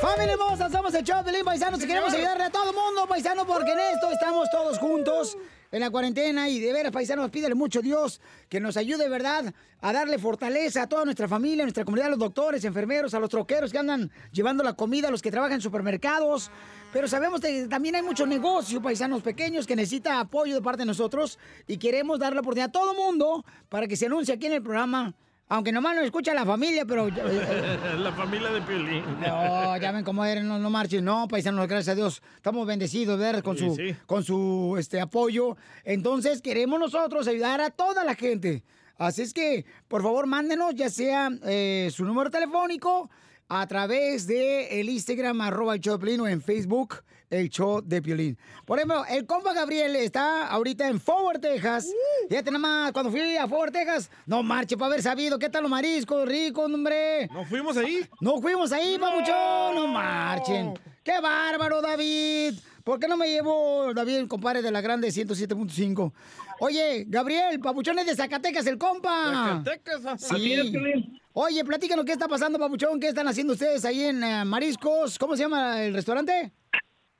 Familia 0.00 0.34
hermosa, 0.34 0.68
somos 0.70 0.92
el 0.94 1.02
show 1.02 1.24
de 1.24 1.42
Paisanos 1.42 1.82
y 1.82 1.86
queremos 1.86 2.12
ayudarle 2.12 2.44
a 2.44 2.50
todo 2.50 2.70
el 2.70 2.76
mundo, 2.76 3.06
paisano, 3.08 3.46
porque 3.46 3.72
en 3.72 3.78
esto 3.78 4.10
estamos 4.10 4.50
todos 4.50 4.78
juntos 4.78 5.36
en 5.74 5.80
la 5.80 5.90
cuarentena 5.90 6.48
y 6.48 6.60
de 6.60 6.72
veras, 6.72 6.92
paisanos, 6.92 7.30
pídele 7.30 7.56
mucho 7.56 7.80
a 7.80 7.82
Dios 7.82 8.20
que 8.48 8.60
nos 8.60 8.76
ayude, 8.76 9.08
¿verdad?, 9.08 9.52
a 9.80 9.92
darle 9.92 10.20
fortaleza 10.20 10.82
a 10.82 10.88
toda 10.88 11.04
nuestra 11.04 11.26
familia, 11.26 11.64
a 11.64 11.66
nuestra 11.66 11.84
comunidad, 11.84 12.06
a 12.06 12.10
los 12.10 12.20
doctores, 12.20 12.64
enfermeros, 12.64 13.12
a 13.12 13.18
los 13.18 13.28
troqueros 13.28 13.72
que 13.72 13.78
andan 13.78 14.08
llevando 14.30 14.62
la 14.62 14.74
comida, 14.74 15.08
a 15.08 15.10
los 15.10 15.20
que 15.20 15.32
trabajan 15.32 15.54
en 15.54 15.60
supermercados. 15.60 16.52
Pero 16.92 17.08
sabemos 17.08 17.40
que 17.40 17.66
también 17.66 17.96
hay 17.96 18.02
mucho 18.02 18.24
negocio, 18.24 18.80
paisanos 18.80 19.20
pequeños, 19.20 19.66
que 19.66 19.74
necesita 19.74 20.20
apoyo 20.20 20.54
de 20.54 20.62
parte 20.62 20.82
de 20.82 20.86
nosotros 20.86 21.40
y 21.66 21.76
queremos 21.76 22.20
darle 22.20 22.36
la 22.36 22.42
oportunidad 22.42 22.68
a 22.68 22.72
todo 22.72 22.94
mundo 22.94 23.44
para 23.68 23.88
que 23.88 23.96
se 23.96 24.06
anuncie 24.06 24.32
aquí 24.32 24.46
en 24.46 24.52
el 24.52 24.62
programa. 24.62 25.12
Aunque 25.48 25.72
nomás 25.72 25.94
nos 25.94 26.04
escucha 26.06 26.32
la 26.32 26.44
familia, 26.46 26.84
pero... 26.86 27.08
eh, 27.08 27.12
La 27.98 28.12
familia 28.12 28.50
de 28.50 28.62
Piolín. 28.62 29.04
no, 29.20 29.76
ya 29.76 29.92
ven 29.92 30.02
cómo 30.04 30.24
eran, 30.24 30.48
no, 30.48 30.58
no 30.58 30.70
marchen. 30.70 31.04
No, 31.04 31.28
paisanos, 31.28 31.68
gracias 31.68 31.92
a 31.92 31.94
Dios. 31.94 32.22
Estamos 32.36 32.66
bendecidos, 32.66 33.18
¿verdad? 33.18 33.42
Con 33.42 33.56
Sí, 33.58 33.68
su, 33.68 33.74
sí. 33.76 33.94
con 34.06 34.24
su 34.24 34.76
este, 34.78 35.00
apoyo. 35.00 35.56
Entonces, 35.84 36.40
queremos 36.40 36.80
nosotros 36.80 37.28
ayudar 37.28 37.60
a 37.60 37.70
toda 37.70 38.04
la 38.04 38.14
gente. 38.14 38.64
Así 38.96 39.22
es 39.22 39.34
que, 39.34 39.66
por 39.88 40.02
favor, 40.02 40.26
mándenos 40.26 40.74
ya 40.76 40.88
sea 40.88 41.30
eh, 41.44 41.90
su 41.92 42.04
número 42.04 42.30
telefónico 42.30 43.10
a 43.48 43.66
través 43.66 44.26
de 44.26 44.80
el 44.80 44.88
Instagram, 44.88 45.40
arroba 45.42 45.76
Piolín, 45.76 46.20
o 46.20 46.28
en 46.28 46.40
Facebook, 46.40 47.02
el 47.34 47.50
show 47.50 47.82
de 47.84 48.00
Piolín. 48.00 48.38
Por 48.64 48.78
ejemplo, 48.78 49.04
el 49.08 49.26
compa 49.26 49.52
Gabriel 49.52 49.96
está 49.96 50.46
ahorita 50.48 50.88
en 50.88 51.00
Forward, 51.00 51.40
Texas. 51.40 51.88
Fíjate 52.28 52.50
nada 52.50 52.58
más, 52.58 52.92
cuando 52.92 53.10
fui 53.10 53.36
a 53.36 53.48
Forward, 53.48 53.72
Texas, 53.72 54.10
no 54.26 54.42
marche 54.42 54.76
para 54.76 54.92
haber 54.92 55.02
sabido 55.02 55.38
qué 55.38 55.48
tal 55.48 55.62
los 55.62 55.70
mariscos, 55.70 56.26
ricos, 56.26 56.72
hombre. 56.72 57.28
¿No 57.32 57.44
fuimos 57.44 57.76
ahí? 57.76 58.06
No 58.20 58.40
fuimos 58.40 58.72
ahí, 58.72 58.98
papuchón, 58.98 59.74
no 59.74 59.88
marchen. 59.88 60.74
¡Qué 61.02 61.20
bárbaro, 61.20 61.82
David! 61.82 62.54
¿Por 62.82 62.98
qué 62.98 63.08
no 63.08 63.16
me 63.16 63.28
llevó 63.28 63.94
David, 63.94 64.16
el 64.16 64.28
compadre 64.28 64.60
de 64.60 64.70
la 64.70 64.80
grande 64.80 65.08
107.5? 65.08 66.12
Oye, 66.60 67.04
Gabriel, 67.08 67.58
papuchón 67.58 67.98
es 67.98 68.06
de 68.06 68.14
Zacatecas, 68.14 68.66
el 68.66 68.78
compa. 68.78 69.62
Zacatecas, 69.64 70.06
Así 70.06 70.54
Sí. 70.54 71.20
Oye, 71.36 71.64
platícanos 71.64 72.04
qué 72.04 72.12
está 72.12 72.28
pasando, 72.28 72.60
papuchón. 72.60 73.00
¿Qué 73.00 73.08
están 73.08 73.26
haciendo 73.26 73.54
ustedes 73.54 73.84
ahí 73.84 74.04
en 74.04 74.22
eh, 74.22 74.44
Mariscos? 74.44 75.18
¿Cómo 75.18 75.34
se 75.34 75.42
llama 75.42 75.82
el 75.82 75.92
restaurante? 75.92 76.52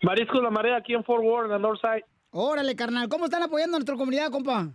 Mariscos 0.03 0.43
La 0.43 0.51
Marea 0.51 0.77
aquí 0.77 0.95
en 0.95 1.05
Fort 1.05 1.23
Worth, 1.23 1.47
en 1.47 1.51
la 1.53 1.59
Northside. 1.59 2.05
Órale, 2.31 2.75
carnal. 2.77 3.09
¿Cómo 3.09 3.27
están 3.27 3.43
apoyando 3.43 3.77
a 3.77 3.79
nuestra 3.79 3.97
comunidad, 3.97 4.31
compa? 4.31 4.69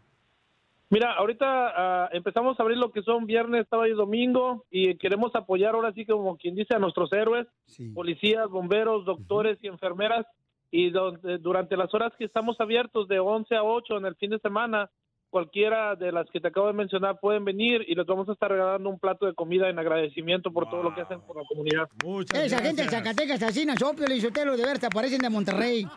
Mira, 0.91 1.13
ahorita 1.13 1.45
ah, 1.45 2.09
empezamos 2.13 2.59
a 2.59 2.63
abrir 2.63 2.77
lo 2.77 2.91
que 2.91 3.03
son 3.03 3.27
viernes, 3.27 3.67
sábado 3.69 3.87
y 3.87 3.93
domingo 3.93 4.65
y 4.71 4.95
queremos 4.97 5.35
apoyar 5.35 5.75
ahora 5.75 5.93
sí 5.93 6.03
como 6.05 6.35
quien 6.37 6.55
dice 6.55 6.73
a 6.73 6.79
nuestros 6.79 7.13
héroes, 7.13 7.45
policías, 7.93 8.49
bomberos, 8.49 9.05
doctores 9.05 9.59
y 9.61 9.67
enfermeras 9.67 10.25
y 10.71 10.89
donde- 10.89 11.37
durante 11.37 11.77
las 11.77 11.93
horas 11.93 12.11
que 12.17 12.25
estamos 12.25 12.59
abiertos 12.59 13.07
de 13.07 13.19
11 13.19 13.55
a 13.55 13.63
8 13.63 13.97
en 13.97 14.05
el 14.07 14.15
fin 14.15 14.31
de 14.31 14.39
semana, 14.39 14.89
cualquiera 15.29 15.95
de 15.95 16.11
las 16.11 16.29
que 16.31 16.39
te 16.39 16.47
acabo 16.49 16.67
de 16.67 16.73
mencionar 16.73 17.19
pueden 17.19 17.45
venir 17.45 17.83
y 17.87 17.95
les 17.95 18.05
vamos 18.05 18.27
a 18.29 18.33
estar 18.33 18.49
regalando 18.49 18.89
un 18.89 18.99
plato 18.99 19.25
de 19.25 19.33
comida 19.33 19.69
en 19.69 19.79
agradecimiento 19.79 20.51
por 20.51 20.69
todo 20.69 20.83
lo 20.83 20.93
que 20.93 21.01
hacen 21.01 21.21
por 21.21 21.37
la 21.37 21.43
comunidad. 21.47 21.87
Esa 22.33 22.59
gente 22.59 22.83
de 22.83 22.89
Zacatecas 22.89 23.41
así, 23.43 23.65
Sopio, 23.77 24.05
y 24.13 24.21
Sotelo, 24.21 24.57
de 24.57 24.65
ver, 24.65 24.79
te 24.79 24.87
aparecen 24.87 25.19
de 25.19 25.29
Monterrey. 25.29 25.85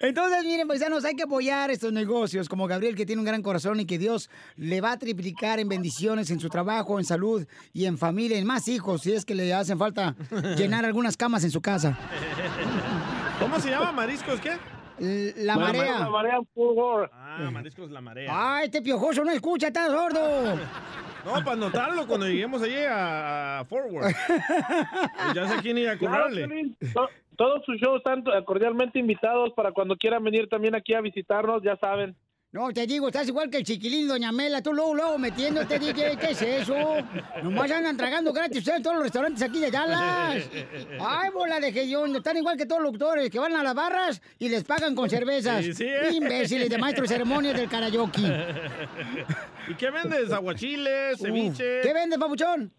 Entonces, 0.00 0.44
miren, 0.44 0.66
paisanos, 0.68 1.04
hay 1.04 1.14
que 1.14 1.24
apoyar 1.24 1.70
estos 1.70 1.92
negocios 1.92 2.48
como 2.48 2.66
Gabriel, 2.66 2.96
que 2.96 3.06
tiene 3.06 3.20
un 3.20 3.26
gran 3.26 3.42
corazón 3.42 3.80
y 3.80 3.86
que 3.86 3.98
Dios 3.98 4.30
le 4.56 4.80
va 4.80 4.92
a 4.92 4.98
triplicar 4.98 5.60
en 5.60 5.68
bendiciones 5.68 6.30
en 6.30 6.40
su 6.40 6.48
trabajo, 6.48 6.98
en 6.98 7.04
salud 7.04 7.46
y 7.72 7.84
en 7.84 7.98
familia, 7.98 8.38
en 8.38 8.46
más 8.46 8.68
hijos, 8.68 9.02
si 9.02 9.12
es 9.12 9.24
que 9.24 9.34
le 9.34 9.52
hacen 9.52 9.78
falta 9.78 10.14
llenar 10.56 10.84
algunas 10.84 11.16
camas 11.16 11.44
en 11.44 11.50
su 11.50 11.60
casa. 11.60 11.98
¿Cómo 13.40 13.58
se 13.58 13.70
llama? 13.70 13.90
¿Mariscos 13.92 14.40
qué? 14.40 14.58
La 14.98 15.56
marea. 15.56 16.00
La 16.00 16.10
marea 16.10 16.38
Fútbol. 16.54 17.08
Ah, 17.12 17.48
mariscos 17.50 17.90
la 17.90 18.02
marea. 18.02 18.30
Ah, 18.32 18.60
este 18.62 18.82
piojoso 18.82 19.24
no 19.24 19.30
escucha, 19.30 19.68
está 19.68 19.86
sordo. 19.88 20.58
No, 21.22 21.32
para 21.32 21.52
anotarlo 21.52 22.06
cuando 22.06 22.26
lleguemos 22.26 22.62
allí 22.62 22.78
a, 22.78 23.58
a 23.58 23.64
Forward. 23.66 24.06
Y 24.08 25.34
ya 25.34 25.48
sé 25.48 25.60
quién 25.60 25.76
ir 25.76 25.90
a 25.90 25.98
cobrarle. 25.98 26.74
Todos 27.36 27.62
sus 27.66 27.76
shows 27.76 27.98
están 27.98 28.24
cordialmente 28.46 28.98
invitados 28.98 29.52
para 29.54 29.72
cuando 29.72 29.98
quieran 29.98 30.24
venir 30.24 30.48
también 30.48 30.74
aquí 30.74 30.94
a 30.94 31.02
visitarnos, 31.02 31.62
ya 31.62 31.76
saben. 31.76 32.16
No, 32.52 32.72
te 32.72 32.84
digo, 32.84 33.06
estás 33.06 33.28
igual 33.28 33.48
que 33.48 33.58
el 33.58 33.62
chiquilín, 33.64 34.08
doña 34.08 34.32
Mela, 34.32 34.60
tú 34.60 34.72
luego, 34.72 34.92
luego 34.92 35.18
metiéndote, 35.18 35.78
DJ, 35.78 36.16
¿qué 36.16 36.30
es 36.32 36.42
eso? 36.42 36.74
Nomás 37.44 37.70
andan 37.70 37.96
tragando 37.96 38.32
gratis 38.32 38.58
ustedes 38.58 38.78
en 38.78 38.82
todos 38.82 38.96
los 38.96 39.04
restaurantes 39.04 39.40
aquí 39.40 39.60
de 39.60 39.70
Dallas. 39.70 40.50
Ay, 41.00 41.30
bola 41.32 41.60
de 41.60 41.72
gellón, 41.72 42.16
están 42.16 42.36
igual 42.38 42.56
que 42.56 42.66
todos 42.66 42.82
los 42.82 42.90
doctores, 42.90 43.30
que 43.30 43.38
van 43.38 43.54
a 43.54 43.62
las 43.62 43.72
barras 43.76 44.20
y 44.40 44.48
les 44.48 44.64
pagan 44.64 44.96
con 44.96 45.08
cervezas. 45.08 45.64
Sí, 45.64 45.74
sí, 45.74 45.84
¿eh? 45.84 46.08
Imbéciles 46.12 46.68
de 46.68 46.76
maestro 46.76 47.02
de 47.02 47.08
ceremonias 47.08 47.56
del 47.56 47.68
karaoke. 47.68 48.20
¿Y 49.68 49.74
qué 49.74 49.90
vendes? 49.90 50.32
¿Aguachiles? 50.32 51.20
¿Ceviche? 51.20 51.82
¿Qué 51.82 51.92
vendes, 51.94 52.18
papuchón? 52.18 52.72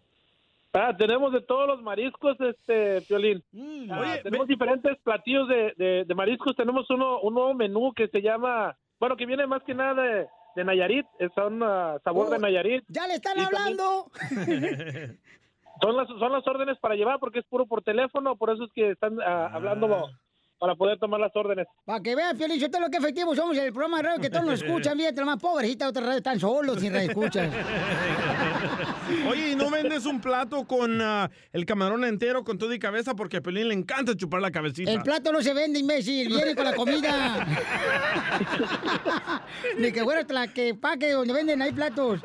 Ah, 0.74 0.94
tenemos 0.94 1.32
de 1.32 1.40
todos 1.40 1.66
los 1.66 1.82
mariscos, 1.82 2.36
este, 2.40 3.00
Piolín. 3.08 3.42
Ah, 3.90 4.00
Oye, 4.00 4.18
tenemos 4.22 4.46
diferentes 4.48 4.98
platillos 5.02 5.48
de, 5.48 5.72
de- 5.78 6.04
de 6.06 6.14
mariscos. 6.14 6.54
Tenemos 6.56 6.88
uno, 6.90 7.20
un 7.20 7.32
nuevo 7.32 7.54
menú 7.54 7.92
que 7.94 8.08
se 8.08 8.20
llama, 8.22 8.74
bueno, 9.02 9.16
que 9.16 9.26
viene 9.26 9.48
más 9.48 9.64
que 9.64 9.74
nada 9.74 10.00
de, 10.00 10.28
de 10.54 10.64
Nayarit. 10.64 11.04
Es 11.18 11.32
un 11.36 11.60
ah, 11.64 11.98
sabor 12.04 12.30
de 12.30 12.36
Oh, 12.36 12.38
Nayarit. 12.38 12.84
¡Ya 12.86 13.08
le 13.08 13.14
están 13.14 13.36
Y 13.36 13.40
también- 13.40 13.56
hablando! 13.80 14.06
Son 15.80 15.96
las, 15.96 16.06
son 16.06 16.30
las 16.30 16.46
órdenes 16.46 16.78
para 16.78 16.94
llevar 16.94 17.18
porque 17.18 17.40
es 17.40 17.44
puro 17.46 17.66
por 17.66 17.82
teléfono, 17.82 18.36
por 18.36 18.50
eso 18.50 18.62
es 18.62 18.70
que 18.72 18.90
están 18.92 19.20
ah, 19.20 19.50
hablando 19.52 19.88
para 20.62 20.76
poder 20.76 20.96
tomar 20.96 21.18
las 21.18 21.34
órdenes. 21.34 21.66
Para 21.84 22.00
que 22.00 22.14
vean, 22.14 22.38
Piolín, 22.38 22.56
yo 22.56 22.68
lo 22.78 22.88
que 22.88 22.98
efectivo 22.98 23.34
somos 23.34 23.58
el 23.58 23.72
programa 23.72 23.96
de 23.96 24.02
radio 24.04 24.20
que 24.20 24.30
todos 24.30 24.44
nos 24.44 24.62
escuchan, 24.62 24.96
fíjate, 24.96 25.16
la 25.16 25.26
más 25.26 25.40
pobrecita, 25.40 25.88
otra 25.88 26.02
radio 26.02 26.18
están 26.18 26.38
solos 26.38 26.78
sin 26.78 26.94
escuchas. 26.94 27.52
Oye, 29.28 29.50
¿y 29.50 29.56
no 29.56 29.70
vendes 29.70 30.06
un 30.06 30.20
plato 30.20 30.64
con 30.64 31.00
ah, 31.02 31.28
el 31.52 31.66
camarón 31.66 32.04
entero 32.04 32.44
con 32.44 32.58
todo 32.58 32.72
y 32.72 32.78
cabeza? 32.78 33.16
Porque 33.16 33.38
a 33.38 33.40
Pelín 33.40 33.66
le 33.68 33.74
encanta 33.74 34.16
chupar 34.16 34.40
la 34.40 34.52
cabecita. 34.52 34.92
El 34.92 35.02
plato 35.02 35.32
no 35.32 35.42
se 35.42 35.52
vende, 35.52 35.80
imbécil, 35.80 36.28
viene 36.28 36.54
con 36.54 36.64
la 36.64 36.74
comida. 36.74 37.44
Ni 39.78 39.90
que 39.90 40.04
fuera 40.04 40.24
la 40.28 40.46
que 40.46 40.76
paque 40.76 41.10
donde 41.10 41.34
venden 41.34 41.60
ahí 41.60 41.72
platos. 41.72 42.20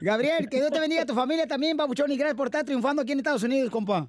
Gabriel, 0.00 0.48
que 0.48 0.56
Dios 0.56 0.70
te 0.70 0.80
bendiga 0.80 1.02
a 1.02 1.06
tu 1.06 1.14
familia 1.14 1.46
también, 1.46 1.76
Pabuchón, 1.76 2.10
y 2.10 2.16
gracias 2.16 2.36
por 2.36 2.46
estar 2.46 2.64
triunfando 2.64 3.02
aquí 3.02 3.12
en 3.12 3.18
Estados 3.18 3.42
Unidos, 3.42 3.70
compa. 3.70 4.08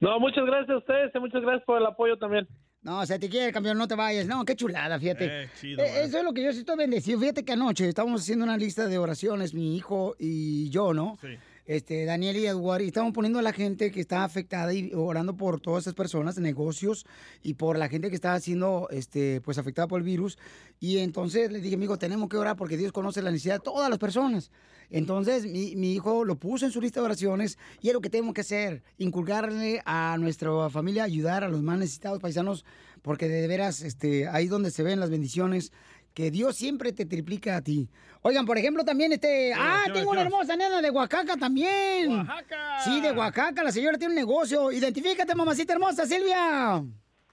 No, 0.00 0.18
muchas 0.18 0.44
gracias 0.44 0.70
a 0.70 0.78
ustedes 0.78 1.12
y 1.14 1.18
muchas 1.20 1.42
gracias 1.42 1.64
por 1.64 1.80
el 1.80 1.86
apoyo 1.86 2.18
también. 2.18 2.48
No, 2.82 3.06
se 3.06 3.18
te 3.18 3.30
quiere, 3.30 3.52
campeón, 3.52 3.78
no 3.78 3.88
te 3.88 3.94
vayas. 3.94 4.26
No, 4.26 4.44
qué 4.44 4.56
chulada, 4.56 4.98
fíjate. 4.98 5.44
Eh, 5.44 5.48
chido, 5.58 5.82
Eh, 5.82 6.02
Eso 6.04 6.18
es 6.18 6.24
lo 6.24 6.34
que 6.34 6.44
yo 6.44 6.52
sí 6.52 6.58
estoy 6.58 6.76
bendecido. 6.76 7.18
Fíjate 7.20 7.44
que 7.44 7.52
anoche 7.52 7.88
estábamos 7.88 8.20
haciendo 8.22 8.44
una 8.44 8.58
lista 8.58 8.86
de 8.86 8.98
oraciones, 8.98 9.54
mi 9.54 9.76
hijo 9.76 10.16
y 10.18 10.68
yo, 10.70 10.92
¿no? 10.92 11.16
Sí. 11.22 11.28
Este, 11.66 12.04
Daniel 12.04 12.36
y 12.36 12.46
Edward, 12.46 12.82
y 12.82 12.88
estábamos 12.88 13.14
poniendo 13.14 13.38
a 13.38 13.42
la 13.42 13.52
gente 13.52 13.90
que 13.90 14.00
está 14.00 14.22
afectada 14.22 14.74
y 14.74 14.92
orando 14.94 15.34
por 15.36 15.60
todas 15.60 15.84
esas 15.84 15.94
personas, 15.94 16.36
negocios, 16.38 17.06
y 17.42 17.54
por 17.54 17.78
la 17.78 17.88
gente 17.88 18.10
que 18.10 18.16
está 18.16 18.38
siendo, 18.38 18.88
este, 18.90 19.40
pues, 19.40 19.56
afectada 19.56 19.88
por 19.88 20.00
el 20.00 20.04
virus. 20.04 20.38
Y 20.78 20.98
entonces 20.98 21.50
le 21.50 21.60
dije, 21.60 21.76
amigo, 21.76 21.98
tenemos 21.98 22.28
que 22.28 22.36
orar 22.36 22.56
porque 22.56 22.76
Dios 22.76 22.92
conoce 22.92 23.22
la 23.22 23.30
necesidad 23.30 23.54
de 23.54 23.60
todas 23.60 23.88
las 23.88 23.98
personas. 23.98 24.50
Entonces, 24.90 25.46
mi, 25.46 25.74
mi 25.76 25.94
hijo 25.94 26.24
lo 26.24 26.36
puso 26.36 26.66
en 26.66 26.72
su 26.72 26.80
lista 26.80 27.00
de 27.00 27.06
oraciones 27.06 27.58
y 27.80 27.88
es 27.88 27.94
lo 27.94 28.02
que 28.02 28.10
tenemos 28.10 28.34
que 28.34 28.42
hacer, 28.42 28.82
inculcarle 28.98 29.80
a 29.86 30.16
nuestra 30.18 30.68
familia, 30.68 31.04
ayudar 31.04 31.44
a 31.44 31.48
los 31.48 31.62
más 31.62 31.78
necesitados 31.78 32.20
paisanos, 32.20 32.66
porque 33.00 33.28
de 33.28 33.46
veras, 33.46 33.82
este, 33.82 34.28
ahí 34.28 34.46
donde 34.46 34.70
se 34.70 34.82
ven 34.82 35.00
las 35.00 35.10
bendiciones, 35.10 35.72
que 36.14 36.30
Dios 36.30 36.56
siempre 36.56 36.92
te 36.92 37.04
triplica 37.04 37.56
a 37.56 37.62
ti. 37.62 37.88
Oigan, 38.22 38.46
por 38.46 38.56
ejemplo, 38.56 38.84
también 38.84 39.12
este... 39.12 39.52
ah, 39.54 39.82
¿qué 39.86 39.92
tengo 39.92 40.12
una 40.12 40.22
hermosa 40.22 40.56
nena 40.56 40.80
de 40.80 40.90
Oaxaca 40.90 41.36
también. 41.36 42.10
¡Oaxaca! 42.10 42.78
Sí, 42.84 43.00
de 43.00 43.10
Oaxaca, 43.10 43.64
la 43.64 43.72
señora 43.72 43.98
tiene 43.98 44.14
un 44.14 44.20
negocio. 44.20 44.70
Identifícate, 44.70 45.34
mamacita 45.34 45.72
hermosa, 45.72 46.06
Silvia. 46.06 46.82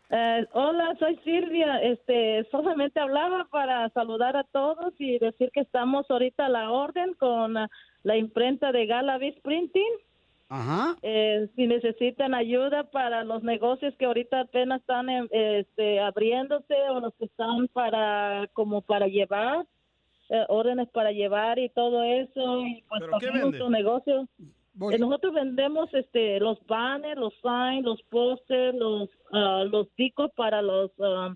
Eh, 0.09 0.45
hola, 0.51 0.95
soy 0.99 1.17
Silvia. 1.23 1.77
Este, 1.83 2.45
solamente 2.51 2.99
hablaba 2.99 3.47
para 3.51 3.87
saludar 3.91 4.35
a 4.35 4.43
todos 4.45 4.93
y 4.97 5.19
decir 5.19 5.51
que 5.53 5.61
estamos 5.61 6.05
ahorita 6.09 6.47
a 6.47 6.49
la 6.49 6.71
orden 6.71 7.13
con 7.13 7.53
la 7.53 8.17
imprenta 8.17 8.71
de 8.71 8.87
Galavis 8.87 9.39
Printing. 9.41 9.93
Ajá. 10.53 10.97
Eh, 11.01 11.47
si 11.55 11.65
necesitan 11.65 12.33
ayuda 12.33 12.83
para 12.91 13.23
los 13.23 13.41
negocios 13.41 13.95
que 13.97 14.03
ahorita 14.05 14.41
apenas 14.41 14.81
están 14.81 15.07
este, 15.31 16.01
abriéndose 16.01 16.75
o 16.89 16.99
los 16.99 17.13
que 17.15 17.23
están 17.25 17.69
para 17.69 18.49
como 18.51 18.81
para 18.81 19.07
llevar 19.07 19.65
eh, 20.29 20.45
órdenes 20.49 20.89
para 20.89 21.13
llevar 21.13 21.57
y 21.57 21.69
todo 21.69 22.03
eso 22.03 22.61
y 22.65 22.83
pues 22.89 23.01
nuestro 23.41 23.69
negocio 23.69 24.27
Eh, 24.91 24.97
nosotros 24.99 25.33
vendemos 25.33 25.93
este 25.93 26.39
los 26.41 26.57
banners 26.67 27.17
los 27.17 27.33
signs 27.41 27.85
los 27.85 28.01
pósters 28.09 28.77
los 28.77 29.09
ah, 29.31 29.63
los 29.71 29.87
picos 29.95 30.31
para 30.35 30.61
los 30.61 30.91
ah, 31.01 31.33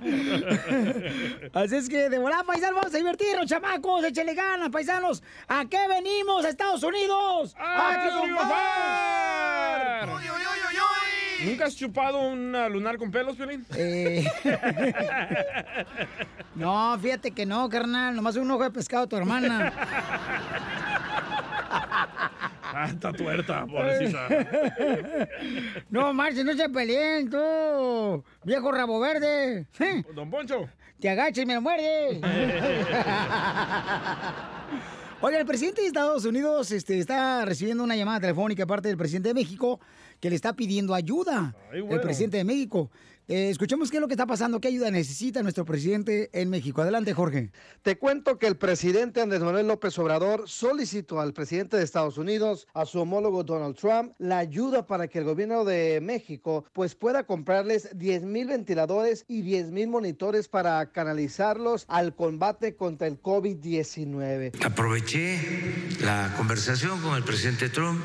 Así 1.52 1.76
es 1.76 1.88
que 1.88 2.08
de 2.08 2.18
volada, 2.18 2.42
paisanos, 2.44 2.76
vamos 2.76 2.94
a 2.94 2.98
divertirnos, 2.98 3.46
chamacos, 3.46 4.04
échale 4.04 4.34
ganas, 4.34 4.70
paisanos. 4.70 5.22
¿A 5.48 5.66
qué 5.66 5.86
venimos, 5.88 6.44
Estados 6.46 6.82
Unidos? 6.82 7.54
¡A 7.58 8.08
triunfar! 8.08 10.08
¿Nunca 11.44 11.64
has 11.66 11.74
chupado 11.76 12.20
un 12.20 12.52
lunar 12.72 12.96
con 12.98 13.10
pelos, 13.10 13.36
Piolín? 13.36 13.66
Eh. 13.74 14.24
No, 16.54 16.98
fíjate 16.98 17.30
que 17.30 17.46
no, 17.46 17.66
carnal, 17.70 18.14
nomás 18.14 18.36
un 18.36 18.50
ojo 18.50 18.62
de 18.62 18.70
pescado 18.70 19.04
a 19.04 19.06
tu 19.06 19.16
hermana. 19.16 19.72
Ah, 22.74 22.86
está 22.88 23.12
tuerta, 23.12 23.66
pobrecita. 23.66 24.28
No, 25.90 26.12
Marce, 26.14 26.42
no 26.44 26.54
se 26.54 26.68
peleen, 26.68 27.28
tú. 27.28 28.24
Viejo 28.44 28.72
rabo 28.72 28.98
verde. 29.00 29.66
Don 30.14 30.30
Poncho. 30.30 30.68
Te 31.00 31.10
agachas 31.10 31.42
y 31.42 31.46
me 31.46 31.54
lo 31.54 31.60
muerdes. 31.60 32.20
Oiga, 35.20 35.38
el 35.38 35.46
presidente 35.46 35.82
de 35.82 35.86
Estados 35.88 36.24
Unidos 36.24 36.70
este, 36.72 36.98
está 36.98 37.44
recibiendo 37.44 37.84
una 37.84 37.94
llamada 37.94 38.20
telefónica 38.20 38.62
de 38.62 38.66
parte 38.66 38.88
del 38.88 38.96
presidente 38.96 39.28
de 39.28 39.34
México 39.34 39.78
que 40.20 40.30
le 40.30 40.36
está 40.36 40.52
pidiendo 40.52 40.94
ayuda. 40.94 41.54
bueno. 41.70 41.94
El 41.94 42.00
presidente 42.00 42.38
de 42.38 42.44
México. 42.44 42.90
Eh, 43.28 43.50
escuchemos 43.50 43.90
qué 43.90 43.98
es 43.98 44.00
lo 44.00 44.08
que 44.08 44.14
está 44.14 44.26
pasando, 44.26 44.60
qué 44.60 44.68
ayuda 44.68 44.90
necesita 44.90 45.42
nuestro 45.42 45.64
presidente 45.64 46.28
en 46.32 46.50
México. 46.50 46.82
Adelante, 46.82 47.14
Jorge. 47.14 47.52
Te 47.82 47.96
cuento 47.96 48.36
que 48.36 48.48
el 48.48 48.56
presidente 48.56 49.20
Andrés 49.20 49.42
Manuel 49.42 49.68
López 49.68 49.96
Obrador 50.00 50.48
solicitó 50.48 51.20
al 51.20 51.32
presidente 51.32 51.76
de 51.76 51.84
Estados 51.84 52.18
Unidos, 52.18 52.66
a 52.74 52.84
su 52.84 53.00
homólogo 53.00 53.44
Donald 53.44 53.76
Trump, 53.76 54.12
la 54.18 54.38
ayuda 54.38 54.86
para 54.86 55.06
que 55.06 55.20
el 55.20 55.24
gobierno 55.24 55.64
de 55.64 56.00
México 56.02 56.64
pues 56.72 56.96
pueda 56.96 57.24
comprarles 57.24 57.90
10 57.96 58.24
mil 58.24 58.48
ventiladores 58.48 59.24
y 59.28 59.42
10 59.42 59.70
mil 59.70 59.86
monitores 59.86 60.48
para 60.48 60.90
canalizarlos 60.90 61.84
al 61.86 62.16
combate 62.16 62.74
contra 62.74 63.06
el 63.06 63.22
COVID-19. 63.22 64.64
Aproveché 64.64 65.38
la 66.00 66.34
conversación 66.36 67.00
con 67.00 67.14
el 67.14 67.22
presidente 67.22 67.68
Trump, 67.68 68.02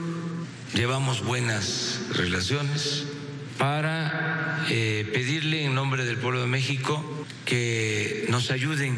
llevamos 0.76 1.26
buenas 1.26 2.02
relaciones 2.14 3.17
para 3.58 4.66
eh, 4.70 5.10
pedirle 5.14 5.66
en 5.66 5.74
nombre 5.74 6.06
del 6.06 6.18
pueblo 6.18 6.42
de 6.42 6.48
México 6.48 7.04
que 7.46 8.26
nos 8.30 8.52
ayuden 8.52 8.98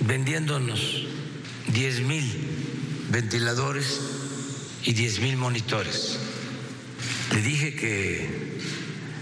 vendiéndonos 0.00 1.06
10 1.68 2.00
mil 2.00 2.24
ventiladores 3.10 4.00
y 4.84 4.92
10 4.92 5.20
mil 5.20 5.36
monitores. 5.36 6.18
Le 7.32 7.42
dije 7.42 7.74
que 7.74 8.58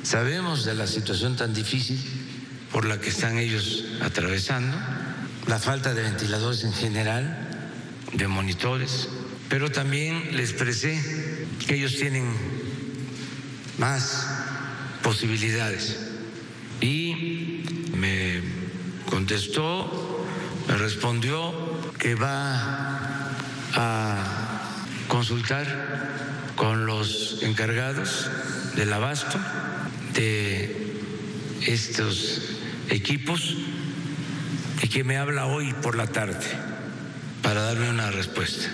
sabemos 0.02 0.64
de 0.64 0.74
la 0.74 0.86
situación 0.86 1.36
tan 1.36 1.52
difícil 1.52 1.98
por 2.72 2.84
la 2.84 3.00
que 3.00 3.10
están 3.10 3.38
ellos 3.38 3.84
atravesando, 4.00 4.76
la 5.46 5.58
falta 5.58 5.94
de 5.94 6.02
ventiladores 6.02 6.64
en 6.64 6.72
general, 6.72 7.36
de 8.12 8.28
monitores, 8.28 9.08
pero 9.48 9.70
también 9.70 10.36
le 10.36 10.42
expresé 10.42 11.00
que 11.66 11.74
ellos 11.74 11.96
tienen 11.96 12.55
más 13.78 14.26
posibilidades. 15.02 15.98
Y 16.80 17.64
me 17.96 18.42
contestó, 19.08 20.26
me 20.68 20.76
respondió 20.76 21.52
que 21.98 22.14
va 22.14 23.32
a 23.74 24.76
consultar 25.08 25.66
con 26.56 26.86
los 26.86 27.42
encargados 27.42 28.30
del 28.74 28.92
abasto 28.92 29.38
de 30.14 30.94
estos 31.66 32.42
equipos 32.88 33.56
y 34.82 34.88
que 34.88 35.04
me 35.04 35.16
habla 35.16 35.46
hoy 35.46 35.72
por 35.74 35.96
la 35.96 36.06
tarde 36.06 36.46
para 37.42 37.62
darme 37.62 37.90
una 37.90 38.10
respuesta. 38.10 38.68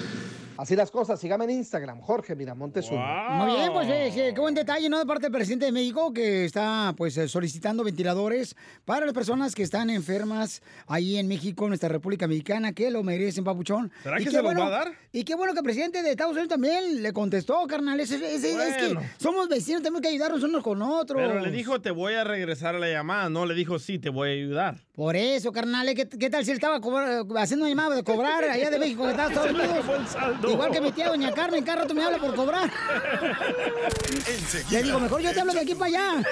Así 0.58 0.76
las 0.76 0.90
cosas, 0.90 1.18
sígame 1.20 1.44
en 1.44 1.50
Instagram, 1.50 2.00
Jorge 2.00 2.34
Miramontes 2.36 2.88
uno. 2.90 3.00
Muy 3.30 3.56
bien, 3.56 3.72
pues 3.72 3.88
eh, 3.88 4.32
qué 4.34 4.40
buen 4.40 4.54
detalle, 4.54 4.88
¿no? 4.88 4.98
De 4.98 5.06
parte 5.06 5.22
del 5.22 5.32
presidente 5.32 5.64
de 5.66 5.72
México 5.72 6.12
que 6.12 6.44
está 6.44 6.94
pues 6.96 7.16
eh, 7.16 7.28
solicitando 7.28 7.82
ventiladores 7.84 8.54
para 8.84 9.04
las 9.06 9.14
personas 9.14 9.54
que 9.54 9.62
están 9.62 9.90
enfermas 9.90 10.62
ahí 10.86 11.16
en 11.16 11.26
México, 11.28 11.66
nuestra 11.68 11.88
República 11.88 12.26
Mexicana, 12.28 12.72
que 12.72 12.90
lo 12.90 13.02
merecen, 13.02 13.44
papuchón. 13.44 13.90
¿Será 14.02 14.16
Y 14.16 14.18
que 14.20 14.24
qué 14.26 14.30
se 14.30 14.36
los 14.36 14.44
bueno- 14.44 14.60
va 14.60 14.66
a 14.66 14.70
dar? 14.70 14.92
Y 15.12 15.24
qué 15.24 15.34
bueno 15.34 15.52
que 15.52 15.58
el 15.60 15.64
presidente 15.64 16.02
de 16.02 16.10
Estados 16.10 16.32
Unidos 16.32 16.48
también 16.48 17.02
le 17.02 17.12
contestó, 17.12 17.66
carnal. 17.66 17.98
Es, 18.00 18.10
es- 18.10 18.22
es- 18.22 18.44
es 18.44 18.76
que 18.76 18.84
Bueno. 18.94 19.02
somos 19.18 19.48
vecinos, 19.48 19.82
tenemos 19.82 20.00
que 20.00 20.08
ayudarnos 20.08 20.42
unos 20.42 20.62
con 20.62 20.80
otros. 20.82 21.20
Pero 21.20 21.40
le 21.40 21.50
dijo, 21.50 21.80
te 21.80 21.90
voy 21.90 22.14
a 22.14 22.24
regresar 22.24 22.74
a 22.74 22.78
la 22.78 22.88
llamada. 22.88 23.28
No 23.28 23.46
le 23.46 23.54
dijo, 23.54 23.78
sí, 23.78 23.98
te 23.98 24.10
voy 24.10 24.28
a 24.28 24.32
ayudar. 24.32 24.76
Por 24.94 25.16
eso, 25.16 25.52
carnal, 25.52 25.86
¿qué, 25.94 26.06
qué 26.06 26.28
tal 26.28 26.44
si 26.44 26.50
él 26.50 26.56
estaba 26.58 26.76
haciendo 27.40 27.64
una 27.64 27.70
llamada 27.70 27.94
de 27.96 28.04
cobrar 28.04 28.44
allá 28.44 28.68
de 28.68 28.78
México, 28.78 29.04
que 29.04 29.10
está 29.12 29.26
Estados 29.28 29.50
Unidos? 29.50 29.70
acabó 29.70 29.94
el 29.94 30.06
saldo. 30.06 30.50
Igual 30.50 30.70
que 30.70 30.80
mi 30.82 30.92
tía 30.92 31.08
Doña 31.08 31.32
Carmen, 31.32 31.64
cada 31.64 31.82
rato 31.82 31.94
me 31.94 32.04
habla 32.04 32.18
por 32.18 32.34
cobrar. 32.34 32.70
Le 34.70 34.82
digo, 34.82 35.00
mejor 35.00 35.22
yo 35.22 35.32
te 35.32 35.40
hablo 35.40 35.54
de 35.54 35.60
aquí 35.60 35.74
para 35.74 35.86
allá. 35.86 36.22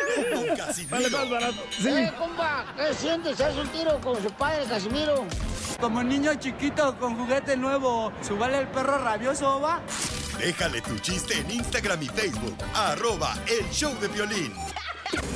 Vale 0.91 1.09
más 1.09 1.31
barato. 1.31 1.63
Eh, 1.87 2.13
compa, 2.19 2.67
¿qué 2.77 2.95
sientes? 2.95 3.41
¿Haz 3.41 3.57
un 3.57 3.69
tiro 3.69 3.99
con 4.03 4.23
su 4.23 4.31
padre, 4.33 4.67
Casimiro? 4.69 5.25
Como 5.81 6.03
niño 6.03 6.35
chiquito 6.35 6.99
con 6.99 7.17
juguete 7.17 7.57
nuevo, 7.57 8.13
¿subale 8.21 8.59
el 8.59 8.69
perro 8.69 8.99
rabioso, 8.99 9.59
va? 9.63 9.81
Déjale 10.39 10.83
tu 10.83 10.99
chiste 10.99 11.33
en 11.39 11.51
Instagram 11.51 12.03
y 12.03 12.09
Facebook, 12.09 12.57
arroba 12.75 13.35
el 13.49 13.67
show 13.71 13.99
de 14.01 14.09
violín. 14.09 14.53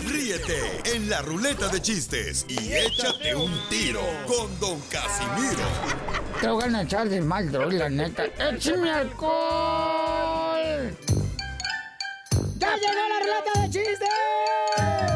Ríete 0.06 0.82
en 0.84 1.08
la 1.08 1.22
ruleta 1.22 1.68
de 1.68 1.80
chistes 1.80 2.44
y 2.48 2.72
échate 2.72 3.34
un 3.34 3.52
tiro 3.68 4.02
con 4.26 4.58
Don 4.60 4.80
Casimiro. 4.82 5.64
Te 6.40 6.48
voy 6.48 6.74
a 6.74 6.82
echar 6.82 7.08
de 7.08 7.20
mal, 7.20 7.50
droga, 7.50 7.72
la 7.72 7.88
neta. 7.88 8.24
¡Échame 8.24 8.90
alcohol! 8.90 10.96
¡Ya 12.58 12.76
llegó 12.76 13.08
la 13.08 13.18
relata 13.20 13.60
de 13.62 13.70
chistes! 13.70 15.13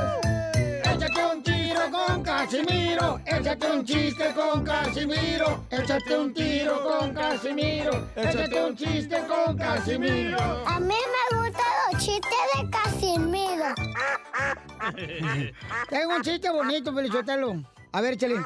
Casimiro! 2.42 3.20
¡Échate 3.26 3.66
un 3.72 3.84
chiste 3.84 4.32
con 4.32 4.62
Casimiro! 4.64 5.64
¡Échate 5.70 6.16
un 6.18 6.32
tiro 6.32 6.82
con 6.84 7.12
Casimiro! 7.12 8.08
¡Échate 8.14 8.64
un 8.64 8.76
chiste 8.76 9.16
con 9.26 9.58
Casimiro! 9.58 10.38
A 10.64 10.78
mí 10.78 10.94
me 10.94 11.36
gustan 11.36 11.66
los 11.92 12.00
chistes 12.00 12.38
de 12.54 12.70
Casimiro. 12.70 13.74
Tengo 15.90 16.14
un 16.14 16.22
chiste 16.22 16.48
bonito, 16.48 16.94
Pelichotelo. 16.94 17.60
A 17.90 18.00
ver, 18.00 18.14
échale. 18.14 18.36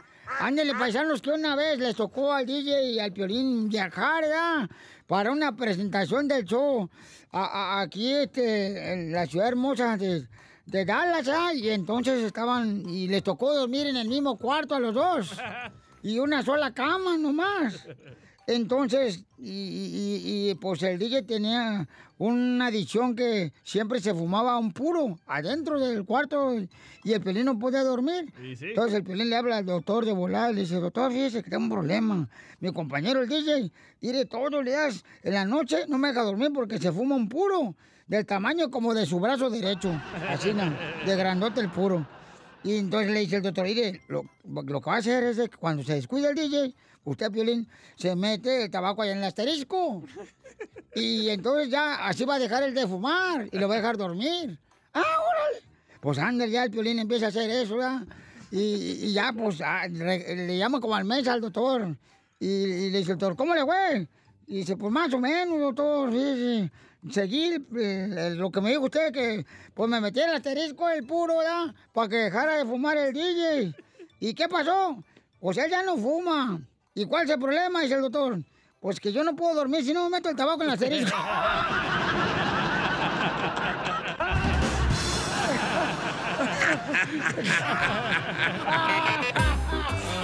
Ándale, 0.41 0.73
paisanos, 0.75 1.21
que 1.21 1.31
una 1.31 1.55
vez 1.55 1.79
les 1.79 1.95
tocó 1.95 2.33
al 2.33 2.47
DJ 2.47 2.93
y 2.93 2.99
al 2.99 3.13
Piolín 3.13 3.69
viajar, 3.69 4.23
¿verdad? 4.23 4.71
Para 5.07 5.31
una 5.31 5.55
presentación 5.55 6.27
del 6.27 6.47
show 6.47 6.89
a- 7.33 7.45
a- 7.45 7.81
aquí, 7.83 8.11
este, 8.15 8.95
en 8.95 9.13
la 9.13 9.27
ciudad 9.27 9.49
hermosa 9.49 9.99
de, 9.99 10.27
de 10.67 10.85
Dallas, 10.85 11.29
¿ah? 11.29 11.53
Y 11.55 11.69
entonces 11.71 12.23
estaban, 12.23 12.89
y 12.89 13.09
les 13.09 13.23
tocó 13.23 13.55
dormir 13.55 13.87
en 13.87 13.97
el 13.97 14.09
mismo 14.09 14.37
cuarto 14.39 14.75
a 14.75 14.81
los 14.81 14.95
dos. 14.95 15.31
Y 16.05 16.19
una 16.19 16.43
sola 16.43 16.75
cama 16.75 17.17
nomás. 17.17 17.87
Entonces, 18.49 19.25
y, 19.39 19.51
y- 19.51 20.51
y, 20.51 20.55
pues 20.57 20.83
el 20.83 20.99
DJ 20.99 21.23
tenía 21.23 21.89
una 22.19 22.67
adicción 22.67 23.15
que 23.15 23.53
siempre 23.63 24.01
se 24.01 24.13
fumaba 24.13 24.59
un 24.59 24.73
puro 24.73 25.17
adentro 25.27 25.79
del 25.79 26.05
cuarto 26.05 26.57
y 27.05 27.13
el 27.13 27.21
pelín 27.21 27.45
no 27.45 27.57
podía 27.57 27.85
dormir. 27.85 28.33
Sí, 28.41 28.57
sí. 28.57 28.65
Entonces 28.71 28.95
el 28.95 29.05
pelín 29.05 29.31
le 29.31 29.37
habla 29.37 29.59
al 29.59 29.67
doctor 29.67 30.05
de 30.05 30.13
volar, 30.13 30.53
le 30.53 30.63
dice, 30.63 30.81
doctor, 30.81 31.13
fíjese 31.13 31.43
que 31.45 31.51
tengo 31.51 31.63
un 31.65 31.71
problema. 31.71 32.29
Mi 32.59 32.73
compañero 32.73 33.23
el 33.23 33.29
DJ, 33.29 33.71
mire, 34.01 34.25
todos 34.25 34.51
los 34.51 34.65
días 34.65 35.05
en 35.23 35.35
la 35.35 35.45
noche 35.45 35.85
no 35.87 35.99
me 35.99 36.09
deja 36.09 36.23
dormir 36.25 36.51
porque 36.53 36.79
se 36.79 36.91
fuma 36.91 37.15
un 37.15 37.29
puro 37.29 37.77
del 38.07 38.27
tamaño 38.27 38.71
como 38.71 38.95
de 38.95 39.07
su 39.07 39.21
brazo 39.21 39.51
derecho. 39.51 39.93
Así, 40.29 40.53
¿no? 40.53 40.73
de 41.07 41.17
grandote 41.17 41.61
el 41.61 41.71
puro. 41.71 42.07
Y 42.65 42.77
entonces 42.77 43.11
le 43.11 43.21
dice 43.21 43.37
el 43.37 43.43
doctor, 43.43 43.65
mire, 43.65 44.01
lo, 44.09 44.25
lo 44.45 44.81
que 44.81 44.91
va 44.91 44.97
a 44.97 44.99
hacer 44.99 45.25
es 45.25 45.37
que 45.37 45.57
cuando 45.57 45.83
se 45.83 45.95
descuida 45.95 46.31
el 46.31 46.37
DJ, 46.37 46.75
usted, 47.05 47.31
Piolín, 47.31 47.69
se 47.97 48.15
mete 48.15 48.65
el 48.65 48.71
tabaco 48.71 49.03
allá 49.03 49.13
en 49.13 49.19
el 49.19 49.25
asterisco. 49.25 50.03
Y 50.95 51.31
entonces 51.31 51.71
ya 51.71 52.07
así 52.07 52.25
va 52.25 52.37
a 52.37 52.39
dejar 52.39 52.63
el 52.63 52.75
de 52.75 52.87
fumar 52.87 53.49
y 53.51 53.59
lo 53.59 53.67
va 53.67 53.75
a 53.75 53.77
dejar 53.79 53.97
dormir. 53.97 54.59
¡Ah, 54.93 55.01
órale! 55.01 55.67
Pues 56.01 56.19
anda, 56.19 56.47
ya 56.47 56.65
el 56.65 56.71
Piolín 56.71 56.99
empieza 56.99 57.27
a 57.27 57.29
hacer 57.31 57.51
eso, 57.51 57.77
¿verdad? 57.77 58.03
Y, 58.51 59.13
ya, 59.13 59.33
pues, 59.33 59.63
ah, 59.63 59.89
le 59.89 60.59
llama 60.59 60.81
como 60.81 60.95
al 60.95 61.07
mes 61.07 61.27
al 61.27 61.41
doctor. 61.41 61.97
Y, 62.39 62.47
y 62.47 62.91
le 62.91 62.99
dice 62.99 63.13
el 63.13 63.19
doctor, 63.19 63.37
¿cómo 63.37 63.55
le 63.55 63.65
fue? 63.65 64.07
Y 64.47 64.57
dice, 64.59 64.77
pues 64.77 64.93
más 64.93 65.13
o 65.15 65.19
menos, 65.19 65.59
doctor, 65.59 66.13
sí, 66.13 66.19
sí. 66.37 66.71
Seguí 67.11 67.57
eh, 67.77 68.35
lo 68.37 68.51
que 68.53 68.61
me 68.61 68.71
dijo 68.71 68.85
usted, 68.85 69.13
que 69.13 69.45
pues 69.75 69.91
me 69.91 70.01
metí 70.01 70.21
el 70.21 70.35
asterisco, 70.35 70.89
el 70.89 71.05
puro, 71.05 71.39
¿verdad? 71.39 71.75
Para 71.93 72.09
que 72.09 72.17
dejara 72.17 72.59
de 72.59 72.65
fumar 72.65 72.97
el 72.97 73.13
DJ. 73.13 73.75
¿Y 74.21 74.35
qué 74.35 74.49
pasó? 74.49 75.03
Pues 75.41 75.59
él 75.59 75.69
ya 75.69 75.83
no 75.83 75.97
fuma. 75.97 76.61
¿Y 76.95 77.05
cuál 77.07 77.25
es 77.25 77.31
el 77.31 77.41
problema? 77.41 77.81
Dice 77.81 77.95
el 77.95 78.03
doctor. 78.03 78.39
Pues 78.79 79.01
que 79.01 79.13
yo 79.13 79.25
no 79.25 79.35
puedo 79.35 79.55
dormir 79.55 79.85
si 79.85 79.93
no 79.93 80.05
me 80.05 80.17
meto 80.17 80.29
el 80.29 80.37
tabaco 80.37 80.63
en 80.63 80.69
el 80.69 80.75
asterisco. 80.75 81.17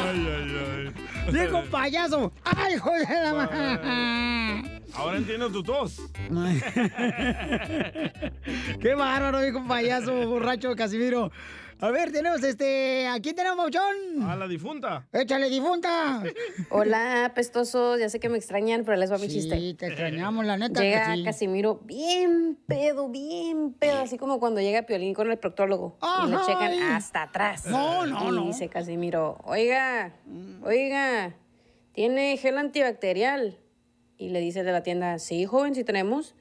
Ay, 0.00 0.28
ay, 0.28 0.94
ay. 1.26 1.32
Dijo 1.32 1.62
payaso. 1.70 2.32
¡Ay, 2.44 2.74
hijo 2.74 2.90
de 2.92 3.04
la 3.04 4.77
Ahora 4.98 5.18
entiendo 5.18 5.50
tu 5.50 5.62
tos. 5.62 6.00
Qué 8.80 8.94
bárbaro, 8.96 9.40
dijo 9.40 9.64
payaso, 9.66 10.12
borracho 10.28 10.74
Casimiro. 10.74 11.30
A 11.80 11.92
ver, 11.92 12.10
tenemos 12.10 12.42
este. 12.42 13.06
¿A 13.06 13.20
quién 13.20 13.36
tenemos, 13.36 13.56
Mauchón? 13.58 14.22
A 14.28 14.34
la 14.34 14.48
difunta. 14.48 15.06
Échale, 15.12 15.48
difunta. 15.48 16.24
Hola, 16.70 17.26
apestosos. 17.26 18.00
Ya 18.00 18.08
sé 18.08 18.18
que 18.18 18.28
me 18.28 18.36
extrañan, 18.36 18.82
pero 18.84 18.96
les 18.96 19.12
va 19.12 19.18
mi 19.18 19.28
Sí, 19.28 19.34
chiste. 19.48 19.74
te 19.74 19.86
extrañamos, 19.86 20.44
la 20.44 20.56
neta. 20.56 20.80
Llega 20.80 21.12
que 21.12 21.18
sí. 21.18 21.24
Casimiro 21.24 21.76
bien 21.84 22.58
pedo, 22.66 23.08
bien 23.08 23.74
pedo, 23.74 24.00
así 24.00 24.18
como 24.18 24.40
cuando 24.40 24.60
llega 24.60 24.82
Piolín 24.82 25.14
con 25.14 25.30
el 25.30 25.38
proctólogo 25.38 25.96
y 26.24 26.30
le 26.30 26.36
Ay. 26.36 26.42
checan 26.46 26.82
hasta 26.94 27.22
atrás. 27.22 27.66
No, 27.66 28.06
no, 28.06 28.28
y 28.28 28.32
no. 28.34 28.46
dice 28.46 28.68
Casimiro, 28.68 29.38
oiga, 29.44 30.14
oiga, 30.64 31.36
¿tiene 31.92 32.36
gel 32.38 32.58
antibacterial? 32.58 33.56
Y 34.18 34.30
le 34.30 34.40
dice 34.40 34.64
de 34.64 34.72
la 34.72 34.82
tienda, 34.82 35.18
sí, 35.18 35.46
joven, 35.46 35.74
sí 35.74 35.84
tenemos. 35.84 36.34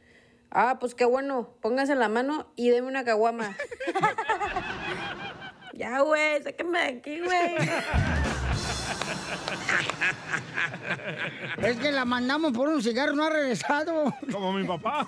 Ah, 0.50 0.78
pues 0.80 0.96
qué 0.96 1.06
bueno, 1.06 1.50
póngase 1.62 1.94
la 1.96 2.10
mano 2.10 2.48
y 2.56 2.70
deme 2.70 2.88
una 2.88 3.04
caguama. 3.04 3.56
ya, 5.74 6.00
güey, 6.02 6.42
sáquenme 6.42 6.80
de 6.80 6.86
aquí, 7.00 7.20
güey. 7.20 7.56
Es 11.62 11.78
que 11.78 11.92
la 11.92 12.06
mandamos 12.06 12.54
por 12.54 12.70
un 12.70 12.82
cigarro, 12.82 13.14
no 13.14 13.26
ha 13.26 13.30
regresado. 13.30 14.14
Como 14.32 14.54
mi 14.54 14.66
papá. 14.66 15.06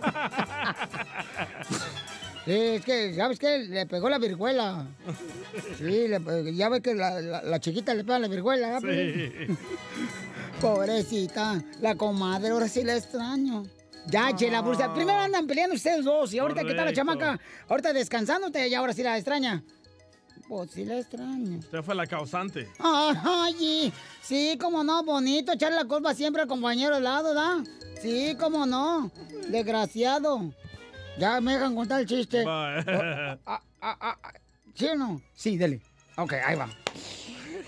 Sí, 2.45 2.51
es 2.53 2.85
que, 2.85 3.13
¿sabes 3.15 3.39
qué? 3.39 3.59
Le 3.59 3.85
pegó 3.85 4.09
la 4.09 4.17
viruela. 4.17 4.85
Sí, 5.77 6.07
le 6.07 6.19
ya 6.55 6.69
ves 6.69 6.81
que 6.81 6.95
la, 6.95 7.19
la- 7.21 7.41
la 7.43 7.59
chiquita 7.59 7.93
le 7.93 8.03
pega 8.03 8.19
la 8.19 8.27
viruela. 8.27 8.67
¿verdad, 8.67 8.81
Piolín? 8.81 9.57
Pobrecita, 10.61 11.63
la 11.79 11.95
comadre, 11.95 12.49
ahora 12.49 12.67
sí 12.67 12.83
la 12.83 12.97
extraño. 12.97 13.63
Ya, 14.07 14.35
chela, 14.35 14.61
pues, 14.61 14.77
primero 14.93 15.17
andan 15.17 15.47
peleando 15.47 15.75
ustedes 15.75 16.03
dos 16.03 16.33
y 16.33 16.39
ahorita, 16.39 16.63
¿qué 16.65 16.73
tal 16.73 16.85
la 16.85 16.93
chamaca? 16.93 17.39
Ahorita 17.69 17.93
descansándote 17.93 18.67
y 18.67 18.73
ahora 18.73 18.91
sí 18.93 19.01
la 19.01 19.15
extraña. 19.15 19.63
Pues 20.49 20.71
sí 20.71 20.83
la 20.83 20.99
extraño. 20.99 21.59
Usted 21.59 21.81
fue 21.81 21.95
la 21.95 22.07
causante. 22.07 22.67
Ay, 22.79 23.93
sí, 24.21 24.57
cómo 24.59 24.83
no, 24.83 25.03
bonito, 25.03 25.53
echarle 25.53 25.77
la 25.77 25.85
culpa 25.85 26.13
siempre 26.13 26.41
al 26.41 26.47
compañero 26.47 26.95
al 26.95 27.03
lado, 27.03 27.33
¿da? 27.33 27.63
Sí, 28.01 28.35
cómo 28.37 28.65
no, 28.65 29.11
desgraciado. 29.47 30.51
Ya 31.17 31.39
me 31.39 31.53
dejan 31.53 31.75
contar 31.75 32.01
el 32.01 32.05
chiste. 32.05 32.43
Ah, 32.47 33.37
ah, 33.45 33.61
ah, 33.81 33.97
ah, 34.01 34.33
¿Sí 34.73 34.87
o 34.87 34.95
no? 34.95 35.21
Sí, 35.35 35.57
dele. 35.57 35.81
Ok, 36.17 36.33
ahí 36.33 36.55
va. 36.55 36.69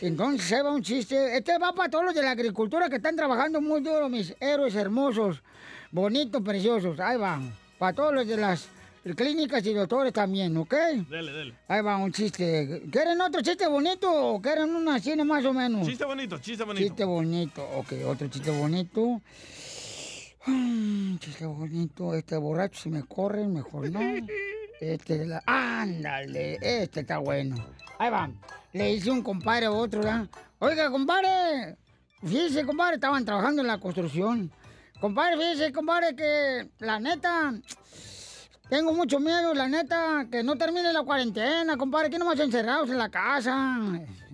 Entonces, 0.01 0.51
ahí 0.51 0.63
va 0.63 0.71
un 0.71 0.81
chiste. 0.81 1.37
Este 1.37 1.57
va 1.57 1.73
para 1.73 1.89
todos 1.89 2.05
los 2.05 2.15
de 2.15 2.23
la 2.23 2.31
agricultura 2.31 2.89
que 2.89 2.95
están 2.95 3.15
trabajando 3.15 3.61
muy 3.61 3.81
duro, 3.81 4.09
mis 4.09 4.35
héroes 4.39 4.75
hermosos, 4.75 5.43
bonitos, 5.91 6.41
preciosos. 6.41 6.99
Ahí 6.99 7.17
va. 7.17 7.39
Para 7.77 7.93
todos 7.93 8.13
los 8.13 8.27
de 8.27 8.37
las 8.37 8.67
clínicas 9.15 9.65
y 9.65 9.73
doctores 9.73 10.13
también, 10.13 10.55
¿ok? 10.57 10.73
Dele, 11.09 11.31
dele. 11.31 11.53
Ahí 11.67 11.81
va 11.81 11.97
un 11.97 12.11
chiste. 12.11 12.83
¿Quieren 12.91 13.21
otro 13.21 13.41
chiste 13.41 13.67
bonito 13.67 14.11
o 14.11 14.41
quieren 14.41 14.75
una 14.75 14.95
así 14.95 15.15
más 15.15 15.45
o 15.45 15.53
menos? 15.53 15.87
Chiste 15.87 16.05
bonito, 16.05 16.37
chiste 16.39 16.63
bonito. 16.63 16.83
Chiste 16.87 17.03
bonito. 17.05 17.63
Ok, 17.77 17.93
otro 18.05 18.27
chiste 18.27 18.51
bonito. 18.51 19.21
Mm, 20.47 21.17
Chiste 21.17 21.45
bonito. 21.45 22.15
Este 22.15 22.37
borracho, 22.37 22.81
si 22.81 22.89
me 22.89 23.03
corren, 23.03 23.53
mejor 23.53 23.89
no. 23.91 23.99
Este 24.81 25.27
la... 25.27 25.43
Ándale, 25.45 26.57
este 26.59 27.01
está 27.01 27.19
bueno. 27.19 27.55
Ahí 27.99 28.09
va. 28.09 28.31
Le 28.73 28.93
hice 28.93 29.11
un 29.11 29.21
compadre 29.21 29.65
a 29.65 29.71
otro, 29.71 30.01
¿verdad? 30.01 30.27
Oiga, 30.59 30.89
compadre. 30.89 31.77
Fíjese, 32.21 32.65
compadre, 32.65 32.95
estaban 32.95 33.25
trabajando 33.25 33.61
en 33.61 33.67
la 33.67 33.79
construcción. 33.79 34.51
Compadre, 34.99 35.37
fíjese, 35.37 35.71
compadre, 35.73 36.15
que 36.15 36.69
la 36.79 36.99
neta... 36.99 37.53
Tengo 38.69 38.93
mucho 38.93 39.19
miedo, 39.19 39.53
la 39.53 39.67
neta, 39.67 40.27
que 40.31 40.43
no 40.43 40.55
termine 40.55 40.93
la 40.93 41.03
cuarentena, 41.03 41.75
compadre, 41.75 42.09
que 42.09 42.17
no 42.17 42.23
más 42.23 42.39
encerrados 42.39 42.89
en 42.89 42.97
la 42.97 43.09
casa. 43.09 43.77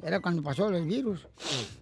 Era 0.03 0.19
cuando 0.19 0.43
pasó 0.43 0.69
el 0.69 0.85
virus. 0.85 1.27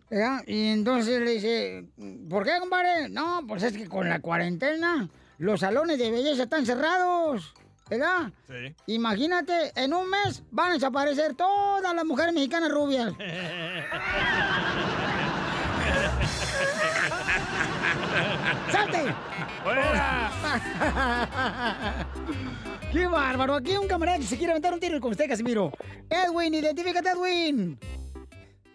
¿verdad? 0.10 0.42
Y 0.48 0.68
entonces 0.68 1.20
le 1.20 1.32
dice, 1.32 1.86
¿por 2.30 2.46
qué, 2.46 2.52
compadre? 2.60 3.10
No, 3.10 3.42
pues 3.46 3.64
es 3.64 3.76
que 3.76 3.90
con 3.90 4.08
la 4.08 4.22
cuarentena 4.22 5.10
los 5.38 5.60
salones 5.60 5.98
de 5.98 6.12
belleza 6.12 6.44
están 6.44 6.66
cerrados, 6.66 7.54
¿verdad? 7.90 8.32
Sí. 8.48 8.76
Imagínate, 8.88 9.72
en 9.76 9.94
un 9.94 10.10
mes 10.10 10.42
van 10.52 10.72
a 10.72 10.74
desaparecer 10.74 11.36
todas 11.36 11.94
las 11.94 12.06
mujeres 12.06 12.34
mexicanas 12.34 12.72
rubias. 12.72 13.14
¡Salte! 18.72 19.06
¡Qué 22.92 23.08
bárbaro! 23.08 23.56
Aquí 23.56 23.72
hay 23.72 23.78
un 23.78 23.88
camarada 23.88 24.20
que 24.20 24.26
se 24.26 24.38
quiere 24.38 24.52
aventar 24.52 24.74
un 24.74 24.80
tiro 24.80 25.00
con 25.00 25.12
usted, 25.12 25.28
Casimiro. 25.28 25.72
Edwin, 26.10 26.54
identifícate, 26.54 27.10
Edwin. 27.10 27.80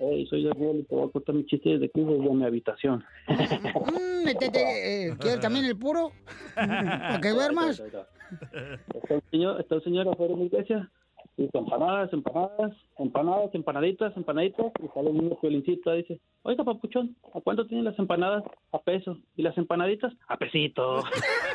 Hey, 0.02 0.26
soy 0.30 0.44
Gabriel 0.44 0.78
y 0.78 0.84
te 0.84 0.94
voy 0.94 1.08
a 1.08 1.12
contar 1.12 1.34
mi 1.34 1.44
chiste 1.44 1.68
desde 1.68 1.84
aquí, 1.84 2.00
desde 2.00 2.30
mi 2.30 2.42
habitación. 2.42 3.04
Mm, 3.28 4.28
eh, 4.28 5.14
¿Quieres 5.18 5.40
también 5.40 5.66
el 5.66 5.76
puro? 5.76 6.12
¿Para 6.54 7.20
que 7.20 7.28
duermas? 7.28 7.78
Está 7.80 9.14
el 9.14 9.22
señor, 9.30 9.60
está 9.60 9.74
el 9.74 9.84
señor 9.84 10.08
afuera 10.08 10.32
de 10.32 10.38
la 10.38 10.44
iglesia, 10.46 10.90
y 11.36 11.42
dice, 11.42 11.58
empanadas, 11.58 12.10
empanadas, 12.14 12.72
empanadas, 12.98 13.54
empanaditas, 13.54 14.16
empanaditas, 14.16 14.72
y 14.82 14.88
sale 14.94 15.10
un 15.10 15.18
niño 15.18 15.36
violincito, 15.42 15.92
dice, 15.92 16.18
oiga, 16.44 16.64
papuchón, 16.64 17.14
¿a 17.34 17.40
cuánto 17.40 17.66
tienen 17.66 17.84
las 17.84 17.98
empanadas? 17.98 18.42
A 18.72 18.78
peso. 18.80 19.18
¿Y 19.36 19.42
las 19.42 19.58
empanaditas? 19.58 20.14
A 20.28 20.38
pesito. 20.38 21.02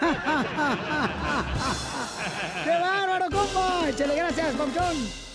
¡Qué 2.64 2.70
bárbaro, 2.70 3.26
compa! 3.26 3.90
Échale 3.90 4.16
gracias, 4.16 4.56
Pomchón. 4.56 5.35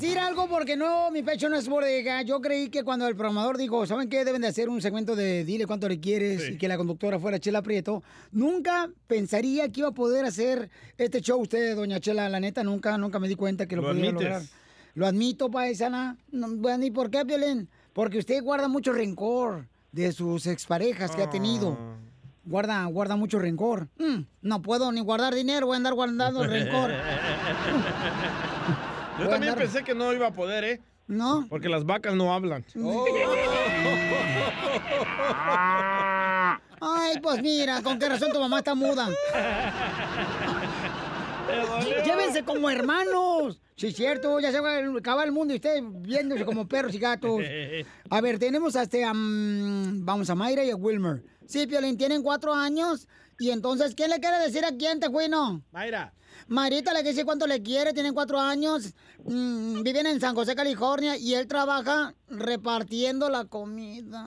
decir 0.00 0.18
algo 0.18 0.48
porque 0.48 0.76
no, 0.76 1.10
mi 1.10 1.22
pecho 1.22 1.48
no 1.48 1.56
es 1.56 1.68
bodega. 1.68 2.22
Yo 2.22 2.40
creí 2.40 2.68
que 2.70 2.82
cuando 2.84 3.06
el 3.06 3.14
programador 3.16 3.58
dijo, 3.58 3.86
¿saben 3.86 4.08
qué? 4.08 4.24
Deben 4.24 4.40
de 4.42 4.48
hacer 4.48 4.68
un 4.68 4.80
segmento 4.80 5.14
de 5.14 5.44
dile 5.44 5.66
cuánto 5.66 5.88
le 5.88 6.00
quieres 6.00 6.50
y 6.50 6.58
que 6.58 6.68
la 6.68 6.76
conductora 6.76 7.18
fuera 7.18 7.38
Chela 7.38 7.62
Prieto. 7.62 8.02
Nunca 8.32 8.88
pensaría 9.06 9.68
que 9.70 9.80
iba 9.80 9.88
a 9.90 9.92
poder 9.92 10.24
hacer 10.24 10.70
este 10.96 11.20
show 11.20 11.40
usted, 11.40 11.76
doña 11.76 12.00
Chela. 12.00 12.28
La 12.28 12.40
neta, 12.40 12.62
nunca, 12.64 12.96
nunca 12.96 13.18
me 13.18 13.28
di 13.28 13.34
cuenta 13.36 13.66
que 13.66 13.76
lo, 13.76 13.82
Lo 13.82 13.88
podía 13.88 14.08
admites. 14.10 14.22
lograr. 14.22 14.42
Lo 14.94 15.06
admito, 15.06 15.50
paisana. 15.50 16.16
No, 16.32 16.48
bueno, 16.56 16.84
¿y 16.84 16.90
por 16.90 17.10
qué, 17.10 17.22
Violín? 17.24 17.68
Porque 17.92 18.18
usted 18.18 18.42
guarda 18.42 18.68
mucho 18.68 18.92
rencor 18.92 19.66
de 19.92 20.12
sus 20.12 20.46
exparejas 20.46 21.14
que 21.14 21.22
ha 21.22 21.30
tenido. 21.30 21.76
Guarda, 22.44 22.84
guarda 22.86 23.16
mucho 23.16 23.38
rencor. 23.38 23.88
Mm, 23.98 24.20
no 24.42 24.62
puedo 24.62 24.90
ni 24.92 25.00
guardar 25.02 25.34
dinero, 25.34 25.66
voy 25.66 25.74
a 25.74 25.76
andar 25.76 25.94
guardando 25.94 26.42
rencor. 26.46 26.90
Yo 29.20 29.28
también 29.28 29.54
pensé 29.54 29.84
que 29.84 29.94
no 29.94 30.12
iba 30.12 30.28
a 30.28 30.32
poder, 30.32 30.64
¿eh? 30.64 30.80
No. 31.06 31.46
Porque 31.48 31.68
las 31.68 31.84
vacas 31.84 32.14
no 32.14 32.32
hablan. 32.32 32.64
Ay, 36.80 37.18
pues 37.20 37.42
mira, 37.42 37.82
con 37.82 37.98
qué 37.98 38.08
razón 38.08 38.32
tu 38.32 38.40
mamá 38.40 38.58
está 38.58 38.74
muda. 38.74 39.08
Llévense 42.04 42.44
como 42.44 42.70
hermanos. 42.70 43.60
Sí, 43.76 43.88
es 43.88 43.96
cierto, 43.96 44.38
ya 44.40 44.52
se 44.52 44.60
va 44.60 44.76
a 44.76 44.98
acabar 44.98 45.26
el 45.26 45.32
mundo 45.32 45.54
y 45.54 45.56
ustedes 45.56 45.82
viéndose 45.84 46.44
como 46.44 46.68
perros 46.68 46.94
y 46.94 46.98
gatos. 46.98 47.40
A 48.10 48.20
ver, 48.20 48.38
tenemos 48.38 48.76
hasta 48.76 49.08
a, 49.08 49.14
mm, 49.14 50.04
vamos 50.04 50.30
a 50.30 50.34
Mayra 50.34 50.62
y 50.64 50.70
a 50.70 50.76
Wilmer. 50.76 51.24
Sí, 51.46 51.66
Piolín, 51.66 51.96
tienen 51.96 52.22
cuatro 52.22 52.54
años. 52.54 53.08
Y 53.40 53.50
entonces, 53.50 53.94
¿quién 53.94 54.10
le 54.10 54.20
quiere 54.20 54.38
decir 54.38 54.64
a 54.66 54.76
quién, 54.76 55.00
Tejuino? 55.00 55.62
Mayra. 55.72 56.12
Marita 56.46 56.92
le 56.92 57.02
dice 57.02 57.24
cuánto 57.24 57.46
le 57.46 57.62
quiere, 57.62 57.92
tienen 57.94 58.12
cuatro 58.12 58.38
años, 58.38 58.92
mm, 59.24 59.82
viven 59.82 60.06
en 60.06 60.20
San 60.20 60.34
José, 60.34 60.54
California, 60.54 61.16
y 61.16 61.34
él 61.34 61.46
trabaja 61.46 62.14
repartiendo 62.28 63.30
la 63.30 63.46
comida. 63.46 64.26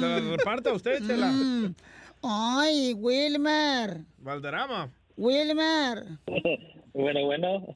Se 0.00 0.06
la 0.06 0.20
reparta 0.36 0.70
a 0.70 0.74
usted, 0.74 1.06
Chela. 1.06 1.28
Mm. 1.30 1.74
Ay, 2.22 2.94
Wilmer, 2.94 4.00
Valderrama. 4.18 4.90
Wilmer, 5.16 6.04
Bueno, 6.92 7.24
bueno. 7.26 7.66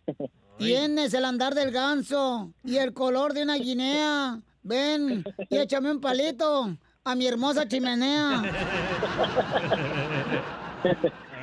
tienes 0.59 1.15
el 1.15 1.25
andar 1.25 1.55
del 1.55 1.71
ganso 1.71 2.53
y 2.65 2.77
el 2.77 2.93
color 2.93 3.33
de 3.35 3.43
una 3.43 3.57
guinea. 3.57 4.41
Ven 4.63 5.25
y 5.49 5.57
échame 5.59 5.91
un 5.91 6.01
palito 6.01 6.77
a 7.05 7.15
mi 7.15 7.27
hermosa 7.27 7.67
chimenea. 7.67 8.43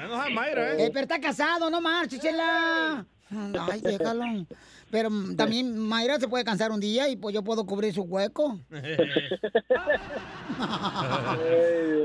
No 0.07 0.21
a 0.21 0.29
Mayra, 0.29 0.73
Eh, 0.73 0.85
¿eh? 0.85 0.89
pero 0.93 1.03
está 1.03 1.19
casado, 1.19 1.69
no 1.69 1.81
marches, 1.81 2.19
chela. 2.21 3.05
Ay, 3.69 3.81
déjalo. 3.81 4.45
Pero 4.89 5.09
mm, 5.09 5.35
también 5.35 5.77
Mayra 5.77 6.19
se 6.19 6.27
puede 6.27 6.43
cansar 6.45 6.71
un 6.71 6.79
día 6.79 7.09
y 7.09 7.15
pues 7.17 7.33
yo 7.35 7.43
puedo 7.43 7.65
cubrir 7.65 7.93
su 7.93 8.03
hueco. 8.03 8.59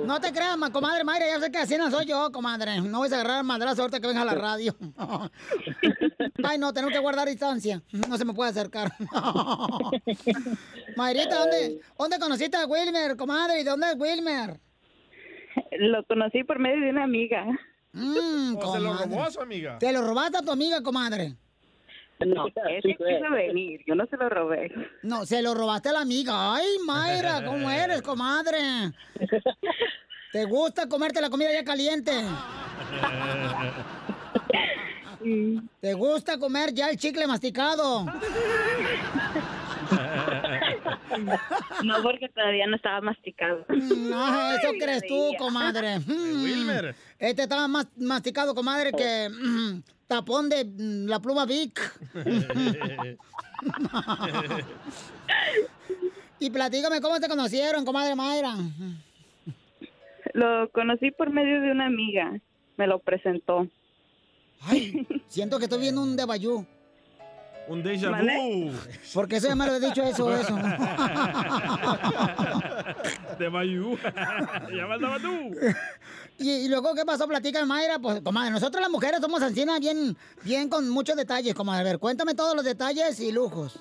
No 0.05 0.20
te 0.20 0.33
creas, 0.33 0.59
ma- 0.59 0.70
comadre 0.70 1.05
Mayra, 1.05 1.26
ya 1.26 1.41
sé 1.41 1.51
que 1.51 1.59
así 1.59 1.76
no 1.76 1.91
soy 1.91 2.07
yo, 2.07 2.30
comadre. 2.33 2.80
No 2.80 2.99
voy 2.99 3.09
a 3.11 3.14
agarrar 3.14 3.45
madrazo 3.45 3.83
ahorita 3.83 4.01
que 4.01 4.09
venga 4.09 4.22
a 4.22 4.26
la 4.26 4.35
radio. 4.35 4.74
Ay, 6.45 6.59
no, 6.59 6.72
tenemos 6.72 6.93
que 6.93 6.99
guardar 7.01 7.28
distancia. 7.28 7.83
No 8.09 8.18
se 8.18 8.24
me 8.24 8.35
puede 8.35 8.51
acercar. 8.51 8.93
Mayrita, 10.97 11.39
¿dónde, 11.39 11.80
¿dónde 11.99 12.18
conociste 12.18 12.57
a 12.57 12.66
Wilmer, 12.66 13.16
comadre? 13.16 13.61
¿Y 13.61 13.64
dónde 13.64 13.87
es 13.93 13.97
Wilmer? 13.99 14.61
Lo 15.78 16.05
conocí 16.05 16.45
por 16.45 16.59
medio 16.59 16.80
de 16.85 16.91
una 16.91 17.05
amiga. 17.05 17.47
Mm, 17.93 18.57
¿O 18.57 18.72
se 18.72 18.80
lo 18.80 18.95
robó 18.95 19.22
a 19.22 19.30
su 19.30 19.41
amiga? 19.41 19.78
¿Te 19.78 19.93
lo 19.93 20.03
robaste 20.07 20.39
a 20.39 20.43
tu 20.43 20.51
amiga, 20.51 20.83
comadre? 20.83 21.37
No, 22.27 22.47
ese 22.70 22.97
quiso 22.97 23.31
venir, 23.31 23.81
yo 23.87 23.95
no 23.95 24.07
se 24.07 24.16
lo 24.16 24.29
robé. 24.29 24.73
No, 25.03 25.27
se 25.27 25.43
lo 25.43 25.55
robaste 25.55 25.91
a 25.91 25.93
la 25.93 26.01
amiga. 26.01 26.55
Ay, 26.55 26.66
Mayra, 26.87 27.45
¿cómo 27.45 27.70
eres, 27.70 28.03
comadre? 28.03 28.59
¿Te 30.33 30.45
gusta 30.45 30.89
comerte 30.89 31.20
la 31.20 31.31
comida 31.31 31.53
ya 31.53 31.64
caliente? 31.64 32.12
¿Te 35.81 35.95
gusta 35.95 36.39
comer 36.39 36.73
ya 36.73 36.91
el 36.91 36.97
chicle 36.97 37.27
masticado? 37.27 38.07
No, 41.85 42.03
porque 42.03 42.29
todavía 42.29 42.67
no 42.67 42.77
estaba 42.77 43.01
masticado. 43.01 43.65
No, 43.69 44.53
eso 44.55 44.69
crees 44.81 45.07
tú, 45.07 45.33
comadre. 45.39 45.99
Mm. 46.01 46.43
Wilmer. 46.43 46.95
Este 47.19 47.43
estaba 47.43 47.67
más 47.69 47.87
masticado, 47.97 48.55
comadre, 48.55 48.93
que 48.93 49.29
mm, 49.29 49.83
tapón 50.07 50.49
de 50.49 50.65
mm, 50.65 51.07
la 51.07 51.21
pluma 51.21 51.47
Vic. 51.47 51.81
y 56.39 56.51
platícame 56.51 57.01
cómo 57.01 57.19
te 57.21 57.29
conocieron, 57.29 57.85
comadre 57.85 58.15
Mayra. 58.15 58.55
Lo 60.35 60.71
conocí 60.71 61.11
por 61.11 61.31
medio 61.31 61.61
de 61.61 61.73
una 61.73 61.87
amiga. 61.87 62.41
Me 62.77 62.87
lo 62.87 62.99
presentó. 62.99 63.69
Ay, 64.63 65.07
siento 65.29 65.59
que 65.59 65.65
estoy 65.65 65.81
viendo 65.81 66.03
un 66.03 66.17
debayú. 66.17 66.67
Un 67.69 67.83
déjà 67.83 68.11
vu. 68.11 68.73
Porque 69.15 69.37
eso 69.37 69.49
ya 69.49 69.55
me 69.55 69.67
lo 69.67 69.77
he 69.77 69.81
dicho 69.81 70.03
eso, 70.03 70.35
eso. 70.35 70.57
De 73.39 73.49
Mayú. 73.49 73.97
ya 74.77 74.87
faltaba 74.87 75.19
tú. 75.19 75.55
Y, 76.39 76.51
y 76.51 76.69
luego, 76.69 76.95
¿qué 76.95 77.05
pasó? 77.05 77.29
Platica, 77.29 77.65
Mayra. 77.65 77.99
Pues, 78.01 78.21
comadre, 78.21 78.51
nosotros 78.51 78.81
las 78.81 78.91
mujeres 78.91 79.21
somos 79.21 79.43
ancianas 79.43 79.79
bien, 79.81 80.17
bien 80.45 80.69
con 80.69 80.89
muchos 80.89 81.17
detalles, 81.17 81.55
comadre. 81.55 81.83
A 81.83 81.93
ver, 81.93 81.99
cuéntame 82.01 82.35
todos 82.35 82.57
los 82.57 82.65
detalles 82.65 83.21
y 83.21 83.31
lujos. 83.31 83.81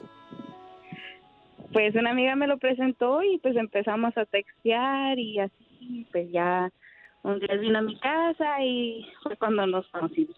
Pues 1.74 1.96
una 1.96 2.12
amiga 2.12 2.36
me 2.36 2.48
lo 2.48 2.58
presentó 2.58 3.24
y 3.24 3.40
pues 3.40 3.56
empezamos 3.56 4.16
a 4.18 4.26
textear 4.26 5.18
y 5.18 5.40
así, 5.40 6.06
pues 6.12 6.30
ya 6.32 6.70
un 7.24 7.40
día 7.40 7.56
vino 7.56 7.80
a 7.80 7.82
mi 7.82 7.98
casa 8.00 8.62
y 8.62 9.06
fue 9.24 9.38
cuando 9.38 9.66
nos 9.66 9.88
conocimos. 9.88 10.36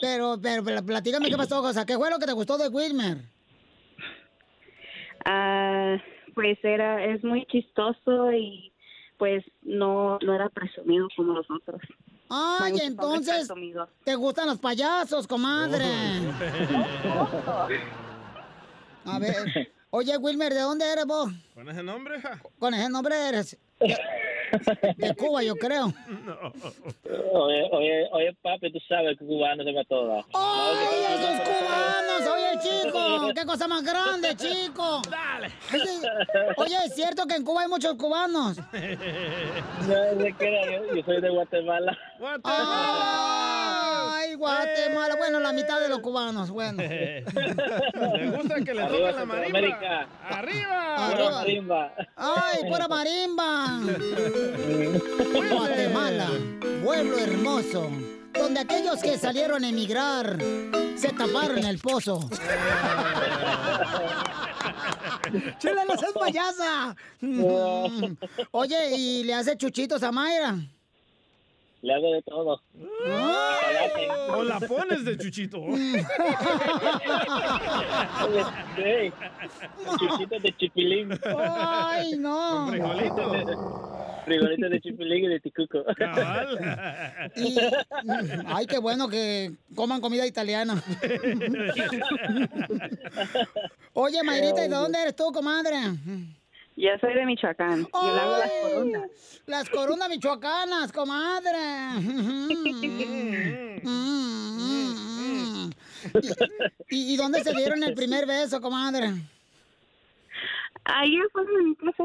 Pero, 0.00 0.38
pero, 0.40 0.62
pero 0.64 0.84
platícame 0.84 1.30
qué 1.30 1.36
pasó, 1.36 1.62
o 1.62 1.72
sea, 1.72 1.84
¿qué 1.84 1.96
fue 1.96 2.10
lo 2.10 2.18
que 2.18 2.26
te 2.26 2.32
gustó 2.32 2.58
de 2.58 2.68
Wilmer? 2.68 3.18
Ah, 5.24 5.96
pues 6.34 6.58
era, 6.62 7.04
es 7.04 7.24
muy 7.24 7.46
chistoso 7.46 8.32
y 8.32 8.72
pues 9.16 9.44
no, 9.62 10.18
no 10.18 10.34
era 10.34 10.48
presumido 10.50 11.08
como 11.16 11.32
los 11.32 11.46
otros. 11.50 11.80
Ay, 12.28 12.74
entonces. 12.82 13.48
¿te 14.04 14.14
gustan 14.14 14.48
los 14.48 14.58
payasos, 14.58 15.26
comadre? 15.26 15.84
A 19.06 19.18
ver, 19.18 19.70
oye, 19.90 20.16
Wilmer, 20.16 20.52
¿de 20.52 20.60
dónde 20.60 20.90
eres 20.90 21.06
vos? 21.06 21.30
¿Con 21.54 21.68
ese 21.68 21.82
nombre? 21.82 22.20
ja? 22.20 22.40
Con 22.58 22.72
ese 22.74 22.88
nombre 22.88 23.14
eres 23.28 23.56
de, 24.96 25.14
Cuba, 25.14 25.42
yo 25.42 25.54
creo. 25.56 25.92
Oye, 27.32 27.68
oye, 27.72 28.08
oye, 28.12 28.36
papi, 28.42 28.72
tú 28.72 28.78
sabes 28.88 29.18
que 29.18 29.24
cubano 29.24 29.64
se 29.64 29.72
va 29.72 29.84
toda. 29.84 30.24
¡Ay, 30.34 31.04
esos 31.14 31.40
cubanos! 31.40 32.26
Oye, 32.34 32.58
chico, 32.62 33.32
qué 33.34 33.44
cosa 33.46 33.68
más 33.68 33.82
grande, 33.82 34.34
chico. 34.36 35.02
Dale. 35.10 35.50
Oye, 36.56 36.76
¿es 36.86 36.94
cierto 36.94 37.26
que 37.26 37.34
en 37.34 37.44
Cuba 37.44 37.62
hay 37.62 37.68
muchos 37.68 37.94
cubanos? 37.94 38.58
No 38.58 38.64
se 38.72 40.32
queda, 40.38 40.70
yo, 40.70 40.94
yo 40.94 41.02
soy 41.04 41.20
de 41.20 41.30
Guatemala. 41.30 41.96
Ay, 42.44 44.34
Guatemala. 44.34 45.16
Bueno, 45.16 45.40
la 45.40 45.52
mitad 45.52 45.80
de 45.80 45.88
los 45.88 46.00
cubanos, 46.00 46.50
bueno. 46.50 46.82
Le 46.82 48.30
gusta 48.30 48.54
que 48.64 48.74
le 48.74 48.82
Arriba 48.82 49.10
toquen 49.10 49.16
la 49.16 49.24
marimba. 49.26 50.06
¡Arriba! 50.28 51.08
Arriba. 51.08 51.30
Marimba. 51.30 51.92
¡Ay, 52.16 52.64
pura 52.68 52.88
marimba! 52.88 53.80
Guatemala, 55.50 56.30
pueblo 56.82 57.18
hermoso, 57.18 57.90
donde 58.32 58.60
aquellos 58.60 59.00
que 59.00 59.18
salieron 59.18 59.64
a 59.64 59.68
emigrar 59.68 60.38
se 60.96 61.12
taparon 61.12 61.64
el 61.64 61.78
pozo. 61.78 62.28
¡Chela, 65.58 65.84
no 65.84 65.96
seas 65.96 66.12
payasa! 66.12 66.94
Oye, 68.52 68.96
¿y 68.96 69.24
le 69.24 69.34
hace 69.34 69.56
chuchitos 69.56 70.02
a 70.02 70.12
Mayra? 70.12 70.54
Le 71.82 71.94
hago 71.94 72.12
de 72.12 72.22
todo. 72.22 72.60
O 74.30 74.42
la 74.42 74.58
pones 74.60 75.04
de 75.04 75.18
chuchito. 75.18 75.58
Sí. 75.74 75.96
Chuchitos 79.98 80.42
de 80.42 80.56
chipilín. 80.56 81.18
¡Ay, 81.38 82.16
no! 82.16 82.68
Frijolitos 82.68 83.32
de 84.26 84.80
chipilín 84.80 85.24
y 85.24 85.28
de 85.28 85.40
ticuco. 85.40 85.84
Y- 87.36 87.58
ay, 88.46 88.66
qué 88.66 88.78
bueno 88.78 89.08
que 89.08 89.52
coman 89.74 90.00
comida 90.00 90.26
italiana. 90.26 90.82
Oye, 93.92 94.22
Mayrita, 94.22 94.64
¿y 94.64 94.68
de 94.68 94.74
dónde 94.74 95.00
eres 95.00 95.16
tú, 95.16 95.30
comadre? 95.32 95.76
Yo 96.76 96.90
soy 97.00 97.14
de 97.14 97.24
Michoacán. 97.24 97.86
Yo 97.92 98.14
le 98.14 98.20
hago 98.20 98.36
las 98.38 98.50
Ay, 98.50 98.72
corundas. 98.72 99.10
Las 99.46 99.70
corundas 99.70 100.08
michoacanas, 100.08 100.90
comadre. 100.92 101.58
Mm, 102.00 103.80
mm. 103.84 105.70
¿Y, 106.90 107.14
y 107.14 107.16
dónde 107.16 107.42
se 107.44 107.52
dieron 107.54 107.82
el 107.84 107.94
primer 107.94 108.26
beso, 108.26 108.60
comadre? 108.60 109.12
Ahí 110.86 111.16
afuera 111.18 111.48
de 111.56 111.62
mi 111.64 111.74
casa. 111.76 112.04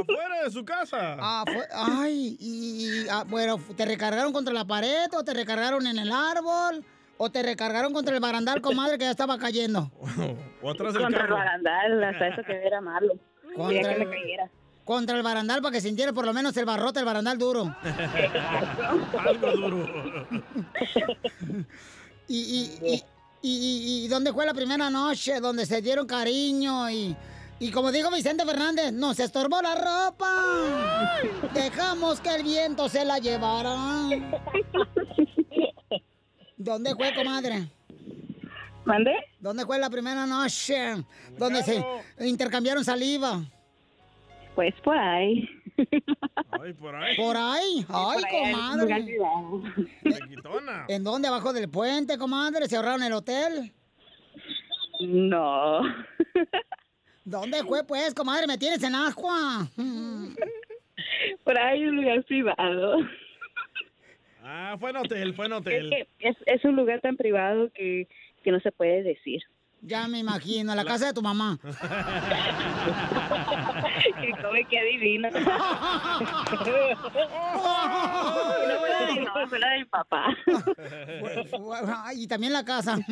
Afuera 0.00 0.42
de 0.44 0.50
su 0.50 0.64
casa. 0.64 1.16
Ah, 1.20 1.44
fue- 1.46 1.68
ay, 1.74 2.36
y, 2.40 3.02
y, 3.04 3.08
ah, 3.10 3.24
bueno, 3.28 3.58
¿te 3.76 3.84
recargaron 3.84 4.32
contra 4.32 4.54
la 4.54 4.64
pared 4.64 5.08
o 5.12 5.22
te 5.22 5.34
recargaron 5.34 5.86
en 5.86 5.98
el 5.98 6.10
árbol? 6.10 6.84
¿O 7.18 7.30
te 7.30 7.42
recargaron 7.42 7.92
contra 7.92 8.14
el 8.14 8.20
barandal, 8.20 8.62
comadre, 8.62 8.96
que 8.96 9.04
ya 9.04 9.10
estaba 9.10 9.36
cayendo? 9.38 9.90
O 10.62 10.70
atrás 10.70 10.92
del 10.94 11.02
Contra 11.02 11.24
el 11.24 11.30
barandal, 11.32 12.04
hasta 12.04 12.28
eso 12.28 12.42
que 12.46 12.52
era 12.66 12.80
malo. 12.80 13.14
Que 13.56 13.56
me 13.58 13.80
el, 13.80 14.10
cayera. 14.10 14.50
contra 14.84 15.16
el 15.16 15.22
barandal 15.22 15.60
para 15.62 15.72
que 15.72 15.80
sintiera 15.80 16.12
por 16.12 16.24
lo 16.26 16.32
menos 16.32 16.56
el 16.56 16.64
barrote, 16.66 17.00
el 17.00 17.04
barandal 17.06 17.36
duro. 17.38 17.74
Algo 19.26 19.52
duro. 19.52 20.26
¿Y, 22.28 22.38
y, 22.38 22.78
y, 22.86 22.94
y, 23.42 23.50
y- 24.02 24.04
y 24.04 24.08
dónde 24.08 24.32
fue 24.32 24.46
la 24.46 24.54
primera 24.54 24.88
noche 24.90 25.40
donde 25.40 25.66
se 25.66 25.82
dieron 25.82 26.06
cariño? 26.06 26.88
Y, 26.90 27.16
y 27.60 27.70
como 27.70 27.92
dijo 27.92 28.10
Vicente 28.10 28.44
Fernández, 28.44 28.90
nos 28.92 29.20
estorbó 29.20 29.60
la 29.60 29.74
ropa. 29.74 31.20
Dejamos 31.52 32.20
que 32.20 32.34
el 32.34 32.42
viento 32.42 32.88
se 32.88 33.04
la 33.04 33.18
llevara. 33.18 33.76
¿Dónde 36.56 36.94
fue, 36.94 37.14
comadre? 37.14 37.68
¿Mande? 38.86 39.12
¿Dónde 39.38 39.66
fue 39.66 39.78
la 39.78 39.90
primera 39.90 40.26
noche 40.26 41.04
donde 41.38 41.62
se 41.62 41.84
intercambiaron 42.20 42.82
saliva? 42.82 43.42
Pues 44.54 44.74
por 44.82 44.96
ahí. 44.96 45.48
Ay, 46.62 46.72
por 46.72 46.94
ahí. 46.94 47.16
¿Por 47.16 47.36
ahí? 47.36 47.86
Ay, 47.88 48.22
por 48.22 48.28
comadre. 48.28 49.18
¿En 50.88 51.04
dónde? 51.04 51.28
¿Abajo 51.28 51.52
del 51.52 51.68
puente, 51.68 52.16
comadre? 52.16 52.68
¿Se 52.68 52.76
ahorraron 52.76 53.02
el 53.02 53.12
hotel? 53.12 53.72
No. 55.00 55.80
¿Dónde 57.30 57.62
fue, 57.62 57.84
pues, 57.84 58.12
comadre? 58.12 58.48
¿Me 58.48 58.58
tienes 58.58 58.82
en 58.82 58.92
agua? 58.94 59.68
Por 61.44 61.58
ahí 61.58 61.86
un 61.86 61.96
lugar 61.96 62.24
privado. 62.24 62.98
Ah, 64.42 64.76
fue 64.80 64.90
en 64.90 64.96
hotel, 64.96 65.34
fue 65.34 65.46
en 65.46 65.52
Es, 65.52 65.58
hotel. 65.58 65.90
que 65.90 66.08
es, 66.28 66.36
es 66.46 66.64
un 66.64 66.74
lugar 66.74 67.00
tan 67.00 67.16
privado 67.16 67.70
que, 67.72 68.08
que 68.42 68.50
no 68.50 68.58
se 68.60 68.72
puede 68.72 69.04
decir. 69.04 69.42
Ya 69.82 70.06
me 70.08 70.18
imagino, 70.18 70.74
la 70.74 70.84
casa 70.84 71.06
de 71.06 71.12
tu 71.14 71.22
mamá. 71.22 71.58
que 74.20 74.30
come 74.42 74.64
que 74.66 74.78
adivina. 74.78 75.30
no 79.20 79.46
fue 79.48 79.58
la 79.58 79.68
papá. 79.90 80.26
Y 82.14 82.26
también 82.26 82.52
la 82.52 82.62
casa. 82.64 82.98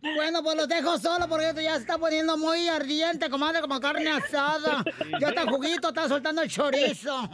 bueno, 0.00 0.42
pues 0.42 0.56
los 0.56 0.66
dejo 0.68 0.98
solo 0.98 1.28
porque 1.28 1.50
esto 1.50 1.60
ya 1.60 1.74
se 1.74 1.80
está 1.82 1.98
poniendo 1.98 2.36
muy 2.36 2.68
ardiente, 2.68 3.30
comadre, 3.30 3.60
como 3.60 3.78
carne 3.80 4.10
asada. 4.10 4.84
Ya 5.20 5.28
está 5.28 5.46
juguito, 5.46 5.88
está 5.88 6.08
soltando 6.08 6.42
el 6.42 6.50
chorizo. 6.50 7.28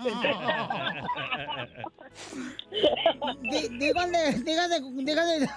Dí- 3.50 3.68
díganle, 3.78 4.32
díganle, 4.44 4.80
díganle, 4.80 5.48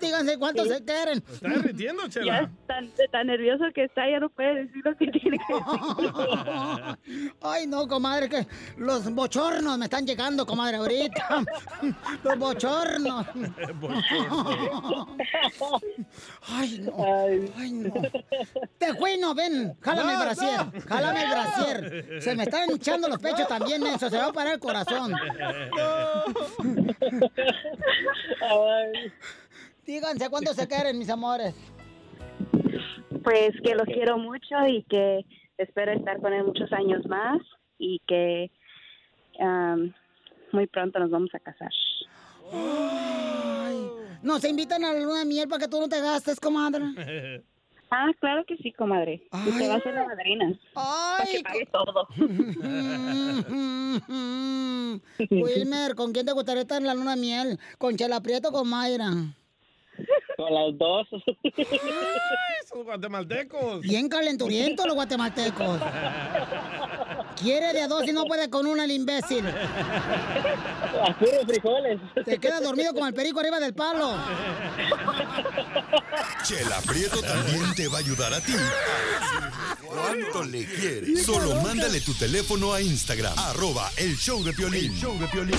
díganse 0.00 0.38
cuántos 0.54 0.76
se 0.78 0.84
quieren. 0.84 1.18
Está 1.32 1.48
derritiendo, 1.48 2.02
Ya 2.04 2.08
Chela. 2.10 2.40
es 2.40 2.48
tan, 2.66 2.90
tan 3.10 3.26
nervioso 3.26 3.64
que 3.74 3.84
está, 3.84 4.08
ya 4.08 4.20
no 4.20 4.28
puede 4.30 4.64
decir 4.66 4.82
lo 4.84 4.96
que 4.96 5.06
tiene 5.08 5.38
que 5.38 5.54
decir. 5.54 7.34
Ay, 7.42 7.66
no, 7.66 7.86
comadre, 7.86 8.28
que 8.28 8.46
los 8.76 9.12
bochornos 9.12 9.78
me 9.78 9.84
están 9.86 10.06
llegando, 10.06 10.46
comadre, 10.46 10.76
ahorita. 10.78 11.44
Los 12.24 12.38
bochornos. 12.38 13.26
Ay, 16.48 16.78
no. 16.80 17.52
Ay, 17.56 17.70
no. 17.72 17.92
Tejuino, 18.78 19.34
ven, 19.34 19.76
jálame 19.80 20.12
el 20.12 20.18
brasier. 20.18 20.58
no. 20.72 20.80
Jálame 20.86 21.22
el 21.22 21.30
brasier. 21.30 22.22
Se 22.22 22.34
me 22.34 22.44
están 22.44 22.70
hinchando 22.70 23.08
los 23.08 23.18
pechos 23.18 23.46
también, 23.48 23.86
eso. 23.86 24.08
Se 24.10 24.16
va 24.16 24.26
a 24.26 24.32
parar 24.32 24.54
el 24.54 24.60
corazón. 24.60 25.12
Díganse 29.86 30.30
cuánto 30.30 30.54
se 30.54 30.66
quieren, 30.66 30.98
mis 30.98 31.10
amores. 31.10 31.54
Pues 33.22 33.52
que 33.62 33.74
lo 33.74 33.84
quiero 33.84 34.18
mucho 34.18 34.66
y 34.66 34.82
que 34.84 35.24
espero 35.58 35.92
estar 35.92 36.20
con 36.20 36.32
él 36.32 36.44
muchos 36.44 36.72
años 36.72 37.06
más 37.06 37.40
y 37.78 38.00
que 38.06 38.50
am, 39.40 39.92
muy 40.52 40.66
pronto 40.66 40.98
nos 40.98 41.10
vamos 41.10 41.30
a 41.34 41.38
casar. 41.38 41.70
Ay, 42.52 43.88
nos 44.22 44.44
invitan 44.44 44.84
a 44.84 44.92
la 44.92 45.00
luna 45.00 45.20
de 45.20 45.24
miel 45.24 45.48
para 45.48 45.60
que 45.60 45.68
tú 45.68 45.80
no 45.80 45.88
te 45.88 46.00
gastes, 46.00 46.40
comadre. 46.40 46.84
Ah, 47.96 48.10
claro 48.18 48.42
que 48.44 48.56
sí, 48.56 48.72
comadre. 48.72 49.22
Usted 49.30 49.70
va 49.70 49.76
a 49.76 49.80
ser 49.80 49.94
la 49.94 50.04
madrina. 50.04 50.52
Para 50.72 51.24
que 51.30 51.40
pague 51.44 51.64
todo. 51.66 52.08
Wilmer, 55.30 55.94
¿con 55.94 56.12
quién 56.12 56.26
te 56.26 56.32
gustaría 56.32 56.62
estar 56.62 56.80
en 56.80 56.88
la 56.88 56.94
luna 56.94 57.14
de 57.14 57.20
miel? 57.20 57.60
¿Con 57.78 57.96
Chela 57.96 58.20
Prieto 58.20 58.48
o 58.48 58.52
con 58.52 58.68
Mayra? 58.68 59.12
Con 60.36 60.52
las 60.52 60.78
dos. 60.78 61.06
Esos 62.64 62.84
guatemaltecos. 62.84 63.80
Bien 63.80 64.08
calenturientos 64.08 64.86
los 64.86 64.94
guatemaltecos. 64.94 65.80
Quiere 67.40 67.72
de 67.72 67.82
a 67.82 67.88
dos 67.88 68.06
y 68.06 68.12
no 68.12 68.24
puede 68.24 68.48
con 68.50 68.66
una 68.66 68.84
el 68.84 68.90
imbécil. 68.90 69.44
A 69.46 71.18
puros 71.18 71.44
frijoles. 71.46 72.00
Te 72.24 72.38
quedas 72.38 72.62
dormido 72.62 72.92
como 72.92 73.06
el 73.06 73.14
perico 73.14 73.40
arriba 73.40 73.60
del 73.60 73.74
palo. 73.74 74.16
Chela 76.44 76.80
Prieto 76.86 77.20
también 77.22 77.74
te 77.74 77.88
va 77.88 77.98
a 77.98 78.00
ayudar 78.00 78.34
a 78.34 78.40
ti. 78.40 78.54
¿Cuánto 79.86 80.44
le 80.44 80.64
quieres? 80.64 81.24
Solo 81.24 81.60
mándale 81.62 82.00
tu 82.00 82.14
teléfono 82.14 82.72
a 82.72 82.80
Instagram, 82.80 83.34
arroba 83.38 83.90
el 83.96 84.16
show 84.16 84.42
de 84.42 84.52
Piolín. 84.52 84.92
El 84.92 84.98
show 84.98 85.18
de 85.18 85.26
Piolín. 85.28 85.58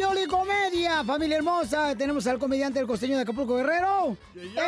Pioli 0.00 0.26
comedia, 0.26 1.04
familia 1.04 1.36
hermosa. 1.36 1.94
Tenemos 1.94 2.26
al 2.26 2.38
comediante 2.38 2.78
del 2.78 2.88
costeño 2.88 3.16
de 3.16 3.22
Acapulco 3.22 3.56
Guerrero. 3.56 4.16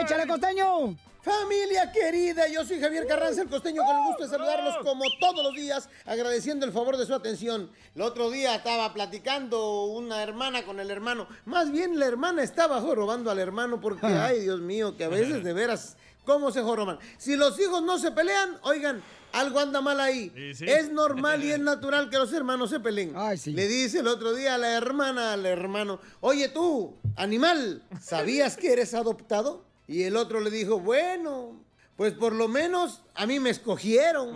¡Échale, 0.03 0.26
costeño! 0.26 0.95
Familia 1.22 1.91
querida, 1.91 2.49
yo 2.49 2.66
soy 2.66 2.78
Javier 2.78 3.07
Carranza, 3.07 3.41
el 3.41 3.49
costeño, 3.49 3.83
con 3.83 3.97
el 3.97 4.03
gusto 4.09 4.24
de 4.24 4.28
saludarlos 4.28 4.76
como 4.83 5.05
todos 5.18 5.43
los 5.43 5.55
días, 5.55 5.89
agradeciendo 6.05 6.66
el 6.66 6.72
favor 6.72 6.99
de 6.99 7.07
su 7.07 7.14
atención. 7.14 7.70
El 7.95 8.03
otro 8.03 8.30
día 8.30 8.57
estaba 8.57 8.93
platicando 8.93 9.85
una 9.85 10.22
hermana 10.22 10.64
con 10.64 10.80
el 10.80 10.91
hermano, 10.91 11.28
más 11.47 11.70
bien 11.70 11.99
la 11.99 12.07
hermana 12.07 12.43
estaba 12.43 12.80
jorobando 12.83 13.30
al 13.30 13.39
hermano 13.39 13.80
porque, 13.80 14.05
ay 14.07 14.41
Dios 14.41 14.61
mío, 14.61 14.97
que 14.97 15.05
a 15.05 15.09
veces 15.09 15.45
de 15.45 15.53
veras, 15.55 15.97
¿cómo 16.24 16.51
se 16.51 16.61
joroban? 16.61 16.99
Si 17.16 17.37
los 17.37 17.59
hijos 17.59 17.83
no 17.83 17.99
se 17.99 18.11
pelean, 18.11 18.59
oigan, 18.64 19.01
algo 19.33 19.59
anda 19.61 19.80
mal 19.80 19.99
ahí. 20.01 20.30
sí. 20.55 20.64
Es 20.66 20.91
normal 20.91 21.43
y 21.45 21.51
es 21.53 21.59
natural 21.59 22.09
que 22.11 22.18
los 22.18 22.33
hermanos 22.33 22.70
se 22.70 22.80
peleen. 22.80 23.14
Le 23.47 23.68
dice 23.68 24.01
el 24.01 24.07
otro 24.09 24.35
día 24.35 24.55
a 24.55 24.59
la 24.59 24.72
hermana 24.76 25.33
al 25.33 25.47
hermano, 25.47 26.01
oye 26.20 26.49
tú, 26.49 26.95
animal, 27.16 27.83
¿sabías 28.01 28.57
que 28.57 28.72
eres 28.72 28.95
adoptado? 28.95 29.64
Y 29.89 30.05
el 30.05 30.16
otro 30.16 30.41
le 30.41 30.51
dijo, 30.51 30.78
bueno, 30.80 31.61
pues 31.97 32.12
por 32.14 32.33
lo 32.35 32.49
menos 32.49 33.03
a 33.14 33.26
mí 33.26 33.41
me 33.41 33.51
escogieron. 33.51 34.28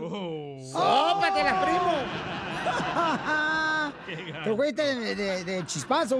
¡Sópatelas, 0.72 1.64
primo! 1.64 1.92
Te 4.44 4.54
fuiste 4.56 4.82
de, 4.94 5.14
de- 5.14 5.44
de 5.44 5.66
chispazo. 5.66 6.18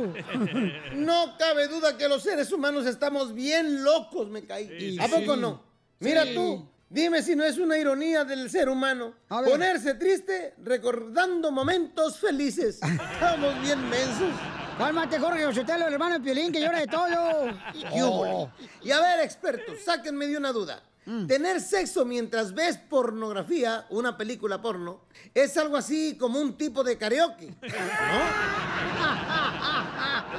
No 0.94 1.36
cabe 1.38 1.68
duda 1.68 1.96
que 1.96 2.08
los 2.08 2.22
seres 2.22 2.50
humanos 2.52 2.86
estamos 2.86 3.32
bien 3.34 3.84
locos, 3.84 4.28
me 4.28 4.44
caí. 4.44 4.68
Sí, 4.78 4.98
¿A 5.00 5.06
poco 5.08 5.34
sí. 5.34 5.40
no? 5.40 5.62
Mira 6.00 6.24
Sí. 6.24 6.34
tú, 6.34 6.66
dime 6.88 7.22
si 7.22 7.36
no 7.36 7.44
es 7.44 7.58
una 7.58 7.78
ironía 7.78 8.24
del 8.24 8.50
ser 8.50 8.68
humano. 8.68 9.14
Ponerse 9.28 9.94
triste 9.94 10.54
recordando 10.62 11.50
momentos 11.50 12.18
felices. 12.18 12.80
Estamos 13.12 13.60
bien 13.62 13.88
mensos. 13.88 14.32
Cálmate, 14.78 15.18
Jorge 15.18 15.46
Osotelo, 15.46 15.86
el 15.86 15.94
hermano 15.94 16.16
de 16.16 16.20
Piolín, 16.20 16.52
que 16.52 16.60
llora 16.60 16.80
de 16.80 16.86
todo. 16.86 17.46
¿Qué 17.72 18.02
hubo? 18.02 18.52
Y 18.82 18.90
a 18.90 19.00
ver, 19.00 19.20
expertos, 19.20 19.78
sáquenme 19.84 20.26
de 20.26 20.36
una 20.36 20.52
duda. 20.52 20.82
Tener 21.28 21.60
sexo 21.60 22.04
mientras 22.04 22.52
ves 22.52 22.78
pornografía, 22.78 23.86
una 23.90 24.16
película 24.16 24.60
porno, 24.60 25.02
es 25.32 25.56
algo 25.56 25.76
así 25.76 26.18
como 26.18 26.40
un 26.40 26.58
tipo 26.58 26.82
de 26.82 26.98
karaoke. 26.98 27.54
Es 27.62 27.74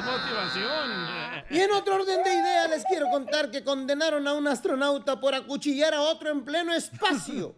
motivación. 0.04 1.08
Y 1.50 1.60
en 1.60 1.72
otro 1.72 1.96
orden 1.96 2.22
de 2.22 2.34
ideas 2.34 2.70
les 2.70 2.84
quiero 2.84 3.10
contar 3.10 3.50
que 3.50 3.64
condenaron 3.64 4.28
a 4.28 4.34
un 4.34 4.46
astronauta 4.46 5.22
por 5.22 5.34
acuchillar 5.34 5.94
a 5.94 6.02
otro 6.02 6.30
en 6.32 6.44
pleno 6.44 6.74
espacio. 6.74 7.56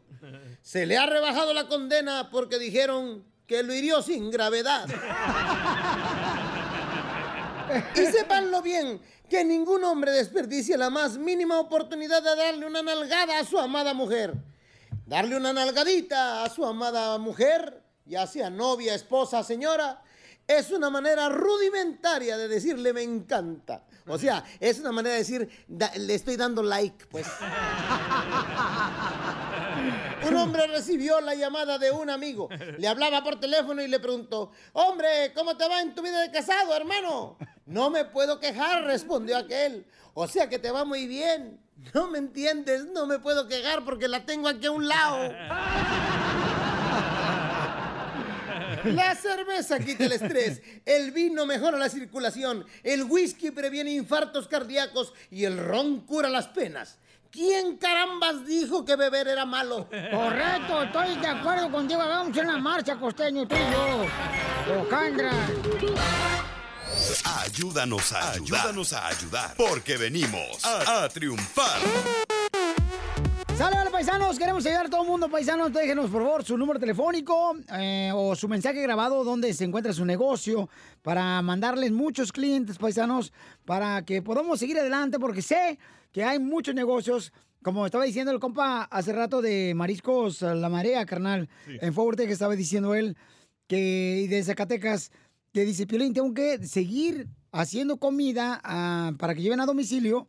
Se 0.62 0.86
le 0.86 0.95
ha 0.95 1.07
rebajado 1.07 1.51
la 1.53 1.68
condena 1.68 2.30
porque 2.30 2.60
dijeron 2.60 3.24
que 3.47 3.64
lo 3.64 3.74
hirió 3.74 4.03
sin 4.03 4.30
gravedad. 4.30 4.88
Y 7.96 8.06
sépanlo 8.06 8.62
bien, 8.62 9.02
que 9.30 9.44
ningún 9.44 9.84
hombre 9.84 10.12
desperdicie 10.12 10.78
la 10.78 10.90
más 10.90 11.18
mínima 11.18 11.60
oportunidad 11.60 12.24
de 12.24 12.36
darle 12.36 12.66
una 12.66 12.82
nalgada 12.82 13.40
a 13.40 13.46
su 13.46 13.60
amada 13.60 13.94
mujer. 13.94 14.34
Darle 15.06 15.38
una 15.38 15.54
nalgadita 15.54 16.44
a 16.44 16.50
su 16.50 16.66
amada 16.66 17.18
mujer, 17.18 17.84
ya 18.06 18.28
sea 18.28 18.50
novia, 18.50 18.94
esposa, 18.94 19.44
señora, 19.44 20.02
es 20.48 20.72
una 20.72 20.90
manera 20.90 21.30
rudimentaria 21.30 22.38
de 22.38 22.48
decirle 22.48 22.92
me 22.94 23.04
encanta. 23.04 23.86
O 24.08 24.18
sea, 24.18 24.44
es 24.60 24.80
una 24.80 24.92
manera 24.92 25.14
de 25.14 25.20
decir, 25.20 25.68
le 25.68 26.16
estoy 26.16 26.36
dando 26.36 26.64
like, 26.64 27.06
pues. 27.06 27.28
Un 30.28 30.36
hombre 30.36 30.68
recibió 30.68 31.22
la 31.22 31.36
llamada 31.36 31.78
de 31.78 31.92
un 31.92 32.10
amigo. 32.10 32.50
Le 32.78 32.88
hablaba 32.88 33.24
por 33.24 33.40
teléfono 33.40 33.82
y 33.82 33.88
le 33.88 34.00
preguntó, 34.00 34.52
hombre, 34.74 35.32
¿cómo 35.34 35.56
te 35.58 35.68
va 35.68 35.82
en 35.82 35.96
tu 35.96 36.02
vida 36.02 36.22
de 36.22 36.32
casado, 36.32 36.76
hermano? 36.76 37.38
No 37.66 37.90
me 37.90 38.06
puedo 38.06 38.40
quejar, 38.40 38.84
respondió 38.84 39.38
aquel. 39.38 39.86
O 40.14 40.28
sea 40.28 40.50
que 40.50 40.60
te 40.60 40.72
va 40.72 40.86
muy 40.86 41.08
bien. 41.08 41.60
No 41.94 42.10
me 42.10 42.18
entiendes, 42.18 42.86
no 42.86 43.06
me 43.06 43.20
puedo 43.20 43.48
quejar 43.48 43.86
porque 43.86 44.08
la 44.08 44.26
tengo 44.26 44.48
aquí 44.48 44.66
a 44.66 44.72
un 44.72 44.88
lado. 44.88 45.34
La 48.84 49.14
cerveza 49.16 49.80
quita 49.80 50.06
el 50.06 50.14
estrés, 50.14 50.62
el 50.86 51.12
vino 51.12 51.46
mejora 51.46 51.78
la 51.78 51.90
circulación, 51.90 52.66
el 52.84 53.04
whisky 53.04 53.52
previene 53.52 53.92
infartos 53.92 54.48
cardíacos 54.48 55.14
y 55.30 55.44
el 55.44 55.58
ron 55.58 56.02
cura 56.02 56.30
las 56.30 56.48
penas. 56.48 56.98
¿Quién 57.32 57.78
carambas 57.78 58.46
dijo 58.46 58.84
que 58.84 58.96
beber 58.96 59.28
era 59.28 59.46
malo? 59.46 59.88
Correcto, 60.12 60.84
estoy 60.84 61.16
de 61.18 61.28
acuerdo 61.28 61.72
contigo. 61.72 62.00
Vamos 62.00 62.36
a 62.36 62.42
una 62.42 62.58
marcha, 62.58 62.96
costeño, 63.00 63.48
tú 63.48 63.56
y 63.56 63.72
yo. 63.72 64.82
Ocandra. 64.82 65.32
Ayúdanos 67.44 68.12
a 68.14 68.32
ayudar. 68.32 68.60
Ayúdanos 68.62 68.94
a 68.94 69.08
ayudar. 69.08 69.54
Porque 69.58 69.98
venimos 69.98 70.66
a, 70.66 71.04
a 71.04 71.10
triunfar. 71.10 71.80
Sale, 73.58 73.90
paisanos, 74.00 74.40
queremos 74.40 74.66
ayudar 74.66 74.86
a 74.86 74.90
todo 74.90 75.02
el 75.02 75.08
mundo, 75.10 75.30
paisanos. 75.30 75.74
Déjenos, 75.74 76.10
por 76.10 76.24
favor, 76.24 76.46
su 76.46 76.58
número 76.58 76.80
telefónico 76.80 77.58
eh, 77.74 78.10
o 78.16 78.34
su 78.34 78.48
mensaje 78.48 78.82
grabado 78.82 79.26
donde 79.26 79.54
se 79.54 79.66
encuentra 79.66 79.92
su 79.92 80.06
negocio 80.06 80.70
para 81.02 81.42
mandarles 81.42 81.92
muchos 81.92 82.32
clientes, 82.32 82.78
paisanos, 82.78 83.34
para 83.66 84.04
que 84.04 84.22
podamos 84.22 84.60
seguir 84.60 84.80
adelante, 84.80 85.20
porque 85.20 85.42
sé 85.42 85.78
que 86.12 86.24
hay 86.24 86.39
muchos 86.39 86.76
negocios, 86.76 87.34
como 87.64 87.86
estaba 87.86 88.03
diciendo 88.03 88.32
el 88.32 88.39
compa 88.39 88.84
hace 88.84 89.14
rato 89.14 89.41
de 89.41 89.74
Mariscos 89.76 90.41
La 90.41 90.70
Marea, 90.70 91.05
carnal, 91.05 91.49
en 91.68 91.93
Fort 91.93 92.18
Worth, 92.18 92.28
que 92.28 92.34
estaba 92.34 92.55
diciendo 92.55 92.95
él, 92.95 93.18
que 93.68 94.28
de 94.30 94.43
Zacatecas, 94.43 95.12
que 95.53 95.66
dice, 95.66 95.88
Piolín, 95.88 96.14
tengo 96.14 96.34
que 96.34 96.66
seguir 96.68 97.28
haciendo 97.51 97.97
comida 97.97 98.60
ah, 98.64 99.14
para 99.18 99.36
que 99.36 99.41
lleven 99.41 99.60
a 99.60 99.66
domicilio 99.66 100.28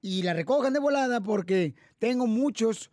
y 0.00 0.22
la 0.22 0.34
recojan 0.34 0.72
de 0.72 0.80
volada 0.80 1.20
porque 1.20 1.74
tengo 1.98 2.26
muchos 2.26 2.90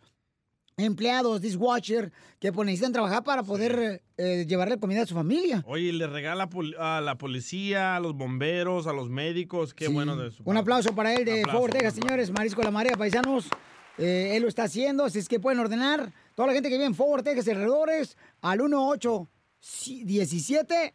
empleados, 0.82 1.40
dishwasher, 1.40 2.12
que 2.38 2.52
pues, 2.52 2.66
necesitan 2.66 2.92
trabajar 2.92 3.24
para 3.24 3.42
poder 3.42 4.02
eh, 4.16 4.46
llevarle 4.46 4.78
comida 4.78 5.02
a 5.02 5.06
su 5.06 5.14
familia. 5.14 5.64
Oye, 5.66 5.92
le 5.92 6.06
regala 6.06 6.48
a 6.78 7.00
la 7.00 7.18
policía, 7.18 7.96
a 7.96 8.00
los 8.00 8.14
bomberos, 8.14 8.86
a 8.86 8.92
los 8.92 9.08
médicos, 9.08 9.74
qué 9.74 9.88
bueno 9.88 10.14
de 10.16 10.28
eso. 10.28 10.40
Un 10.44 10.56
aplauso 10.56 10.94
para 10.94 11.12
él 11.14 11.24
de 11.24 11.42
Fort 11.50 11.72
Texas, 11.72 11.94
señores, 11.94 12.30
Marisco 12.30 12.60
de 12.60 12.66
la 12.66 12.70
Marea, 12.70 12.96
paisanos. 12.96 13.48
Eh, 13.98 14.36
él 14.36 14.42
lo 14.42 14.48
está 14.48 14.62
haciendo, 14.64 15.04
así 15.04 15.18
es 15.18 15.28
que 15.28 15.40
pueden 15.40 15.58
ordenar 15.58 16.12
toda 16.34 16.48
la 16.48 16.54
gente 16.54 16.68
que 16.68 16.76
viene 16.76 16.86
en 16.86 16.94
Fort 16.94 17.24
Texas 17.24 17.48
alrededores 17.48 18.16
al 18.40 18.60
1817 18.60 20.94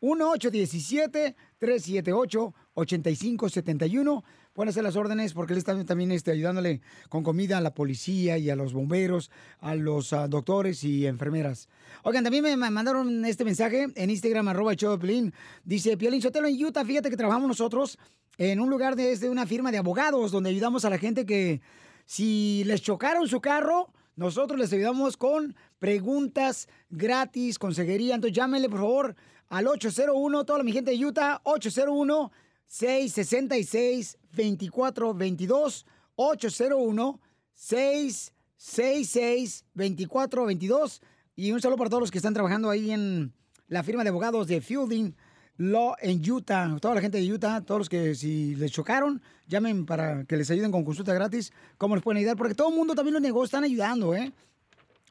1817 0.00 1.34
378 1.58 2.54
8571 2.74 4.24
póngase 4.58 4.82
las 4.82 4.96
órdenes 4.96 5.34
porque 5.34 5.52
él 5.52 5.58
está 5.60 5.84
también 5.84 6.10
este, 6.10 6.32
ayudándole 6.32 6.80
con 7.08 7.22
comida 7.22 7.58
a 7.58 7.60
la 7.60 7.74
policía 7.74 8.38
y 8.38 8.50
a 8.50 8.56
los 8.56 8.72
bomberos, 8.72 9.30
a 9.60 9.76
los 9.76 10.12
ah, 10.12 10.26
doctores 10.26 10.82
y 10.82 11.06
enfermeras. 11.06 11.68
Oigan, 12.02 12.24
también 12.24 12.42
me 12.42 12.56
mandaron 12.56 13.24
este 13.24 13.44
mensaje 13.44 13.86
en 13.94 14.10
Instagram, 14.10 14.48
arroba 14.48 14.74
Choplin. 14.74 15.32
Dice, 15.62 15.96
Piolín 15.96 16.20
Sotelo 16.20 16.48
en 16.48 16.64
Utah, 16.64 16.84
fíjate 16.84 17.08
que 17.08 17.16
trabajamos 17.16 17.46
nosotros 17.46 18.00
en 18.36 18.58
un 18.58 18.68
lugar 18.68 18.96
de, 18.96 19.28
una 19.28 19.46
firma 19.46 19.70
de 19.70 19.78
abogados 19.78 20.32
donde 20.32 20.50
ayudamos 20.50 20.84
a 20.84 20.90
la 20.90 20.98
gente 20.98 21.24
que 21.24 21.60
si 22.04 22.64
les 22.64 22.82
chocaron 22.82 23.28
su 23.28 23.40
carro, 23.40 23.92
nosotros 24.16 24.58
les 24.58 24.72
ayudamos 24.72 25.16
con 25.16 25.54
preguntas 25.78 26.66
gratis, 26.90 27.60
consejería. 27.60 28.16
Entonces 28.16 28.34
llámenle, 28.34 28.68
por 28.68 28.80
favor, 28.80 29.14
al 29.50 29.68
801, 29.68 30.44
toda 30.44 30.64
mi 30.64 30.72
gente 30.72 30.90
de 30.90 31.06
Utah, 31.06 31.42
801. 31.44 32.32
666 32.68 34.18
2422 34.32 35.86
801 36.16 37.20
666 37.54 39.64
2422 39.74 41.02
y 41.34 41.52
un 41.52 41.60
saludo 41.60 41.78
para 41.78 41.90
todos 41.90 42.02
los 42.02 42.10
que 42.10 42.18
están 42.18 42.34
trabajando 42.34 42.68
ahí 42.68 42.90
en 42.90 43.32
la 43.68 43.82
firma 43.82 44.02
de 44.02 44.10
abogados 44.10 44.46
de 44.46 44.60
Fielding 44.60 45.14
Law 45.56 45.94
en 46.00 46.30
Utah. 46.30 46.76
Toda 46.80 46.96
la 46.96 47.00
gente 47.00 47.18
de 47.18 47.32
Utah, 47.32 47.62
todos 47.62 47.80
los 47.80 47.88
que 47.88 48.14
si 48.14 48.54
les 48.56 48.70
chocaron, 48.70 49.22
llamen 49.46 49.86
para 49.86 50.24
que 50.24 50.36
les 50.36 50.50
ayuden 50.50 50.70
con 50.70 50.84
consulta 50.84 51.14
gratis. 51.14 51.52
¿Cómo 51.78 51.94
les 51.94 52.04
pueden 52.04 52.18
ayudar? 52.18 52.36
Porque 52.36 52.54
todo 52.54 52.68
el 52.68 52.76
mundo, 52.76 52.94
también 52.94 53.14
los 53.14 53.22
negocios 53.22 53.48
están 53.48 53.64
ayudando, 53.64 54.14
¿eh? 54.14 54.32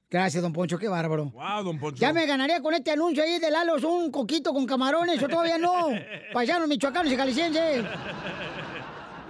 Gracias, 0.10 0.42
don 0.44 0.54
Poncho, 0.54 0.78
qué 0.78 0.88
bárbaro. 0.88 1.26
Wow, 1.32 1.64
don 1.66 1.78
Poncho. 1.78 2.00
Ya 2.00 2.14
me 2.14 2.26
ganaría 2.26 2.62
con 2.62 2.74
este 2.74 2.92
anuncio 2.92 3.22
ahí 3.22 3.38
de 3.38 3.52
Lalos 3.52 3.84
un 3.84 4.10
coquito 4.12 4.54
con 4.54 4.66
camarones, 4.66 5.22
o 5.22 5.28
todavía 5.28 5.58
no. 5.58 5.90
Paisanos 6.34 6.70
michoacanos 6.70 7.12
y 7.12 7.18
jaliscienses. 7.18 7.84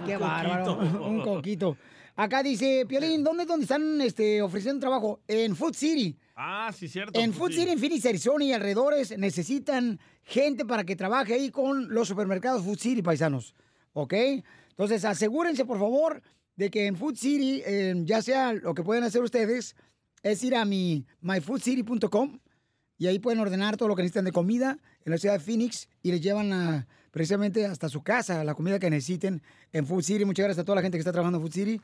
Qué 0.06 0.16
bárbaro. 0.16 0.78
Un 1.08 1.20
coquito. 1.22 1.76
Acá 2.14 2.42
dice, 2.42 2.84
Piolín, 2.86 3.24
¿dónde, 3.24 3.46
dónde 3.46 3.64
están 3.64 4.00
este, 4.02 4.42
ofreciendo 4.42 4.80
trabajo? 4.80 5.20
En 5.26 5.56
Food 5.56 5.74
City. 5.74 6.16
Ah, 6.36 6.70
sí, 6.76 6.86
cierto. 6.88 7.18
En 7.18 7.32
Food. 7.32 7.52
City, 7.52 7.70
en 7.70 7.78
Phoenix, 7.78 8.04
Arizona 8.04 8.44
y 8.44 8.52
alrededores 8.52 9.16
necesitan 9.18 9.98
gente 10.22 10.64
para 10.66 10.84
que 10.84 10.94
trabaje 10.94 11.34
ahí 11.34 11.50
con 11.50 11.88
los 11.92 12.08
supermercados 12.08 12.62
Food 12.64 12.78
City, 12.78 13.02
paisanos. 13.02 13.54
¿Ok? 13.94 14.12
Entonces, 14.70 15.04
asegúrense, 15.04 15.64
por 15.64 15.78
favor, 15.78 16.22
de 16.56 16.70
que 16.70 16.86
en 16.86 16.96
Food 16.96 17.16
City, 17.16 17.62
eh, 17.64 17.94
ya 18.04 18.20
sea 18.20 18.52
lo 18.52 18.74
que 18.74 18.82
pueden 18.82 19.04
hacer 19.04 19.22
ustedes, 19.22 19.74
es 20.22 20.42
ir 20.44 20.54
a 20.54 20.64
mi 20.66 21.06
myfoodcity.com 21.22 22.38
y 22.98 23.06
ahí 23.06 23.18
pueden 23.18 23.40
ordenar 23.40 23.76
todo 23.76 23.88
lo 23.88 23.96
que 23.96 24.02
necesitan 24.02 24.24
de 24.24 24.32
comida 24.32 24.78
en 25.04 25.12
la 25.12 25.18
ciudad 25.18 25.34
de 25.38 25.40
Phoenix 25.44 25.88
y 26.02 26.12
les 26.12 26.20
llevan 26.20 26.52
a- 26.52 26.86
precisamente 27.12 27.64
hasta 27.66 27.88
su 27.88 28.02
casa 28.02 28.42
la 28.42 28.54
comida 28.56 28.80
que 28.80 28.90
necesiten 28.90 29.40
en 29.72 29.86
Food 29.86 30.02
City. 30.02 30.24
Muchas 30.24 30.44
gracias 30.46 30.62
a 30.62 30.64
toda 30.64 30.76
la 30.76 30.82
gente 30.82 30.96
que 30.98 31.00
está 31.02 31.12
trabajando 31.12 31.38
en 31.38 31.44
Food 31.44 31.52
City. 31.54 31.80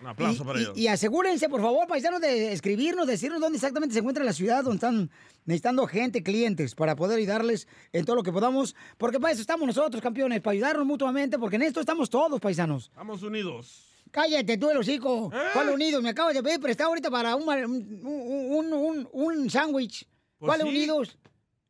Un 0.00 0.06
aplauso 0.06 0.42
Y- 0.42 0.46
para 0.46 0.58
y- 0.58 0.62
ellos. 0.62 0.78
Y 0.78 0.86
asegúrense, 0.88 1.48
por 1.50 1.60
favor, 1.60 1.86
paisanos, 1.86 2.20
de 2.22 2.52
escribirnos, 2.54 3.06
decirnos 3.06 3.38
dónde 3.38 3.56
exactamente 3.58 3.92
se 3.92 3.98
encuentra 4.00 4.24
la 4.24 4.32
ciudad, 4.32 4.64
donde 4.64 4.76
están 4.76 5.10
necesitando 5.44 5.86
gente, 5.86 6.22
clientes, 6.22 6.74
para 6.74 6.96
poder 6.96 7.18
ayudarles 7.18 7.68
en 7.92 8.06
todo 8.06 8.16
lo 8.16 8.22
que 8.22 8.32
podamos. 8.32 8.74
Porque 8.96 9.20
para 9.20 9.32
eso 9.34 9.42
estamos 9.42 9.66
nosotros, 9.66 10.02
campeones, 10.02 10.40
para 10.40 10.52
ayudarnos 10.52 10.86
mutuamente, 10.86 11.38
porque 11.38 11.56
en 11.56 11.62
esto 11.62 11.80
estamos 11.80 12.08
todos, 12.08 12.40
paisanos. 12.40 12.84
Estamos 12.88 13.22
unidos. 13.22 13.86
Cállate 14.10 14.56
tú, 14.56 14.70
el 14.70 14.78
hocico. 14.78 15.30
¿Cuál 15.52 15.68
unidos? 15.68 16.02
Me 16.02 16.08
acabas 16.08 16.34
de 16.34 16.42
pedir 16.42 16.58
prestado 16.60 16.88
ahorita 16.88 17.10
para 17.10 17.36
un, 17.36 17.46
un, 17.46 18.02
un, 18.02 18.72
un- 18.72 19.08
un 19.12 19.50
sándwich. 19.50 20.06
Pues 20.38 20.48
¿Cuál 20.48 20.62
sí. 20.62 20.66
unidos? 20.68 21.18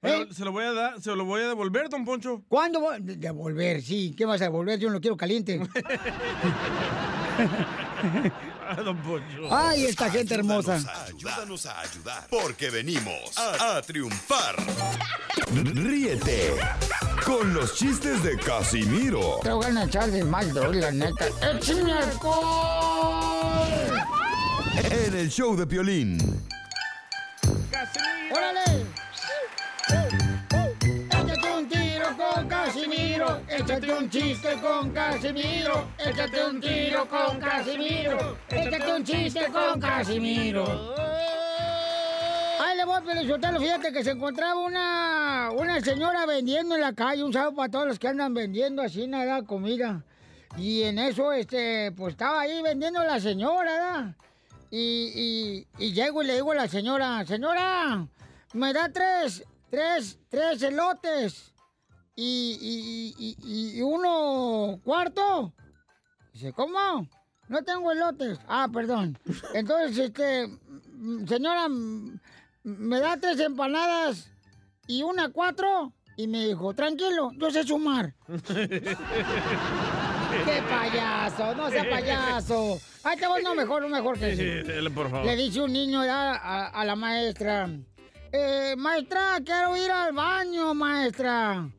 ¿Eh? 0.03 0.27
se 0.31 0.45
lo 0.45 0.53
voy 0.53 0.65
a 0.65 0.73
dar, 0.73 1.01
se 1.01 1.15
lo 1.15 1.25
voy 1.25 1.43
a 1.43 1.49
devolver, 1.49 1.89
don 1.91 2.05
Poncho. 2.05 2.43
¿Cuándo 2.49 2.81
Devolver, 3.01 3.83
sí. 3.83 4.15
¿Qué 4.17 4.25
vas 4.25 4.41
a 4.41 4.45
devolver? 4.45 4.79
Yo 4.79 4.89
no 4.89 4.95
lo 4.95 5.01
quiero 5.01 5.17
caliente. 5.17 5.61
Ah, 8.71 8.83
don 8.83 8.97
Poncho. 8.99 9.49
Ay, 9.51 9.87
esta 9.87 10.09
gente 10.09 10.33
hermosa. 10.35 10.81
Ayúdanos 11.05 11.67
a 11.67 11.81
ayudar. 11.81 12.29
Porque 12.31 12.71
venimos 12.71 13.37
a, 13.37 13.79
a 13.79 13.83
triunfar. 13.83 14.55
Ríete 15.75 16.55
con 17.27 17.53
los 17.53 17.75
chistes 17.75 18.23
de 18.23 18.39
Casimiro 18.39 19.41
Te 19.43 19.51
voy 19.51 19.67
a 19.77 19.85
echar 19.85 20.09
de 20.11 20.23
mal, 20.23 20.55
la 20.55 20.93
neta. 20.93 21.27
¡Échame 21.53 21.93
alcohol! 21.93 23.67
en 24.91 25.17
el 25.17 25.29
show 25.31 25.57
de 25.57 25.67
Piolín. 25.67 26.19
Échate 33.81 33.99
un 33.99 34.11
chiste 34.11 34.49
con 34.61 34.91
Casimiro, 34.91 35.89
échate 35.99 36.45
un 36.45 36.61
tiro 36.61 37.09
con 37.09 37.41
Casimiro, 37.41 38.37
échate 38.51 38.93
un 38.93 39.05
chiste 39.05 39.47
con 39.51 39.81
Casimiro. 39.81 40.95
¡Ahí 42.61 42.77
le 42.77 42.85
voy, 42.85 43.01
Pelizotelo, 43.01 43.59
fíjate 43.59 43.91
que 43.91 44.05
se 44.05 44.11
encontraba 44.11 44.61
una, 44.61 45.51
una 45.57 45.81
señora 45.81 46.27
vendiendo 46.27 46.75
en 46.75 46.83
la 46.83 46.93
calle, 46.93 47.25
un 47.25 47.33
sábado 47.33 47.55
para 47.55 47.71
todos 47.71 47.87
los 47.87 47.99
que 47.99 48.09
andan 48.09 48.35
vendiendo 48.35 48.83
así, 48.83 49.07
nada, 49.07 49.43
comida. 49.45 50.05
Y 50.59 50.83
en 50.83 50.99
eso, 50.99 51.33
este, 51.33 51.91
pues 51.93 52.13
estaba 52.13 52.43
ahí 52.43 52.61
vendiendo 52.61 53.03
la 53.03 53.19
señora, 53.19 53.73
¿verdad? 53.73 54.15
Y, 54.71 55.67
y 55.79 55.93
llego 55.93 56.23
y 56.23 56.27
le 56.27 56.35
digo 56.35 56.53
a 56.53 56.57
la 56.57 56.69
señora, 56.69 57.25
señora, 57.25 58.07
me 58.53 58.73
da 58.75 58.91
tres, 58.93 59.43
tres, 59.71 60.19
tres 60.29 60.63
elotes 60.63 61.50
y, 62.23 63.15
y, 63.19 63.37
y, 63.45 63.79
y- 63.79 63.83
uno 63.83 64.79
cuarto. 64.85 65.53
Dice, 66.33 66.53
¿cómo? 66.53 67.09
No 67.49 67.63
tengo 67.65 67.91
elotes. 67.93 68.39
Ah, 68.47 68.69
perdón. 68.73 69.19
Entonces, 69.55 69.97
este, 69.99 70.49
señora, 71.27 71.69
me 72.63 73.01
da 73.01 73.17
tres 73.17 73.41
empanadas 73.41 74.31
y 74.87 75.03
una 75.03 75.31
cuatro. 75.31 75.93
Y 76.17 76.27
me 76.29 76.45
dijo, 76.45 76.75
tranquilo, 76.75 77.31
yo 77.39 77.51
sé 77.51 77.63
sumar. 77.65 78.13
¡Qué 80.45 80.63
payaso! 80.69 81.55
¡No 81.55 81.71
sea 81.71 81.89
payaso! 81.89 82.79
Ahí 83.05 83.17
te 83.17 83.27
voy, 83.27 83.43
no, 83.43 83.55
mejor, 83.55 83.81
no 83.83 83.89
mejor 83.89 84.19
que 84.19 84.37
Sí, 84.37 84.45
dele, 84.69 84.91
por 84.91 85.11
favor. 85.11 85.25
Le 85.25 85.37
dice 85.37 85.63
un 85.63 85.73
niño 85.73 86.05
ya 86.05 86.33
a, 86.35 86.67
a 86.69 86.85
la 86.85 86.95
maestra, 86.95 87.71
eh, 88.33 88.75
maestra, 88.77 89.39
quiero 89.45 89.75
ir 89.79 89.91
al 89.91 90.13
baño, 90.13 90.75
maestra. 90.75 91.71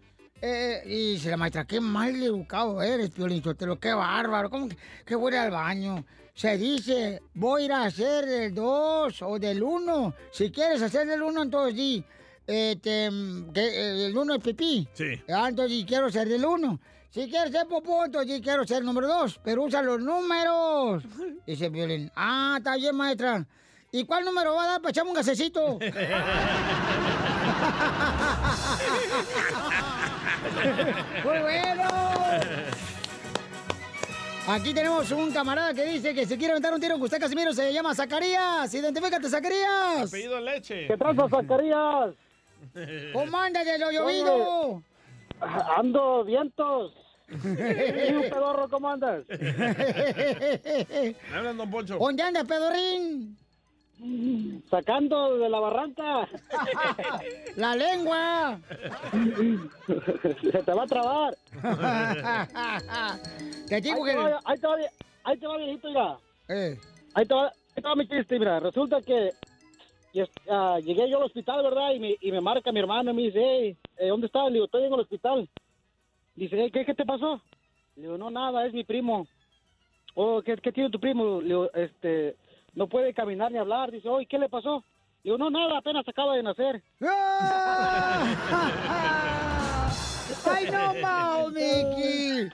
Eh, 0.41 0.81
y 0.85 1.13
dice 1.13 1.29
la 1.29 1.37
maestra, 1.37 1.65
qué 1.65 1.79
mal 1.79 2.15
educado 2.15 2.81
eres, 2.81 3.11
Piolín 3.11 3.43
Sotelo, 3.43 3.79
qué 3.79 3.93
bárbaro, 3.93 4.49
¿cómo 4.49 4.67
que, 4.67 4.75
que 5.05 5.15
voy 5.15 5.33
a 5.33 5.35
ir 5.35 5.41
al 5.41 5.51
baño? 5.51 6.03
Se 6.33 6.57
dice, 6.57 7.21
voy 7.35 7.61
a 7.61 7.65
ir 7.65 7.71
a 7.73 7.83
hacer 7.83 8.25
del 8.25 8.55
2 8.55 9.21
o 9.21 9.37
del 9.37 9.61
1. 9.61 10.15
Si 10.31 10.49
quieres 10.49 10.81
hacer 10.81 11.05
del 11.05 11.21
1, 11.21 11.43
entonces 11.43 11.75
di, 11.75 12.03
este, 12.47 13.09
que, 13.53 13.61
eh, 13.61 14.07
el 14.07 14.17
1 14.17 14.35
es 14.35 14.43
pipí. 14.43 14.87
Sí. 14.93 15.21
Ah, 15.29 15.49
entonces 15.49 15.77
di, 15.77 15.85
quiero 15.85 16.09
ser 16.09 16.27
del 16.27 16.43
1. 16.43 16.79
Si 17.11 17.29
quieres 17.29 17.51
ser 17.51 17.67
popó, 17.67 18.05
entonces 18.05 18.33
di, 18.33 18.41
quiero 18.41 18.65
ser 18.65 18.83
número 18.83 19.07
2. 19.07 19.41
Pero 19.43 19.63
usa 19.63 19.83
los 19.83 20.01
números. 20.01 21.03
Dice 21.45 21.69
Violín, 21.69 22.11
ah, 22.15 22.55
está 22.57 22.77
bien, 22.77 22.95
maestra. 22.95 23.45
¿Y 23.91 24.05
cuál 24.05 24.25
número 24.25 24.55
va 24.55 24.63
a 24.63 24.67
dar 24.67 24.81
para 24.81 24.89
echarme 24.89 25.11
un 25.11 25.17
gasecito? 25.17 25.77
¡Muy 31.23 31.39
bueno! 31.39 31.89
Aquí 34.47 34.73
tenemos 34.73 35.09
un 35.11 35.31
camarada 35.31 35.73
que 35.73 35.85
dice 35.85 36.13
que 36.13 36.25
se 36.25 36.37
quiere 36.37 36.53
aventar 36.53 36.73
un 36.73 36.81
tiro 36.81 36.95
con 36.95 37.03
usted, 37.03 37.19
Casimiro. 37.19 37.53
Se 37.53 37.71
llama 37.71 37.93
Zacarías. 37.93 38.73
Identifícate, 38.73 39.29
Zacarías. 39.29 40.07
Apellido 40.07 40.39
Leche. 40.41 40.87
¿Qué 40.87 40.97
tranza, 40.97 41.29
Zacarías? 41.29 42.15
¿Cómo 43.13 43.37
andas 43.37 43.65
de 43.65 43.77
lo 43.77 43.91
llovido? 43.91 44.83
Ando 45.77 46.23
vientos. 46.23 46.93
¿Y 47.29 48.13
un 48.13 48.23
pedorro 48.23 48.67
cómo 48.69 48.89
andas? 48.89 49.23
Me 49.29 51.15
hablan, 51.33 51.57
don 51.57 51.69
Poncho. 51.71 51.97
¿Dónde 51.97 52.23
andas, 52.23 52.43
pedorrín? 52.45 53.37
Sacando 54.69 55.37
de 55.37 55.49
la 55.49 55.59
barranca. 55.59 56.27
La 57.55 57.75
lengua. 57.75 58.59
Se 60.41 60.63
te 60.63 60.73
va 60.73 60.83
a 60.83 60.87
trabar. 60.87 61.37
Te 63.67 63.81
digo 63.81 64.03
ahí 64.05 64.11
que... 64.11 64.17
Te 64.17 64.17
va, 64.17 64.39
ahí, 64.45 64.57
te 64.57 64.67
va, 64.67 64.75
ahí 65.23 65.37
te 65.37 65.47
va, 65.47 65.57
viejito, 65.57 65.87
mira. 65.89 66.17
Eh. 66.49 66.77
Ahí 67.13 67.25
te 67.25 67.33
va, 67.33 67.47
ahí 67.47 67.53
te 67.75 67.81
va 67.81 67.95
mi 67.95 68.07
chiste, 68.07 68.39
mira. 68.39 68.59
Resulta 68.59 69.01
que 69.01 69.31
y 70.13 70.21
ah, 70.49 70.77
llegué 70.83 71.09
yo 71.09 71.17
al 71.17 71.23
hospital, 71.23 71.63
¿verdad? 71.63 71.93
Y 71.93 71.99
me, 71.99 72.17
y 72.19 72.31
me 72.31 72.41
marca 72.41 72.71
mi 72.71 72.79
hermano 72.79 73.11
y 73.11 73.13
me 73.13 73.21
dice, 73.23 73.39
hey, 73.41 73.77
eh, 73.97 74.07
¿dónde 74.07 74.27
estás? 74.27 74.47
Le 74.47 74.53
digo, 74.53 74.65
estoy 74.65 74.83
en 74.83 74.93
el 74.93 74.99
hospital. 74.99 75.49
Dice, 76.35 76.57
"Hey, 76.59 76.71
¿qué, 76.71 76.85
¿qué 76.85 76.93
te 76.93 77.05
pasó? 77.05 77.41
Le 77.95 78.03
digo, 78.03 78.17
no, 78.17 78.29
nada, 78.29 78.65
es 78.65 78.73
mi 78.73 78.83
primo. 78.83 79.27
Oh, 80.15 80.41
¿qué, 80.41 80.57
qué 80.57 80.71
tiene 80.71 80.89
tu 80.89 80.99
primo? 80.99 81.39
Le 81.41 81.47
digo, 81.47 81.71
este, 81.73 82.35
no 82.73 82.87
puede 82.87 83.13
caminar 83.13 83.51
ni 83.51 83.57
hablar. 83.57 83.91
Dice, 83.91 84.07
¿y 84.21 84.25
qué 84.25 84.37
le 84.39 84.49
pasó? 84.49 84.83
Digo, 85.23 85.37
no, 85.37 85.49
nada, 85.49 85.77
apenas 85.77 86.07
acaba 86.07 86.35
de 86.35 86.43
nacer. 86.43 86.83
¡Ay, 90.45 90.67
no, 90.71 90.93
Mao, 91.01 91.49
Mickey! 91.49 92.49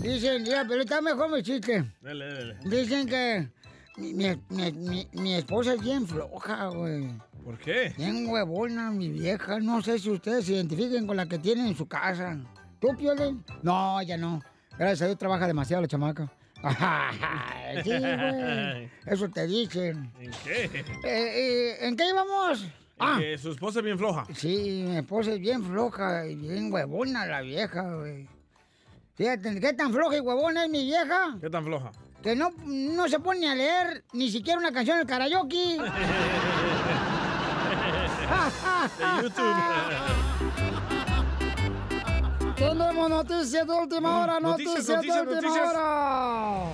Dicen, 0.00 0.44
ya, 0.44 0.64
pero 0.68 0.82
está 0.82 1.00
mejor 1.00 1.30
mi 1.30 1.42
chiste. 1.42 1.84
Dele, 2.00 2.24
dele. 2.26 2.56
Dicen 2.64 3.06
que 3.06 3.48
mi, 3.96 4.12
mi, 4.14 4.36
mi- 4.50 4.72
mi- 4.72 5.08
mi 5.12 5.34
esposa 5.34 5.74
es 5.74 5.80
bien 5.80 6.06
floja, 6.06 6.68
güey. 6.68 7.10
¿Por 7.44 7.58
qué? 7.58 7.92
Bien 7.96 8.26
huevona, 8.28 8.90
mi 8.90 9.08
vieja. 9.08 9.58
No 9.60 9.82
sé 9.82 9.98
si 9.98 10.10
ustedes 10.10 10.44
se 10.46 10.52
identifiquen 10.54 11.06
con 11.06 11.16
la 11.16 11.26
que 11.26 11.38
tienen 11.38 11.66
en 11.68 11.76
su 11.76 11.86
casa. 11.88 12.38
¿Tú, 12.80 12.88
Piolín? 12.96 13.44
No, 13.62 14.00
ya 14.02 14.16
no. 14.16 14.40
Gracias 14.78 15.02
a 15.02 15.06
Dios 15.06 15.18
trabaja 15.18 15.46
demasiado 15.46 15.82
la 15.82 15.88
chamaca. 15.88 16.30
Sí, 17.84 17.90
güey. 17.98 18.90
Eso 19.06 19.28
te 19.30 19.46
dicen. 19.46 20.12
¿En 20.20 20.30
qué? 20.44 20.64
Eh, 20.64 20.82
eh, 21.04 21.76
¿En 21.86 21.96
qué 21.96 22.08
íbamos? 22.08 22.66
Ah, 22.98 23.16
Que 23.18 23.38
su 23.38 23.52
esposa 23.52 23.78
es 23.78 23.84
bien 23.86 23.98
floja. 23.98 24.26
sí, 24.34 24.84
mi 24.86 24.96
esposa 24.98 25.32
es 25.32 25.40
bien 25.40 25.64
floja 25.64 26.26
y 26.26 26.34
bien 26.36 26.70
huevona 26.72 27.24
la 27.26 27.40
vieja, 27.40 27.82
güey. 27.94 28.28
Fíjate, 29.14 29.58
¿qué 29.60 29.72
tan 29.72 29.92
floja 29.92 30.16
y 30.16 30.20
huevona 30.20 30.64
es 30.64 30.70
mi 30.70 30.84
vieja? 30.84 31.36
¿Qué 31.40 31.48
tan 31.48 31.64
floja? 31.64 31.92
Que 32.22 32.36
no, 32.36 32.50
no 32.66 33.08
se 33.08 33.18
pone 33.20 33.48
a 33.50 33.54
leer 33.54 34.04
ni 34.12 34.30
siquiera 34.30 34.58
una 34.58 34.72
canción 34.72 34.98
del 34.98 35.06
karaoke. 35.06 35.78
De 38.98 39.22
YouTube. 39.22 39.54
Tenemos 42.60 43.08
noticias 43.08 43.66
de 43.66 43.72
última 43.72 44.20
hora, 44.20 44.38
Noticias, 44.38 44.86
de 44.86 44.94
última 44.96 45.22
noticias. 45.22 45.68
hora. 45.70 46.72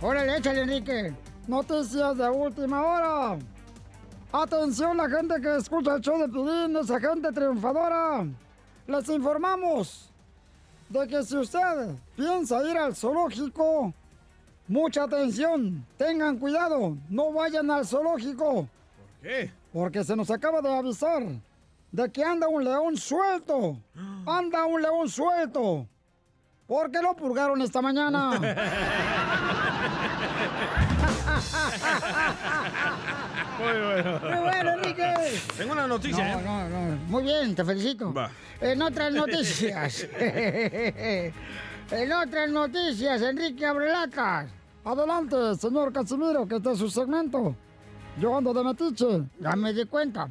Órale, 0.00 0.36
échale, 0.38 0.62
Enrique. 0.62 1.14
Noticias 1.46 2.16
de 2.16 2.30
última 2.30 2.82
hora. 2.82 3.38
Atención, 4.32 4.96
la 4.96 5.06
gente 5.10 5.38
que 5.38 5.56
escucha 5.56 5.96
el 5.96 6.00
show 6.00 6.18
de 6.18 6.28
Pilín, 6.28 6.74
esa 6.78 6.98
gente 6.98 7.30
triunfadora. 7.30 8.26
Les 8.86 9.08
informamos 9.10 10.10
de 10.88 11.06
que 11.06 11.22
si 11.24 11.36
usted 11.36 11.94
piensa 12.16 12.64
ir 12.64 12.78
al 12.78 12.96
zoológico, 12.96 13.92
mucha 14.66 15.02
atención, 15.02 15.84
tengan 15.98 16.38
cuidado, 16.38 16.96
no 17.10 17.34
vayan 17.34 17.70
al 17.70 17.84
zoológico. 17.84 18.66
¿Por 18.66 19.20
qué? 19.20 19.52
Porque 19.74 20.02
se 20.02 20.16
nos 20.16 20.30
acaba 20.30 20.62
de 20.62 20.74
avisar 20.74 21.22
de 21.92 22.10
que 22.10 22.22
anda 22.24 22.48
un 22.48 22.64
león 22.64 22.96
suelto. 22.96 23.78
Anda 24.26 24.64
un 24.66 24.82
león 24.82 25.08
suelto. 25.08 25.86
¿Por 26.66 26.90
qué 26.90 27.00
lo 27.02 27.16
purgaron 27.16 27.60
esta 27.62 27.82
mañana? 27.82 28.30
Muy 33.58 33.78
bueno. 33.80 34.20
Muy 34.20 34.38
bueno, 34.40 34.70
Enrique. 34.74 35.14
Tengo 35.56 35.72
una 35.72 35.86
noticia, 35.86 36.36
No, 36.36 36.40
¿eh? 36.40 36.42
no, 36.44 36.68
no. 36.68 36.96
Muy 37.08 37.22
bien, 37.24 37.54
te 37.54 37.64
felicito. 37.64 38.12
Va. 38.12 38.30
En 38.60 38.80
otras 38.82 39.12
noticias. 39.12 40.06
en 40.18 42.12
otras 42.12 42.50
noticias, 42.50 43.22
Enrique 43.22 43.66
Abrelatas. 43.66 44.48
Adelante, 44.84 45.56
señor 45.56 45.92
Casimiro, 45.92 46.46
que 46.46 46.56
este 46.56 46.72
es 46.72 46.78
su 46.78 46.88
segmento. 46.90 47.54
Yo 48.20 48.36
ando 48.36 48.52
de 48.52 48.62
metiche, 48.62 49.24
ya 49.40 49.56
me 49.56 49.72
di 49.72 49.86
cuenta. 49.86 50.28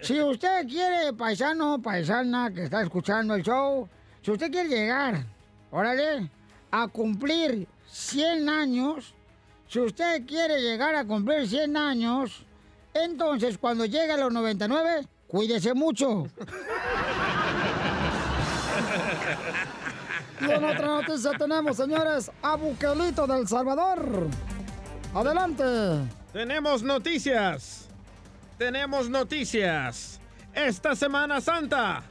Si 0.00 0.22
usted 0.22 0.64
quiere, 0.68 1.12
paisano, 1.12 1.82
paisana, 1.82 2.52
que 2.54 2.62
está 2.64 2.82
escuchando 2.82 3.34
el 3.34 3.42
show, 3.42 3.88
si 4.22 4.30
usted 4.30 4.48
quiere 4.48 4.68
llegar, 4.68 5.26
órale, 5.72 6.30
a 6.70 6.86
cumplir 6.86 7.66
100 7.88 8.48
años, 8.48 9.12
si 9.66 9.80
usted 9.80 10.24
quiere 10.24 10.60
llegar 10.60 10.94
a 10.94 11.04
cumplir 11.04 11.48
100 11.48 11.76
años, 11.76 12.46
entonces 12.94 13.58
cuando 13.58 13.86
llegue 13.86 14.12
a 14.12 14.18
los 14.18 14.32
99, 14.32 15.08
cuídese 15.26 15.74
mucho. 15.74 16.28
Y 20.40 20.44
en 20.44 20.64
otra 20.64 20.86
noticia 20.86 21.32
tenemos, 21.36 21.76
señores, 21.76 22.30
a 22.40 22.54
Buquelito 22.54 23.26
del 23.26 23.48
Salvador. 23.48 24.28
Adelante. 25.12 25.64
Tenemos 26.36 26.82
noticias. 26.82 27.88
Tenemos 28.58 29.08
noticias. 29.08 30.20
Esta 30.52 30.94
Semana 30.94 31.40
Santa. 31.40 32.02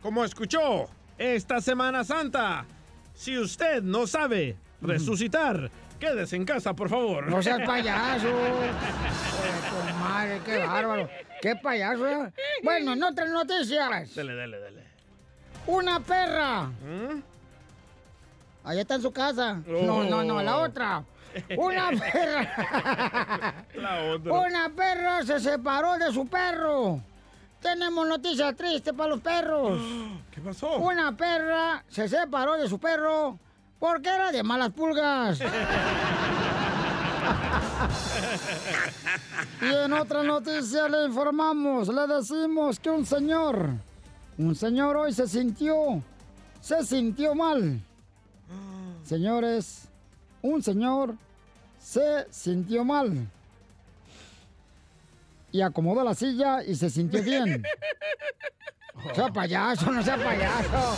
Como 0.00 0.24
escuchó, 0.24 0.88
esta 1.18 1.60
Semana 1.60 2.04
Santa. 2.04 2.64
Si 3.12 3.36
usted 3.36 3.82
no 3.82 4.06
sabe 4.06 4.56
resucitar, 4.80 5.68
quédese 5.98 6.36
en 6.36 6.44
casa, 6.44 6.74
por 6.74 6.88
favor. 6.88 7.26
No 7.28 7.42
seas 7.42 7.60
payaso. 7.66 8.28
Madre, 9.98 10.40
qué 10.44 10.58
bárbaro. 10.58 11.10
Qué 11.42 11.56
payaso. 11.56 12.06
¿eh? 12.06 12.32
Bueno, 12.62 12.92
en 12.92 13.02
otras 13.02 13.28
noticias. 13.30 14.14
Dele, 14.14 14.34
dele, 14.34 14.60
dele. 14.60 14.82
Una 15.66 15.98
perra. 15.98 16.70
Allá 18.62 18.80
está 18.80 18.94
en 18.94 19.02
su 19.02 19.10
casa. 19.10 19.60
No, 19.66 20.04
no, 20.04 20.22
no, 20.22 20.40
la 20.40 20.58
otra. 20.58 21.02
Una 21.56 21.90
perra. 22.12 23.64
La 23.74 24.02
otra. 24.12 24.32
Una 24.32 24.68
perra 24.70 25.24
se 25.24 25.40
separó 25.40 25.98
de 25.98 26.12
su 26.12 26.26
perro. 26.26 27.00
Tenemos 27.60 28.06
noticia 28.06 28.52
triste 28.52 28.92
para 28.92 29.10
los 29.10 29.20
perros. 29.20 29.78
¿Qué 30.30 30.40
pasó? 30.40 30.76
Una 30.76 31.16
perra 31.16 31.84
se 31.88 32.08
separó 32.08 32.54
de 32.56 32.68
su 32.68 32.78
perro 32.78 33.38
porque 33.78 34.08
era 34.08 34.30
de 34.32 34.42
malas 34.42 34.70
pulgas. 34.70 35.40
Y 39.60 39.64
en 39.64 39.92
otra 39.92 40.22
noticia 40.22 40.88
le 40.88 41.06
informamos, 41.06 41.88
le 41.88 42.06
decimos 42.06 42.78
que 42.78 42.90
un 42.90 43.04
señor, 43.04 43.70
un 44.38 44.54
señor 44.54 44.96
hoy 44.96 45.12
se 45.12 45.26
sintió, 45.26 46.02
se 46.60 46.84
sintió 46.84 47.34
mal. 47.34 47.80
Señores, 49.04 49.88
un 50.42 50.62
señor 50.62 51.14
se 51.86 52.26
sintió 52.30 52.84
mal. 52.84 53.28
Y 55.52 55.62
acomodó 55.62 56.02
la 56.02 56.14
silla 56.14 56.64
y 56.64 56.74
se 56.74 56.90
sintió 56.90 57.22
bien. 57.22 57.62
Sea 59.14 59.32
payaso, 59.32 59.92
no 59.92 60.02
sea 60.02 60.16
payaso. 60.16 60.96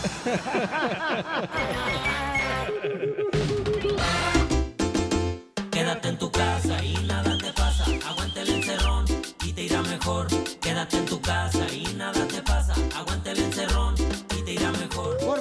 Quédate 5.71 6.07
en 6.09 6.17
tu 6.17 6.31
casa 6.31 6.83
y 6.83 6.95
nada 7.05 7.37
te 7.37 7.53
pasa. 7.53 7.85
Aguante 8.07 8.41
el 8.41 8.49
encerrón 8.49 9.05
y 9.45 9.53
te 9.53 9.63
irá 9.63 9.83
mejor. 9.83 10.27
Quédate 10.59 10.97
en 10.97 11.05
tu 11.05 11.21
casa 11.21 11.67
y 11.71 11.83
nada 11.93 12.27
te 12.27 12.28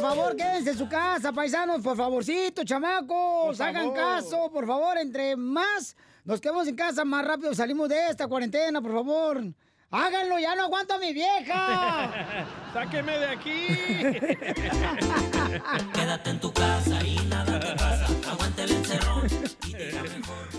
favor, 0.09 0.37
quédense 0.37 0.71
en 0.71 0.79
su 0.79 0.89
casa, 0.89 1.33
paisanos, 1.33 1.81
por 1.83 1.97
favorcito, 1.97 2.65
chamacos. 2.65 3.57
Por 3.57 3.67
Hagan 3.67 3.85
favor. 3.85 3.97
caso, 3.97 4.51
por 4.53 4.67
favor, 4.67 4.99
entre 4.99 5.37
más 5.37 5.97
nos 6.25 6.41
quedamos 6.41 6.67
en 6.69 6.75
casa, 6.77 7.05
más 7.05 7.25
rápido 7.25 7.55
salimos 7.55 7.89
de 7.89 8.09
esta 8.09 8.27
cuarentena, 8.27 8.81
por 8.83 8.93
favor. 8.93 9.43
Háganlo, 9.91 10.39
ya 10.39 10.55
no 10.55 10.65
aguanto 10.65 10.95
a 10.95 10.99
mi 10.99 11.15
vieja. 11.15 12.47
¡Sáqueme 12.75 13.19
de 13.19 13.27
aquí! 13.27 13.67
Quédate 15.95 16.31
en 16.31 16.41
tu 16.41 16.53
casa 16.53 17.03
y 17.03 17.17
nada 17.27 17.59
te 17.59 17.73
pasa. 17.75 18.07
Aguante 18.31 18.65
el 18.65 18.73
encerrón 18.73 19.27
y 19.67 19.73
te 19.73 19.93
mejor. 20.03 20.58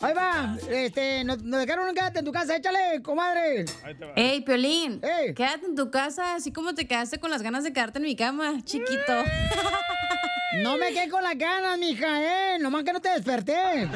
Ahí 0.00 0.12
va, 0.12 0.58
este, 0.68 1.24
nos, 1.24 1.42
nos 1.42 1.60
dejaron 1.60 1.88
un 1.88 1.94
quédate 1.94 2.18
en 2.18 2.24
tu 2.24 2.32
casa, 2.32 2.56
échale, 2.56 3.00
comadre. 3.02 3.64
Ey, 4.16 4.40
Piolín, 4.42 5.00
quédate 5.00 5.66
en 5.66 5.74
tu 5.74 5.90
casa, 5.90 6.34
así 6.34 6.52
como 6.52 6.74
te 6.74 6.86
quedaste 6.86 7.18
con 7.18 7.30
las 7.30 7.42
ganas 7.42 7.64
de 7.64 7.72
quedarte 7.72 7.98
en 7.98 8.04
mi 8.04 8.16
cama, 8.16 8.62
chiquito. 8.64 9.12
No 10.62 10.76
me 10.76 10.92
quedé 10.92 11.08
con 11.08 11.22
las 11.24 11.36
ganas, 11.36 11.76
mija, 11.78 12.54
eh. 12.54 12.58
Nomás 12.60 12.84
que 12.84 12.92
no 12.92 13.00
te 13.00 13.08
desperté. 13.08 13.54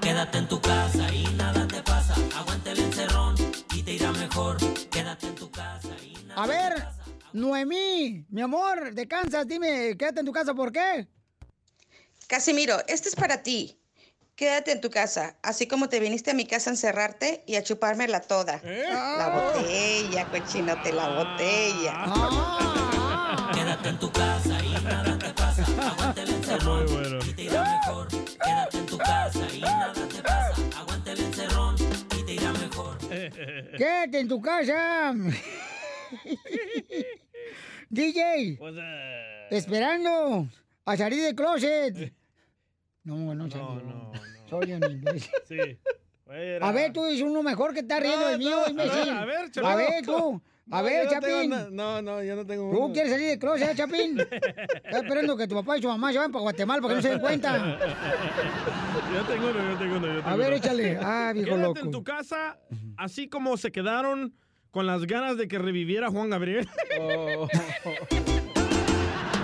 Quédate 0.00 0.38
en 0.38 0.48
tu 0.48 0.60
casa 0.60 1.14
y 1.14 1.22
nada 1.36 1.68
te 1.68 1.80
pasa. 1.82 2.14
Aguante 2.36 2.72
el 2.72 2.80
encerrón 2.80 3.36
y 3.76 3.82
te 3.84 3.92
irá 3.92 4.10
mejor. 4.10 4.56
Quédate 4.90 5.28
en 5.28 5.34
tu 5.36 5.48
casa 5.52 5.90
y 6.02 6.14
nada 6.24 6.42
A 6.42 6.46
ver, 6.48 6.84
Noemí, 7.32 8.26
mi 8.28 8.40
amor, 8.42 8.92
de 8.92 9.06
Kansas, 9.06 9.46
dime, 9.46 9.96
quédate 9.96 10.18
en 10.18 10.26
tu 10.26 10.32
casa, 10.32 10.52
¿por 10.52 10.72
qué? 10.72 11.06
Casimiro, 12.26 12.76
este 12.88 13.08
es 13.08 13.14
para 13.14 13.42
ti. 13.44 13.79
Quédate 14.40 14.72
en 14.72 14.80
tu 14.80 14.88
casa, 14.88 15.36
así 15.42 15.68
como 15.68 15.90
te 15.90 16.00
viniste 16.00 16.30
a 16.30 16.34
mi 16.34 16.46
casa 16.46 16.70
a 16.70 16.72
encerrarte 16.72 17.42
y 17.46 17.56
a 17.56 17.62
chupármela 17.62 18.22
toda. 18.22 18.62
La 18.64 19.28
botella, 19.28 20.24
cochinote, 20.30 20.94
la 20.94 21.10
botella. 21.10 22.06
Quédate 23.52 23.90
en 23.90 23.98
tu 23.98 24.10
casa 24.10 24.64
y 24.64 24.82
nada 24.82 25.18
te 25.18 25.28
pasa. 25.34 25.62
Aguante 25.90 26.22
el 26.22 26.30
encerrón 26.30 27.18
y 27.28 27.32
te 27.34 27.42
irá 27.42 27.80
mejor. 27.84 28.08
Quédate 28.08 28.78
en 28.78 28.86
tu 28.86 28.96
casa 28.96 29.46
y 29.52 29.60
nada 29.60 29.92
te 29.92 30.22
pasa. 30.22 30.62
Aguante 30.78 31.12
el 31.12 31.20
encerrón 31.20 31.76
y 32.18 32.24
te 32.24 32.32
irá 32.32 32.52
mejor. 32.52 32.98
Quédate 33.76 34.20
en 34.20 34.28
tu 34.28 34.40
casa. 34.40 35.12
DJ, 37.90 38.58
esperando 39.50 40.48
a 40.86 40.96
salir 40.96 41.24
del 41.24 41.34
closet. 41.34 42.19
No, 43.04 43.34
no 43.34 43.50
salió. 43.50 43.66
No, 43.82 44.12
Soy 44.48 44.72
un 44.72 44.90
imbécil. 44.90 45.30
Sí. 45.48 45.78
A 46.60 46.70
ver, 46.70 46.92
tú 46.92 47.04
dices 47.06 47.22
uno 47.22 47.42
mejor 47.42 47.74
que 47.74 47.80
está 47.80 47.98
riendo 47.98 48.20
No, 48.20 48.28
del 48.28 48.38
mío, 48.38 48.56
no, 48.64 48.70
imbécil. 48.70 49.00
a 49.00 49.04
ver, 49.04 49.10
a 49.14 49.24
ver, 49.24 49.36
A 49.46 49.50
Chapín. 49.50 49.76
ver, 49.76 50.06
tú. 50.06 50.40
A 50.70 50.76
No, 50.78 50.82
ver, 50.84 51.04
no 51.06 51.10
Chapín. 51.10 51.50
No, 51.72 52.02
no, 52.02 52.22
yo 52.22 52.36
no 52.36 52.46
tengo 52.46 52.70
¿Tú 52.70 52.78
uno. 52.84 52.92
quieres 52.94 53.10
salir 53.10 53.26
del 53.30 53.38
closet, 53.40 53.70
eh, 53.70 53.74
Chapín? 53.74 54.16
Estás 54.30 55.02
esperando 55.02 55.36
que 55.36 55.48
tu 55.48 55.56
papá 55.56 55.76
y 55.78 55.80
tu 55.80 55.88
mamá 55.88 56.12
se 56.12 56.18
vayan 56.18 56.30
para 56.30 56.42
Guatemala 56.42 56.80
para 56.80 56.92
que 56.94 56.96
no 56.98 57.02
se 57.02 57.08
den 57.10 57.18
cuenta. 57.18 57.78
Yo 59.12 59.22
tengo 59.24 59.50
uno, 59.50 59.72
yo 59.72 59.76
tengo 59.78 59.96
uno, 59.96 60.06
yo 60.06 60.14
tengo 60.20 60.28
A 60.28 60.36
ver, 60.36 60.46
uno. 60.48 60.56
échale. 60.56 60.98
Ah, 61.02 61.32
viejo 61.34 61.48
Quédate 61.50 61.62
loco. 61.66 61.80
en 61.80 61.90
tu 61.90 62.04
casa, 62.04 62.60
así 62.96 63.28
como 63.28 63.56
se 63.56 63.72
quedaron 63.72 64.32
con 64.70 64.86
las 64.86 65.04
ganas 65.08 65.36
de 65.36 65.48
que 65.48 65.58
reviviera 65.58 66.10
Juan 66.10 66.30
Gabriel. 66.30 66.68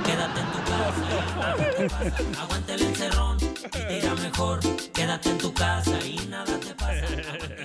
Quédate 0.04 0.40
en 0.40 0.46
tu 0.52 0.58
casa. 0.70 2.42
Aguante 2.42 2.74
el 2.74 2.82
encerrón 2.82 3.36
y 3.66 3.70
te 3.70 3.98
irá 3.98 4.14
mejor. 4.14 4.60
Quédate 4.92 5.30
en 5.30 5.38
tu 5.38 5.52
casa 5.52 5.98
y 6.06 6.26
nada 6.28 6.58
te 6.60 6.74
pasa. 6.74 7.06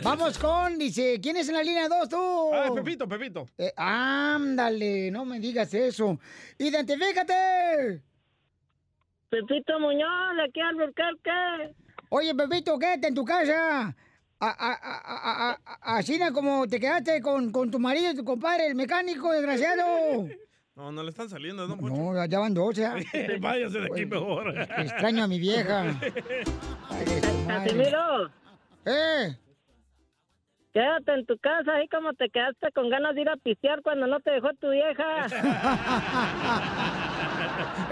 Vamos 0.04 0.38
con, 0.40 0.78
dice, 0.78 1.20
¿quién 1.22 1.38
es 1.38 1.48
en 1.50 1.56
la 1.56 1.64
línea 1.64 1.88
2 1.88 2.10
tú? 2.10 2.52
Ah, 2.54 2.72
Pepito, 2.74 3.08
Pepito. 3.08 3.48
Eh, 3.58 3.72
ándale, 3.76 5.12
no 5.12 5.26
me 5.26 5.40
digas 5.40 5.74
eso. 5.74 6.20
¡Identifícate! 6.58 8.02
Pepito 9.30 9.80
Muñoz, 9.80 10.10
aquí 10.46 10.60
al 10.60 10.70
Albuquerque. 10.80 11.76
Oye, 12.10 12.36
Pepito, 12.36 12.78
quédate 12.78 13.08
en 13.08 13.16
tu 13.16 13.24
casa. 13.24 13.96
A- 14.44 14.50
a- 14.50 14.74
a- 14.74 15.02
a- 15.06 15.52
a- 15.52 15.60
a- 15.66 15.98
Así 15.98 16.20
como 16.34 16.68
te 16.68 16.80
quedaste 16.80 17.22
con, 17.22 17.52
con 17.52 17.70
tu 17.70 17.80
marido 17.80 18.12
y 18.12 18.16
tu 18.16 18.26
compadre, 18.26 18.68
el 18.68 18.76
mecánico, 18.76 19.32
desgraciado. 19.32 20.28
No, 20.76 20.92
no 20.92 21.04
le 21.04 21.10
están 21.10 21.30
saliendo, 21.30 21.68
¿no? 21.68 21.76
No, 21.76 22.26
ya 22.26 22.40
van 22.40 22.54
dos, 22.54 22.76
ya. 22.76 22.96
Váyase 23.40 23.80
de 23.80 23.86
aquí 23.86 24.06
mejor. 24.06 24.58
Extraño 24.78 25.24
a 25.26 25.28
mi 25.28 25.40
vieja. 25.40 25.94
Casimiro. 27.48 28.30
¿Eh? 28.86 29.36
Quédate 30.74 31.14
en 31.14 31.26
tu 31.26 31.38
casa, 31.40 31.74
ahí 31.74 31.88
como 31.90 32.14
te 32.14 32.30
quedaste 32.30 32.72
con 32.74 32.90
ganas 32.90 33.14
de 33.14 33.22
ir 33.22 33.30
a 33.30 33.36
pistear 33.36 33.82
cuando 33.82 34.08
no 34.08 34.22
te 34.22 34.32
dejó 34.32 34.48
tu 34.54 34.70
vieja. 34.70 35.28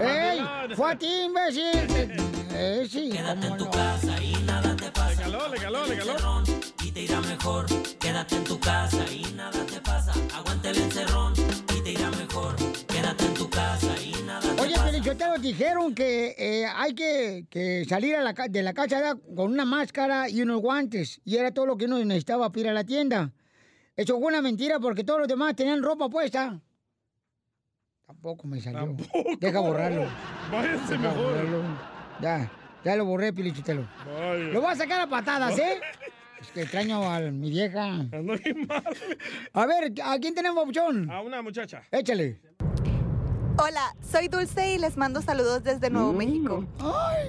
¡Ey! 0.00 0.40
¡Fue 0.74 0.92
a 0.92 0.96
ti, 0.96 1.24
imbécil! 1.26 1.64
Eh, 2.54 2.86
sí, 2.88 3.10
Quédate 3.12 3.46
en 3.46 3.56
tu 3.58 3.64
no. 3.66 3.70
casa 3.70 4.22
y 4.22 4.32
nada 4.44 4.74
te 4.74 4.90
pasa. 4.90 5.10
Le 5.10 5.16
caló, 5.30 5.48
le 5.48 5.58
caló, 5.58 5.86
le 5.86 5.98
caló. 5.98 6.42
Y 6.82 6.90
te 6.90 7.02
irá 7.02 7.20
mejor. 7.20 7.66
Quédate 7.98 8.36
en 8.36 8.44
tu 8.44 8.58
casa 8.58 9.04
y 9.12 9.30
nada 9.34 9.66
te 9.66 9.80
pasa. 9.82 10.12
Aguante 10.34 10.70
el 10.70 10.78
encerrón 10.78 11.34
y 11.76 11.82
te 11.82 11.92
irá 11.92 12.10
mejor. 12.12 12.54
Quédate 13.10 13.24
en 13.26 13.34
tu 13.34 13.50
casa 13.50 13.92
y 14.02 14.22
nada 14.22 14.40
te 14.54 14.62
Oye. 14.62 14.74
Pelichotero, 14.84 15.38
dijeron 15.38 15.94
que 15.96 16.34
eh, 16.38 16.66
hay 16.66 16.94
que, 16.94 17.44
que 17.50 17.84
salir 17.88 18.14
a 18.14 18.22
la 18.22 18.34
ca- 18.34 18.46
de 18.46 18.62
la 18.62 18.72
casa 18.72 19.16
con 19.34 19.50
una 19.52 19.64
máscara 19.64 20.28
y 20.28 20.42
unos 20.42 20.60
guantes. 20.60 21.20
Y 21.24 21.36
era 21.36 21.50
todo 21.52 21.66
lo 21.66 21.76
que 21.76 21.86
uno 21.86 21.98
necesitaba 22.04 22.50
para 22.50 22.60
ir 22.60 22.68
a 22.68 22.72
la 22.72 22.84
tienda. 22.84 23.32
Eso 23.96 24.16
fue 24.18 24.28
una 24.28 24.40
mentira 24.42 24.78
porque 24.78 25.02
todos 25.02 25.18
los 25.20 25.28
demás 25.28 25.56
tenían 25.56 25.82
ropa 25.82 26.08
puesta. 26.08 26.60
Tampoco 28.06 28.46
me 28.46 28.60
salió. 28.60 28.94
Deja 29.40 29.58
borrarlo. 29.60 30.06
Váyanse 30.52 30.92
Deja 30.96 31.08
mejor. 31.08 31.24
borrarlo. 31.24 31.62
Ya, 32.20 32.50
ya 32.84 32.96
lo 32.96 33.04
borré, 33.06 33.32
Pelichotero. 33.32 33.88
Vaya. 34.06 34.44
Lo 34.52 34.60
voy 34.60 34.70
a 34.72 34.76
sacar 34.76 35.00
a 35.00 35.08
patadas, 35.08 35.58
¿eh? 35.58 35.80
Es 36.40 36.48
que 36.52 36.62
extraño 36.62 37.02
a 37.10 37.18
mi 37.20 37.50
vieja. 37.50 38.06
A 39.52 39.66
ver, 39.66 39.92
¿a 40.04 40.18
quién 40.20 40.34
tenemos, 40.34 40.60
Papuchón? 40.62 41.10
A 41.10 41.20
una 41.22 41.42
muchacha. 41.42 41.82
Échale. 41.90 42.40
Hola, 43.62 43.94
soy 44.10 44.28
Dulce 44.28 44.72
y 44.72 44.78
les 44.78 44.96
mando 44.96 45.20
saludos 45.20 45.62
desde 45.62 45.90
Nuevo 45.90 46.14
México. 46.14 46.64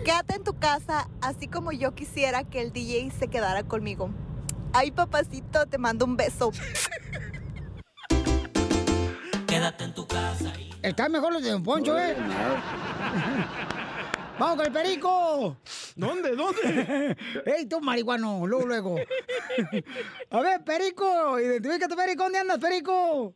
Quédate 0.05 0.35
en 0.35 0.43
tu 0.45 0.57
casa, 0.57 1.09
así 1.19 1.49
como 1.49 1.73
yo 1.73 1.93
quisiera 1.93 2.45
que 2.45 2.61
el 2.61 2.71
DJ 2.71 3.11
se 3.11 3.27
quedara 3.27 3.63
conmigo. 3.63 4.09
Ay, 4.71 4.91
papacito, 4.91 5.65
te 5.65 5.77
mando 5.77 6.05
un 6.05 6.15
beso. 6.15 6.53
Quédate 9.45 9.83
en 9.83 9.93
tu 9.93 10.07
casa 10.07 10.53
y 10.57 10.73
Está 10.81 11.09
mejor 11.09 11.33
los 11.33 11.43
de 11.43 11.51
Don 11.51 11.63
Poncho, 11.63 11.99
¿eh? 11.99 12.15
¡Vamos 14.39 14.55
con 14.55 14.65
el 14.67 14.71
perico! 14.71 15.57
¿Dónde? 15.97 16.33
¿Dónde? 16.33 17.17
¡Ey, 17.45 17.65
tú, 17.65 17.81
marihuano! 17.81 18.47
Luego, 18.47 18.67
luego. 18.67 18.95
A 20.29 20.39
ver, 20.39 20.63
perico, 20.63 21.37
identifícate, 21.41 21.93
perico. 21.93 22.23
¿Dónde 22.23 22.39
andas, 22.39 22.57
perico? 22.59 23.35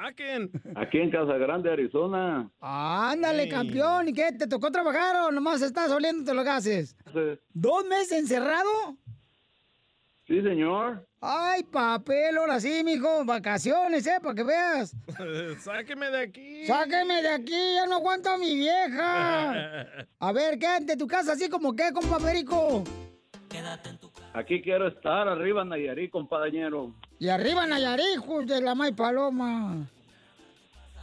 ¡Saquen! 0.00 0.50
Aquí 0.76 0.98
en 0.98 1.10
Casa 1.10 1.36
Grande, 1.36 1.70
Arizona. 1.70 2.50
Ándale, 2.60 3.48
campeón. 3.48 4.08
¿Y 4.08 4.14
qué? 4.14 4.32
¿Te 4.32 4.46
tocó 4.46 4.70
trabajar 4.70 5.16
o 5.16 5.30
nomás 5.30 5.60
estás 5.60 5.90
oliéndote 5.90 6.32
los 6.32 6.44
gases? 6.44 6.96
¿Dos 7.52 7.84
meses 7.84 8.12
encerrado? 8.18 8.96
Sí, 10.26 10.40
señor. 10.40 11.06
Ay, 11.20 11.64
papel, 11.64 12.38
ahora 12.38 12.60
sí, 12.60 12.82
mijo. 12.82 13.26
Vacaciones, 13.26 14.06
¿eh? 14.06 14.18
Para 14.22 14.34
que 14.34 14.44
veas. 14.44 14.96
Sáqueme 15.58 16.08
de 16.08 16.20
aquí. 16.20 16.64
Sáqueme 16.66 17.20
de 17.20 17.28
aquí, 17.28 17.74
ya 17.74 17.86
no 17.86 17.96
aguanto 17.96 18.30
a 18.30 18.38
mi 18.38 18.54
vieja. 18.54 19.86
A 20.18 20.32
ver, 20.32 20.58
quédate 20.58 20.92
en 20.94 20.98
tu 20.98 21.06
casa 21.06 21.32
así 21.32 21.50
como 21.50 21.74
que, 21.74 21.92
compa 21.92 22.18
Perico. 22.18 22.84
Aquí 24.32 24.62
quiero 24.62 24.88
estar, 24.88 25.28
arriba 25.28 25.62
Nayarit, 25.64 26.10
compañero. 26.10 26.94
Y 27.20 27.28
arriba 27.28 27.66
Nayarit, 27.66 28.06
hijos 28.16 28.46
de 28.46 28.60
la 28.62 28.74
May 28.74 28.92
Paloma. 28.92 29.76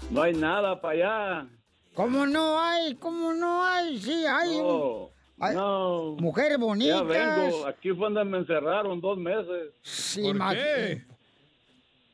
No 0.09 0.21
hay 0.23 0.33
nada 0.33 0.81
para 0.81 0.93
allá. 0.93 1.47
¿Cómo 1.93 2.25
no 2.25 2.59
hay? 2.59 2.95
¿Cómo 2.95 3.33
no 3.33 3.63
hay? 3.63 3.99
Sí, 3.99 4.25
hay. 4.25 4.57
No, 4.57 5.09
no. 5.53 6.15
mujeres 6.19 6.57
bonitas. 6.57 6.97
Ya 6.97 7.03
vengo. 7.03 7.67
Aquí 7.67 7.89
fue 7.89 7.99
donde 8.05 8.23
me 8.25 8.39
encerraron 8.39 8.99
dos 8.99 9.15
meses. 9.17 9.69
Sí, 9.83 10.33
ma- 10.33 10.55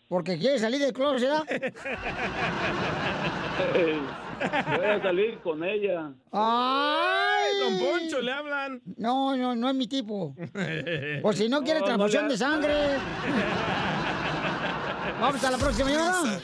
Porque 0.10 0.38
quiere 0.38 0.60
salir 0.60 0.82
del 0.82 0.92
closet, 0.94 1.22
¿verdad? 1.22 1.46
Voy 4.78 4.86
a 4.86 5.02
salir 5.02 5.40
con 5.40 5.64
ella. 5.64 6.12
¡Ay! 6.32 7.52
Don 7.62 7.80
Poncho, 7.80 8.22
le 8.22 8.32
hablan. 8.34 8.82
No, 8.98 9.36
no, 9.38 9.56
no 9.56 9.70
es 9.70 9.76
mi 9.76 9.88
tipo. 9.88 10.36
Por 11.22 11.36
si 11.36 11.48
no 11.48 11.62
quiere 11.64 11.80
No, 11.80 11.86
no 11.88 11.96
transfusión 11.96 12.28
de 12.28 12.38
sangre. 12.38 12.74
Vamos 15.24 15.44
a 15.44 15.52
la 15.52 15.58
próxima 15.58 15.90
llamada. 15.90 16.42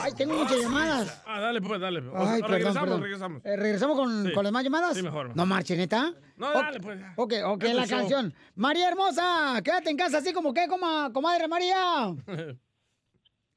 Ay, 0.00 0.12
tengo 0.14 0.34
muchas 0.34 0.58
llamadas. 0.58 1.22
Ah, 1.26 1.38
dale, 1.40 1.60
pues, 1.60 1.78
dale. 1.78 2.00
O- 2.00 2.16
Ay, 2.16 2.40
perdón, 2.40 2.50
regresamos, 2.50 2.80
perdón. 2.80 3.02
regresamos. 3.02 3.44
Eh, 3.44 3.56
¿Regresamos 3.56 3.96
con, 3.96 4.26
Sí. 4.26 4.32
con 4.32 4.44
las 4.44 4.52
más 4.54 4.64
llamadas? 4.64 4.96
Sí, 4.96 5.02
mejor. 5.02 5.36
No 5.36 5.44
marche, 5.44 5.76
¿neta? 5.76 6.12
No, 6.36 6.50
dale, 6.50 6.80
pues. 6.80 6.98
Ok, 7.16 7.34
ok, 7.44 7.62
la 7.64 7.86
show. 7.86 7.98
canción. 7.98 8.34
María 8.54 8.88
Hermosa, 8.88 9.60
quédate 9.62 9.90
en 9.90 9.96
casa 9.98 10.18
así 10.18 10.32
como 10.32 10.54
que, 10.54 10.66
coma, 10.66 11.10
comadre 11.12 11.46
María. 11.46 12.06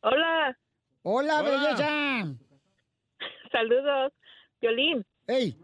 Hola. 0.02 0.58
Hola, 1.04 1.40
Hola. 1.40 1.42
belleza. 1.42 2.36
Saludos, 3.54 4.12
Violín. 4.62 5.06
Ey. 5.28 5.58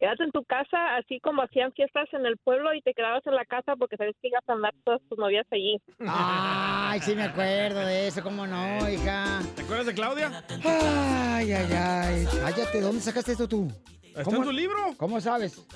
Quédate 0.00 0.24
en 0.24 0.30
tu 0.32 0.42
casa, 0.44 0.96
así 0.96 1.20
como 1.20 1.42
hacían 1.42 1.72
fiestas 1.72 2.08
en 2.12 2.24
el 2.24 2.38
pueblo 2.38 2.72
y 2.72 2.80
te 2.80 2.94
quedabas 2.94 3.22
en 3.26 3.34
la 3.34 3.44
casa 3.44 3.76
porque 3.76 3.98
sabes 3.98 4.16
que 4.22 4.28
ibas 4.28 4.42
a 4.48 4.52
andar 4.54 4.72
todas 4.82 5.02
tus 5.10 5.18
novias 5.18 5.46
allí. 5.50 5.76
Ay, 6.08 7.00
sí 7.00 7.14
me 7.14 7.24
acuerdo 7.24 7.80
de 7.80 8.06
eso, 8.08 8.22
cómo 8.22 8.46
no, 8.46 8.88
hija. 8.88 9.40
¿Te 9.54 9.60
acuerdas 9.62 9.86
de 9.86 9.94
Claudia? 9.94 10.42
Ay, 10.64 11.52
ay, 11.52 11.72
ay. 11.74 12.26
Cállate, 12.40 12.80
¿dónde 12.80 13.02
sacaste 13.02 13.32
esto 13.32 13.46
tú? 13.46 13.68
¿Está 14.02 14.34
en 14.34 14.42
tu 14.42 14.52
libro? 14.52 14.94
¿Cómo 14.96 15.20
sabes? 15.20 15.66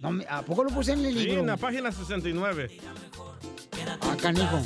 No, 0.00 0.20
¿A 0.28 0.40
poco 0.40 0.64
lo 0.64 0.70
puse 0.70 0.92
en 0.92 1.04
el 1.04 1.12
Sí, 1.14 1.24
libro? 1.26 1.40
en 1.42 1.46
la 1.48 1.56
página 1.58 1.92
69. 1.92 2.78
Ah, 4.00 4.16
canijo. 4.20 4.58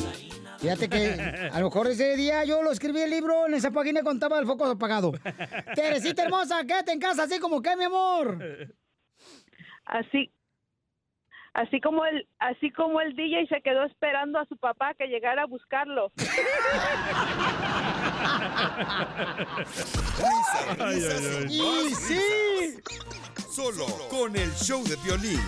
Fíjate 0.58 0.88
que 0.88 1.50
a 1.52 1.58
lo 1.58 1.66
mejor 1.66 1.88
ese 1.88 2.16
día 2.16 2.44
yo 2.44 2.62
lo 2.62 2.70
escribí 2.70 3.00
el 3.00 3.10
libro 3.10 3.46
en 3.46 3.54
esa 3.54 3.70
página 3.70 4.00
y 4.00 4.02
contaba 4.04 4.38
el 4.38 4.46
foco 4.46 4.66
apagado. 4.66 5.12
Teresita 5.74 6.22
hermosa, 6.24 6.64
quédate 6.64 6.92
en 6.92 7.00
casa 7.00 7.24
así 7.24 7.38
como 7.40 7.60
que, 7.60 7.74
mi 7.76 7.84
amor. 7.84 8.38
Así 9.90 10.30
así 11.52 11.80
como 11.80 12.06
el 12.06 12.28
así 12.38 12.70
como 12.70 13.00
el 13.00 13.16
DJ 13.16 13.48
se 13.48 13.60
quedó 13.60 13.84
esperando 13.84 14.38
a 14.38 14.46
su 14.46 14.56
papá 14.56 14.94
que 14.94 15.08
llegara 15.08 15.42
a 15.42 15.46
buscarlo. 15.46 16.12
Risas, 20.16 20.78
risas 20.78 21.50
y 21.50 21.56
Y 21.56 21.60
más 21.60 21.98
sí. 21.98 22.20
Solo 23.50 23.86
con 24.08 24.36
el 24.36 24.50
show 24.52 24.84
de 24.84 24.94
violín. 25.04 25.40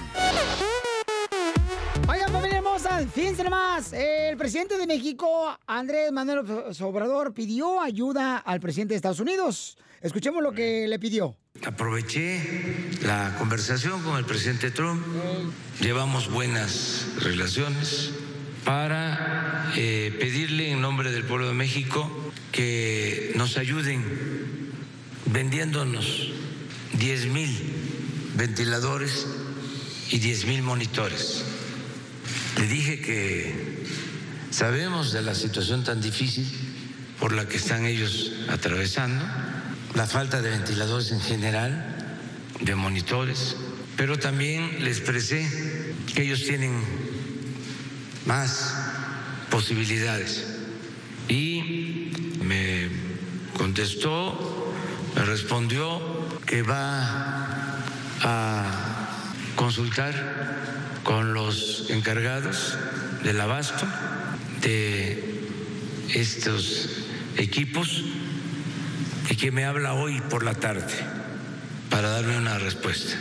Oigan, 2.08 2.32
familia 2.32 2.58
hermosa, 2.58 2.98
fíjense 3.06 3.44
nomás. 3.44 3.92
El 3.92 4.36
presidente 4.36 4.76
de 4.76 4.88
México, 4.88 5.56
Andrés 5.68 6.10
Manuel 6.10 6.40
Obrador, 6.80 7.32
pidió 7.32 7.80
ayuda 7.80 8.38
al 8.38 8.58
presidente 8.58 8.94
de 8.94 8.96
Estados 8.96 9.20
Unidos. 9.20 9.78
Escuchemos 10.00 10.42
lo 10.42 10.50
que 10.50 10.88
le 10.88 10.98
pidió. 10.98 11.36
Aproveché 11.64 12.40
la 13.02 13.36
conversación 13.38 14.02
con 14.02 14.18
el 14.18 14.24
presidente 14.24 14.72
Trump, 14.72 15.00
llevamos 15.80 16.28
buenas 16.28 17.06
relaciones 17.20 18.10
para 18.64 19.70
eh, 19.76 20.16
pedirle 20.18 20.72
en 20.72 20.80
nombre 20.80 21.12
del 21.12 21.22
pueblo 21.24 21.46
de 21.46 21.54
México 21.54 22.10
que 22.50 23.32
nos 23.36 23.58
ayuden 23.58 24.04
vendiéndonos 25.26 26.32
10 26.94 27.26
mil 27.26 27.56
ventiladores 28.34 29.26
y 30.10 30.18
10 30.18 30.46
mil 30.46 30.62
monitores. 30.62 31.44
Le 32.58 32.66
dije 32.66 33.00
que 33.00 33.84
sabemos 34.50 35.12
de 35.12 35.22
la 35.22 35.34
situación 35.34 35.84
tan 35.84 36.00
difícil 36.00 36.46
por 37.20 37.32
la 37.32 37.46
que 37.46 37.56
están 37.56 37.86
ellos 37.86 38.32
atravesando, 38.48 39.24
la 39.94 40.06
falta 40.06 40.40
de 40.40 40.50
ventiladores 40.50 41.12
en 41.12 41.20
general, 41.20 41.84
de 42.60 42.74
monitores, 42.74 43.56
pero 43.96 44.18
también 44.18 44.82
le 44.82 44.90
expresé 44.90 45.46
que 46.14 46.22
ellos 46.22 46.44
tienen 46.44 46.82
más 48.26 48.74
posibilidades. 49.50 50.46
Y 51.28 52.12
me 52.42 52.88
contestó, 53.56 54.72
me 55.14 55.24
respondió 55.24 56.00
que 56.46 56.62
va 56.62 57.78
a 58.22 59.32
consultar 59.56 60.14
con 61.04 61.34
los 61.34 61.90
encargados 61.90 62.76
del 63.24 63.40
abasto 63.40 63.86
de 64.62 65.42
estos 66.14 66.88
equipos 67.36 68.04
y 69.32 69.36
que 69.36 69.50
me 69.50 69.64
habla 69.64 69.94
hoy 69.94 70.20
por 70.28 70.44
la 70.44 70.52
tarde 70.52 70.92
para 71.88 72.10
darme 72.10 72.36
una 72.36 72.58
respuesta. 72.58 73.16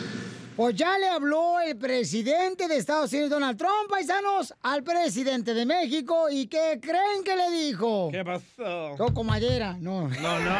Pues 0.57 0.75
ya 0.75 0.97
le 0.97 1.07
habló 1.07 1.61
el 1.61 1.77
presidente 1.77 2.67
de 2.67 2.75
Estados 2.75 3.13
Unidos, 3.13 3.29
Donald 3.29 3.57
Trump, 3.57 3.89
paisanos, 3.89 4.53
al 4.61 4.83
presidente 4.83 5.53
de 5.53 5.65
México. 5.65 6.29
¿Y 6.29 6.47
qué 6.47 6.79
creen 6.81 7.23
que 7.23 7.33
le 7.37 7.49
dijo? 7.51 8.09
¿Qué 8.11 8.25
pasó? 8.25 8.93
Toco 8.97 9.23
madera. 9.23 9.77
No. 9.79 10.09
No, 10.09 10.39
no, 10.41 10.51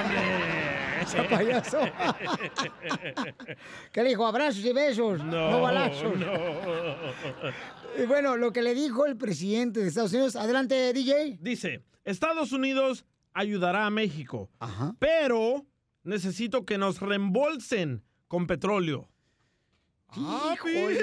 Ese 1.03 1.21
payaso. 1.29 1.79
¿Qué 3.91 4.03
le 4.03 4.09
dijo? 4.09 4.25
Abrazos 4.25 4.63
y 4.63 4.71
besos, 4.71 5.21
no, 5.21 5.51
No, 5.51 5.61
balazos. 5.63 6.13
Y 8.01 8.05
bueno, 8.05 8.37
lo 8.37 8.53
que 8.53 8.61
le 8.61 8.73
dijo 8.73 9.05
el 9.05 9.17
presidente 9.17 9.81
de 9.81 9.89
Estados 9.89 10.13
Unidos. 10.13 10.37
Adelante, 10.37 10.93
DJ. 10.93 11.39
Dice, 11.41 11.81
Estados 12.05 12.53
Unidos 12.53 13.03
ayudará 13.33 13.85
a 13.85 13.89
México, 13.89 14.49
pero 14.99 15.65
necesito 16.03 16.65
que 16.65 16.77
nos 16.77 16.99
reembolsen 16.99 18.03
con 18.27 18.47
petróleo. 18.47 19.09
Ah, 20.13 20.55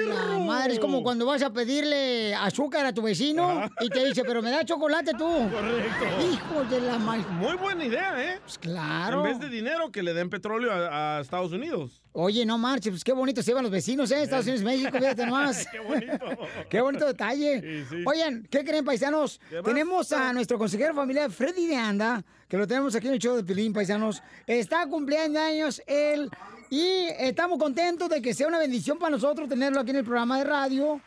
la 0.07 0.37
madre, 0.37 0.73
es 0.73 0.79
como 0.79 1.01
cuando 1.01 1.25
vas 1.25 1.41
a 1.41 1.51
pedirle 1.51 2.35
azúcar 2.35 2.85
a 2.85 2.93
tu 2.93 3.01
vecino 3.01 3.67
y 3.81 3.89
te 3.89 4.05
dice, 4.05 4.23
pero 4.23 4.43
me 4.43 4.51
da 4.51 4.63
chocolate 4.63 5.13
tú. 5.13 5.49
Correcto. 5.49 6.05
Hijo 6.31 6.63
de 6.65 6.81
la 6.81 6.99
madre. 6.99 7.25
Muy 7.31 7.57
buena 7.57 7.85
idea, 7.85 8.23
¿eh? 8.23 8.39
Pues 8.43 8.59
claro. 8.59 9.25
En 9.25 9.31
vez 9.31 9.39
de 9.39 9.49
dinero, 9.49 9.91
que 9.91 10.03
le 10.03 10.13
den 10.13 10.29
petróleo 10.29 10.71
a, 10.71 11.17
a 11.17 11.21
Estados 11.21 11.51
Unidos. 11.51 12.03
Oye, 12.11 12.45
no 12.45 12.59
marches, 12.59 12.91
pues 12.91 13.03
qué 13.03 13.11
bonito 13.13 13.41
se 13.41 13.49
llevan 13.49 13.63
los 13.63 13.71
vecinos, 13.71 14.11
¿eh? 14.11 14.21
Estados 14.21 14.45
Unidos, 14.45 14.63
México, 14.63 14.91
fíjate 14.91 15.25
nomás. 15.25 15.65
Qué 15.71 15.79
bonito. 15.79 16.25
Qué 16.69 16.81
bonito 16.81 17.05
detalle. 17.07 17.61
Sí, 17.61 17.85
sí. 17.89 18.03
Oigan, 18.05 18.47
¿qué 18.49 18.63
creen, 18.63 18.85
paisanos? 18.85 19.39
¿Qué 19.49 19.63
Tenemos 19.63 20.11
a 20.11 20.33
nuestro 20.33 20.59
consejero 20.59 20.93
familiar, 20.93 21.31
Freddy 21.31 21.65
de 21.65 21.75
Anda, 21.77 22.23
que 22.47 22.57
lo 22.57 22.67
tenemos 22.67 22.93
aquí 22.93 23.07
en 23.07 23.13
el 23.13 23.19
show 23.19 23.35
de 23.35 23.43
Pilín, 23.43 23.73
paisanos. 23.73 24.21
Está 24.45 24.85
cumpliendo 24.87 25.39
años 25.39 25.81
él 25.87 26.29
y 26.69 27.07
estamos 27.19 27.57
contentos 27.59 28.09
de 28.09 28.21
que 28.21 28.33
sea 28.33 28.47
una 28.47 28.59
bendición 28.59 28.97
para 28.97 29.11
nosotros 29.11 29.49
tenerlo 29.49 29.81
aquí 29.81 29.91
en 29.91 29.97
el 29.97 30.03
programa 30.03 30.37
de 30.37 30.43
radio. 30.43 31.01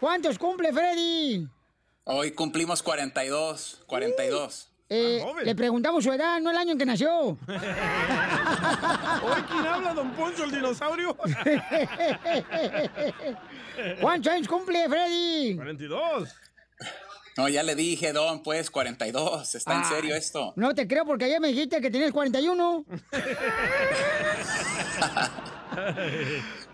¿Cuántos 0.00 0.38
cumple, 0.38 0.72
Freddy? 0.72 1.48
Hoy 2.04 2.32
cumplimos 2.32 2.82
42, 2.82 3.82
42. 3.86 4.72
Eh, 4.88 5.24
le 5.42 5.54
preguntamos 5.56 6.04
su 6.04 6.12
edad, 6.12 6.40
no 6.40 6.50
el 6.50 6.56
año 6.56 6.72
en 6.72 6.78
que 6.78 6.86
nació. 6.86 7.10
¿Hoy 7.20 7.36
quién 9.50 9.66
habla, 9.66 9.92
don 9.94 10.12
Poncho, 10.12 10.44
el 10.44 10.52
dinosaurio? 10.52 11.16
¿Cuántos 14.00 14.32
años 14.32 14.46
cumple, 14.46 14.88
Freddy? 14.88 15.56
42. 15.56 16.28
No, 17.36 17.50
ya 17.50 17.62
le 17.62 17.74
dije, 17.74 18.14
Don, 18.14 18.42
pues 18.42 18.70
42. 18.70 19.54
¿Está 19.54 19.76
en 19.76 19.84
serio 19.84 20.14
esto? 20.16 20.54
No 20.56 20.74
te 20.74 20.88
creo 20.88 21.04
porque 21.04 21.26
ayer 21.26 21.38
me 21.38 21.48
dijiste 21.48 21.82
que 21.82 21.90
tenías 21.90 22.10
41. 22.10 22.84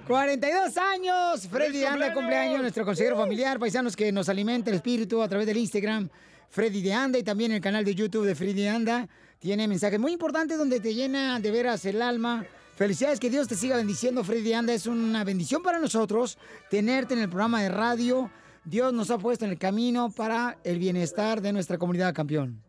42 0.07 0.77
años. 0.95 1.49
Freddy 1.49 1.85
Anda 1.85 2.15
cumpleaños, 2.15 2.61
nuestro 2.61 2.85
consejero 2.85 3.17
familiar, 3.17 3.59
paisanos 3.59 3.97
que 3.97 4.13
nos 4.13 4.29
alimenta 4.29 4.71
el 4.71 4.77
espíritu 4.77 5.21
a 5.21 5.29
través 5.29 5.49
del 5.49 5.57
Instagram. 5.57 6.09
Freddy 6.49 6.81
de 6.81 6.93
Anda 6.93 7.19
y 7.19 7.25
también 7.25 7.51
el 7.51 7.61
canal 7.61 7.85
de 7.85 7.97
YouTube 7.97 8.27
de 8.27 8.37
Freddy 8.37 8.63
de 8.63 8.69
Anda. 8.69 9.09
Tiene 9.41 9.67
mensajes 9.67 9.99
muy 9.99 10.13
importantes 10.13 10.59
donde 10.59 10.79
te 10.79 10.95
llena 10.95 11.41
de 11.41 11.51
veras 11.51 11.85
el 11.87 12.01
alma. 12.01 12.47
Felicidades, 12.77 13.19
que 13.19 13.31
Dios 13.31 13.49
te 13.49 13.57
siga 13.57 13.77
bendiciendo, 13.77 14.23
Freddy 14.23 14.43
de 14.43 14.55
Anda. 14.55 14.73
Es 14.75 14.87
una 14.87 15.25
bendición 15.25 15.61
para 15.61 15.81
nosotros 15.81 16.39
tenerte 16.71 17.15
en 17.15 17.21
el 17.21 17.29
programa 17.29 17.63
de 17.63 17.69
radio. 17.69 18.31
Dios 18.65 18.93
nos 18.93 19.11
ha 19.11 19.19
puesto 19.19 19.45
en 19.45 19.51
el 19.51 19.59
camino 19.59 20.13
para 20.13 20.59
el 20.65 20.79
bienestar 20.79 21.41
de 21.41 21.53
nuestra 21.53 21.79
comunidad, 21.79 22.15
campeón. 22.15 22.63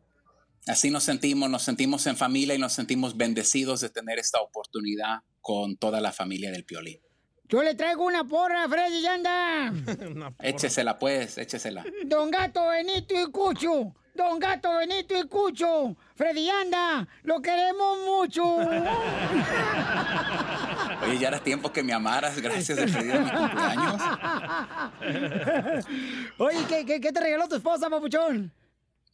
Así 0.65 0.89
nos 0.89 1.03
sentimos, 1.03 1.49
nos 1.49 1.63
sentimos 1.63 2.07
en 2.07 2.15
familia 2.15 2.55
y 2.55 2.57
nos 2.57 2.73
sentimos 2.73 3.17
bendecidos 3.17 3.81
de 3.81 3.89
tener 3.89 4.17
esta 4.17 4.39
oportunidad 4.39 5.19
con 5.41 5.75
toda 5.75 5.99
la 5.99 6.11
familia 6.11 6.51
del 6.51 6.63
Piolín. 6.63 6.99
Yo 7.49 7.61
le 7.61 7.75
traigo 7.75 8.05
una 8.05 8.23
porra, 8.27 8.67
Freddy 8.69 9.01
Yanda. 9.01 9.73
Échesela 10.39 10.97
pues, 10.97 11.37
échesela. 11.37 11.85
Don 12.05 12.31
Gato, 12.31 12.67
Benito 12.69 13.13
y 13.13 13.29
Cucho. 13.29 13.93
Don 14.13 14.37
Gato, 14.39 14.77
Benito 14.77 15.17
y 15.17 15.27
Cucho. 15.27 15.95
Freddy 16.15 16.45
Yanda, 16.45 17.07
lo 17.23 17.41
queremos 17.41 17.97
mucho. 18.05 18.43
Oye, 21.03 21.17
ya 21.19 21.29
era 21.29 21.39
tiempo 21.39 21.73
que 21.73 21.81
me 21.81 21.93
amaras, 21.93 22.39
gracias 22.39 22.77
de 22.77 22.85
pedir 22.85 23.19
mi 23.19 23.31
cumpleaños. 23.31 24.01
Oye, 26.37 26.59
¿qué, 26.69 26.85
qué, 26.85 27.01
qué 27.01 27.11
te 27.11 27.19
regaló 27.19 27.47
tu 27.47 27.55
esposa, 27.55 27.89
papuchón? 27.89 28.53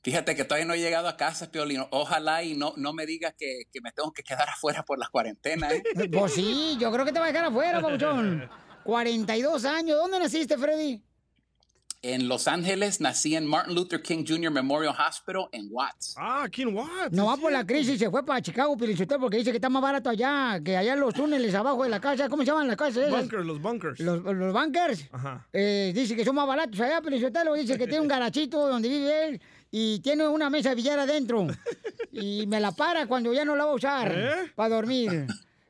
Fíjate 0.02 0.36
que 0.36 0.44
todavía 0.46 0.66
no 0.66 0.74
he 0.74 0.80
llegado 0.80 1.08
a 1.08 1.18
casa, 1.18 1.52
Piolín. 1.52 1.86
Ojalá 1.92 2.44
y 2.44 2.56
no, 2.56 2.74
no 2.78 2.94
me 2.94 3.06
digas 3.06 3.34
que, 3.38 3.64
que 3.72 3.82
me 3.82 3.92
tengo 3.92 4.12
que 4.12 4.24
quedar 4.24 4.50
afuera 4.50 4.84
por 4.84 4.98
la 5.00 5.08
cuarentena. 5.08 5.72
¿eh? 5.72 5.84
Pues 6.12 6.34
sí, 6.34 6.78
yo 6.80 6.92
creo 6.92 7.06
que 7.06 7.12
te 7.12 7.20
va 7.20 7.26
a 7.26 7.32
dejar 7.32 7.46
afuera, 7.46 7.82
papuchón. 7.82 8.50
42 8.84 9.66
años. 9.66 9.98
¿Dónde 9.98 10.20
naciste, 10.20 10.58
Freddy? 10.58 11.04
En 12.02 12.30
Los 12.30 12.48
Ángeles 12.48 13.02
nací 13.02 13.36
en 13.36 13.46
Martin 13.46 13.76
Luther 13.76 14.02
King 14.02 14.24
Jr. 14.26 14.50
Memorial 14.52 14.96
Hospital 14.98 15.50
en 15.52 15.68
Watts. 15.70 16.16
Ah, 16.18 16.44
aquí 16.44 16.62
en 16.62 16.74
Watts. 16.74 17.12
No 17.12 17.26
va 17.26 17.36
por 17.36 17.52
la 17.52 17.68
crisis, 17.68 18.00
se 18.00 18.10
fue 18.10 18.26
para 18.26 18.42
Chicago, 18.42 18.78
Pilichotelo, 18.78 19.20
porque 19.20 19.36
dice 19.36 19.52
que 19.52 19.58
está 19.58 19.68
más 19.68 19.82
barato 19.82 20.10
allá, 20.10 20.62
que 20.64 20.78
allá 20.78 20.94
en 20.94 21.02
los 21.02 21.14
túneles 21.14 21.54
abajo 21.54 21.84
de 21.84 21.90
la 21.90 22.00
casa. 22.00 22.30
¿Cómo 22.30 22.44
se 22.44 22.48
llaman 22.52 22.68
las 22.70 22.78
casas? 22.78 22.98
esas? 23.04 23.12
Bunkers, 23.12 23.46
los 23.46 23.62
bunkers. 23.62 24.00
Los, 24.00 24.24
los 24.24 24.54
bunkers. 24.54 25.10
Ajá. 25.12 25.46
Eh, 25.52 25.92
dice 25.94 26.16
que 26.16 26.24
son 26.24 26.36
más 26.36 26.48
baratos 26.48 26.80
allá, 26.80 27.02
Pilichotelo. 27.02 27.54
Dice 27.56 27.78
que 27.78 27.86
tiene 27.86 28.00
un 28.00 28.08
garachito 28.08 28.66
donde 28.70 28.88
vive 28.88 29.28
él 29.28 29.42
y 29.70 30.00
tiene 30.00 30.26
una 30.26 30.50
mesa 30.50 30.70
de 30.70 30.76
billar 30.76 31.00
adentro. 31.00 31.48
Y 32.14 32.48
me 32.48 32.62
la 32.62 32.72
para 32.72 33.08
cuando 33.08 33.34
ya 33.34 33.44
no 33.44 33.58
la 33.58 33.66
va 33.66 33.72
a 33.72 33.76
usar 33.76 34.12
¿Eh? 34.16 34.52
para 34.56 34.76
dormir. 34.76 35.28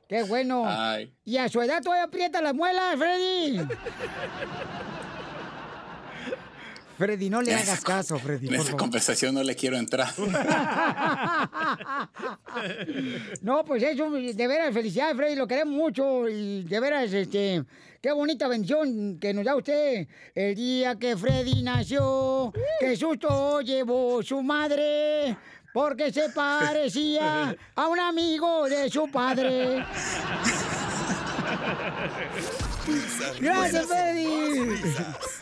Qué 0.08 0.24
bueno. 0.24 0.64
Ay. 0.68 1.12
Y 1.26 1.38
a 1.38 1.50
su 1.50 1.60
edad 1.62 1.82
todavía 1.82 2.04
aprieta 2.04 2.40
las 2.40 2.54
muelas, 2.54 2.96
Freddy. 2.98 3.62
Freddy, 7.00 7.30
no 7.30 7.42
le 7.42 7.56
hagas 7.56 7.80
caso, 7.80 8.20
Freddy. 8.20 8.48
En 8.48 8.50
por 8.50 8.56
esa 8.56 8.64
favor. 8.66 8.80
conversación 8.82 9.34
no 9.34 9.42
le 9.42 9.56
quiero 9.56 9.78
entrar. 9.78 10.14
No, 13.42 13.64
pues 13.64 13.82
eso, 13.84 14.10
de 14.12 14.48
veras, 14.48 14.74
felicidades, 14.74 15.16
Freddy, 15.16 15.36
lo 15.36 15.48
queremos 15.48 15.74
mucho 15.74 16.28
y 16.28 16.64
de 16.64 16.80
veras, 16.80 17.14
este, 17.14 17.64
qué 18.02 18.12
bonita 18.12 18.48
bendición 18.50 19.18
que 19.20 19.34
nos 19.34 19.46
da 19.46 19.56
usted 19.56 20.08
el 20.36 20.56
día 20.56 20.98
que 20.98 21.16
Freddy 21.16 21.62
nació, 21.64 22.52
qué 22.82 22.98
susto 22.98 23.62
llevó 23.62 24.22
su 24.24 24.42
madre, 24.44 25.38
porque 25.74 26.12
se 26.12 26.30
parecía 26.30 27.56
a 27.76 27.88
un 27.88 28.00
amigo 28.00 28.68
de 28.68 28.90
su 28.90 29.10
padre. 29.10 29.86
Gracias, 33.40 33.86
Freddy. 33.86 34.82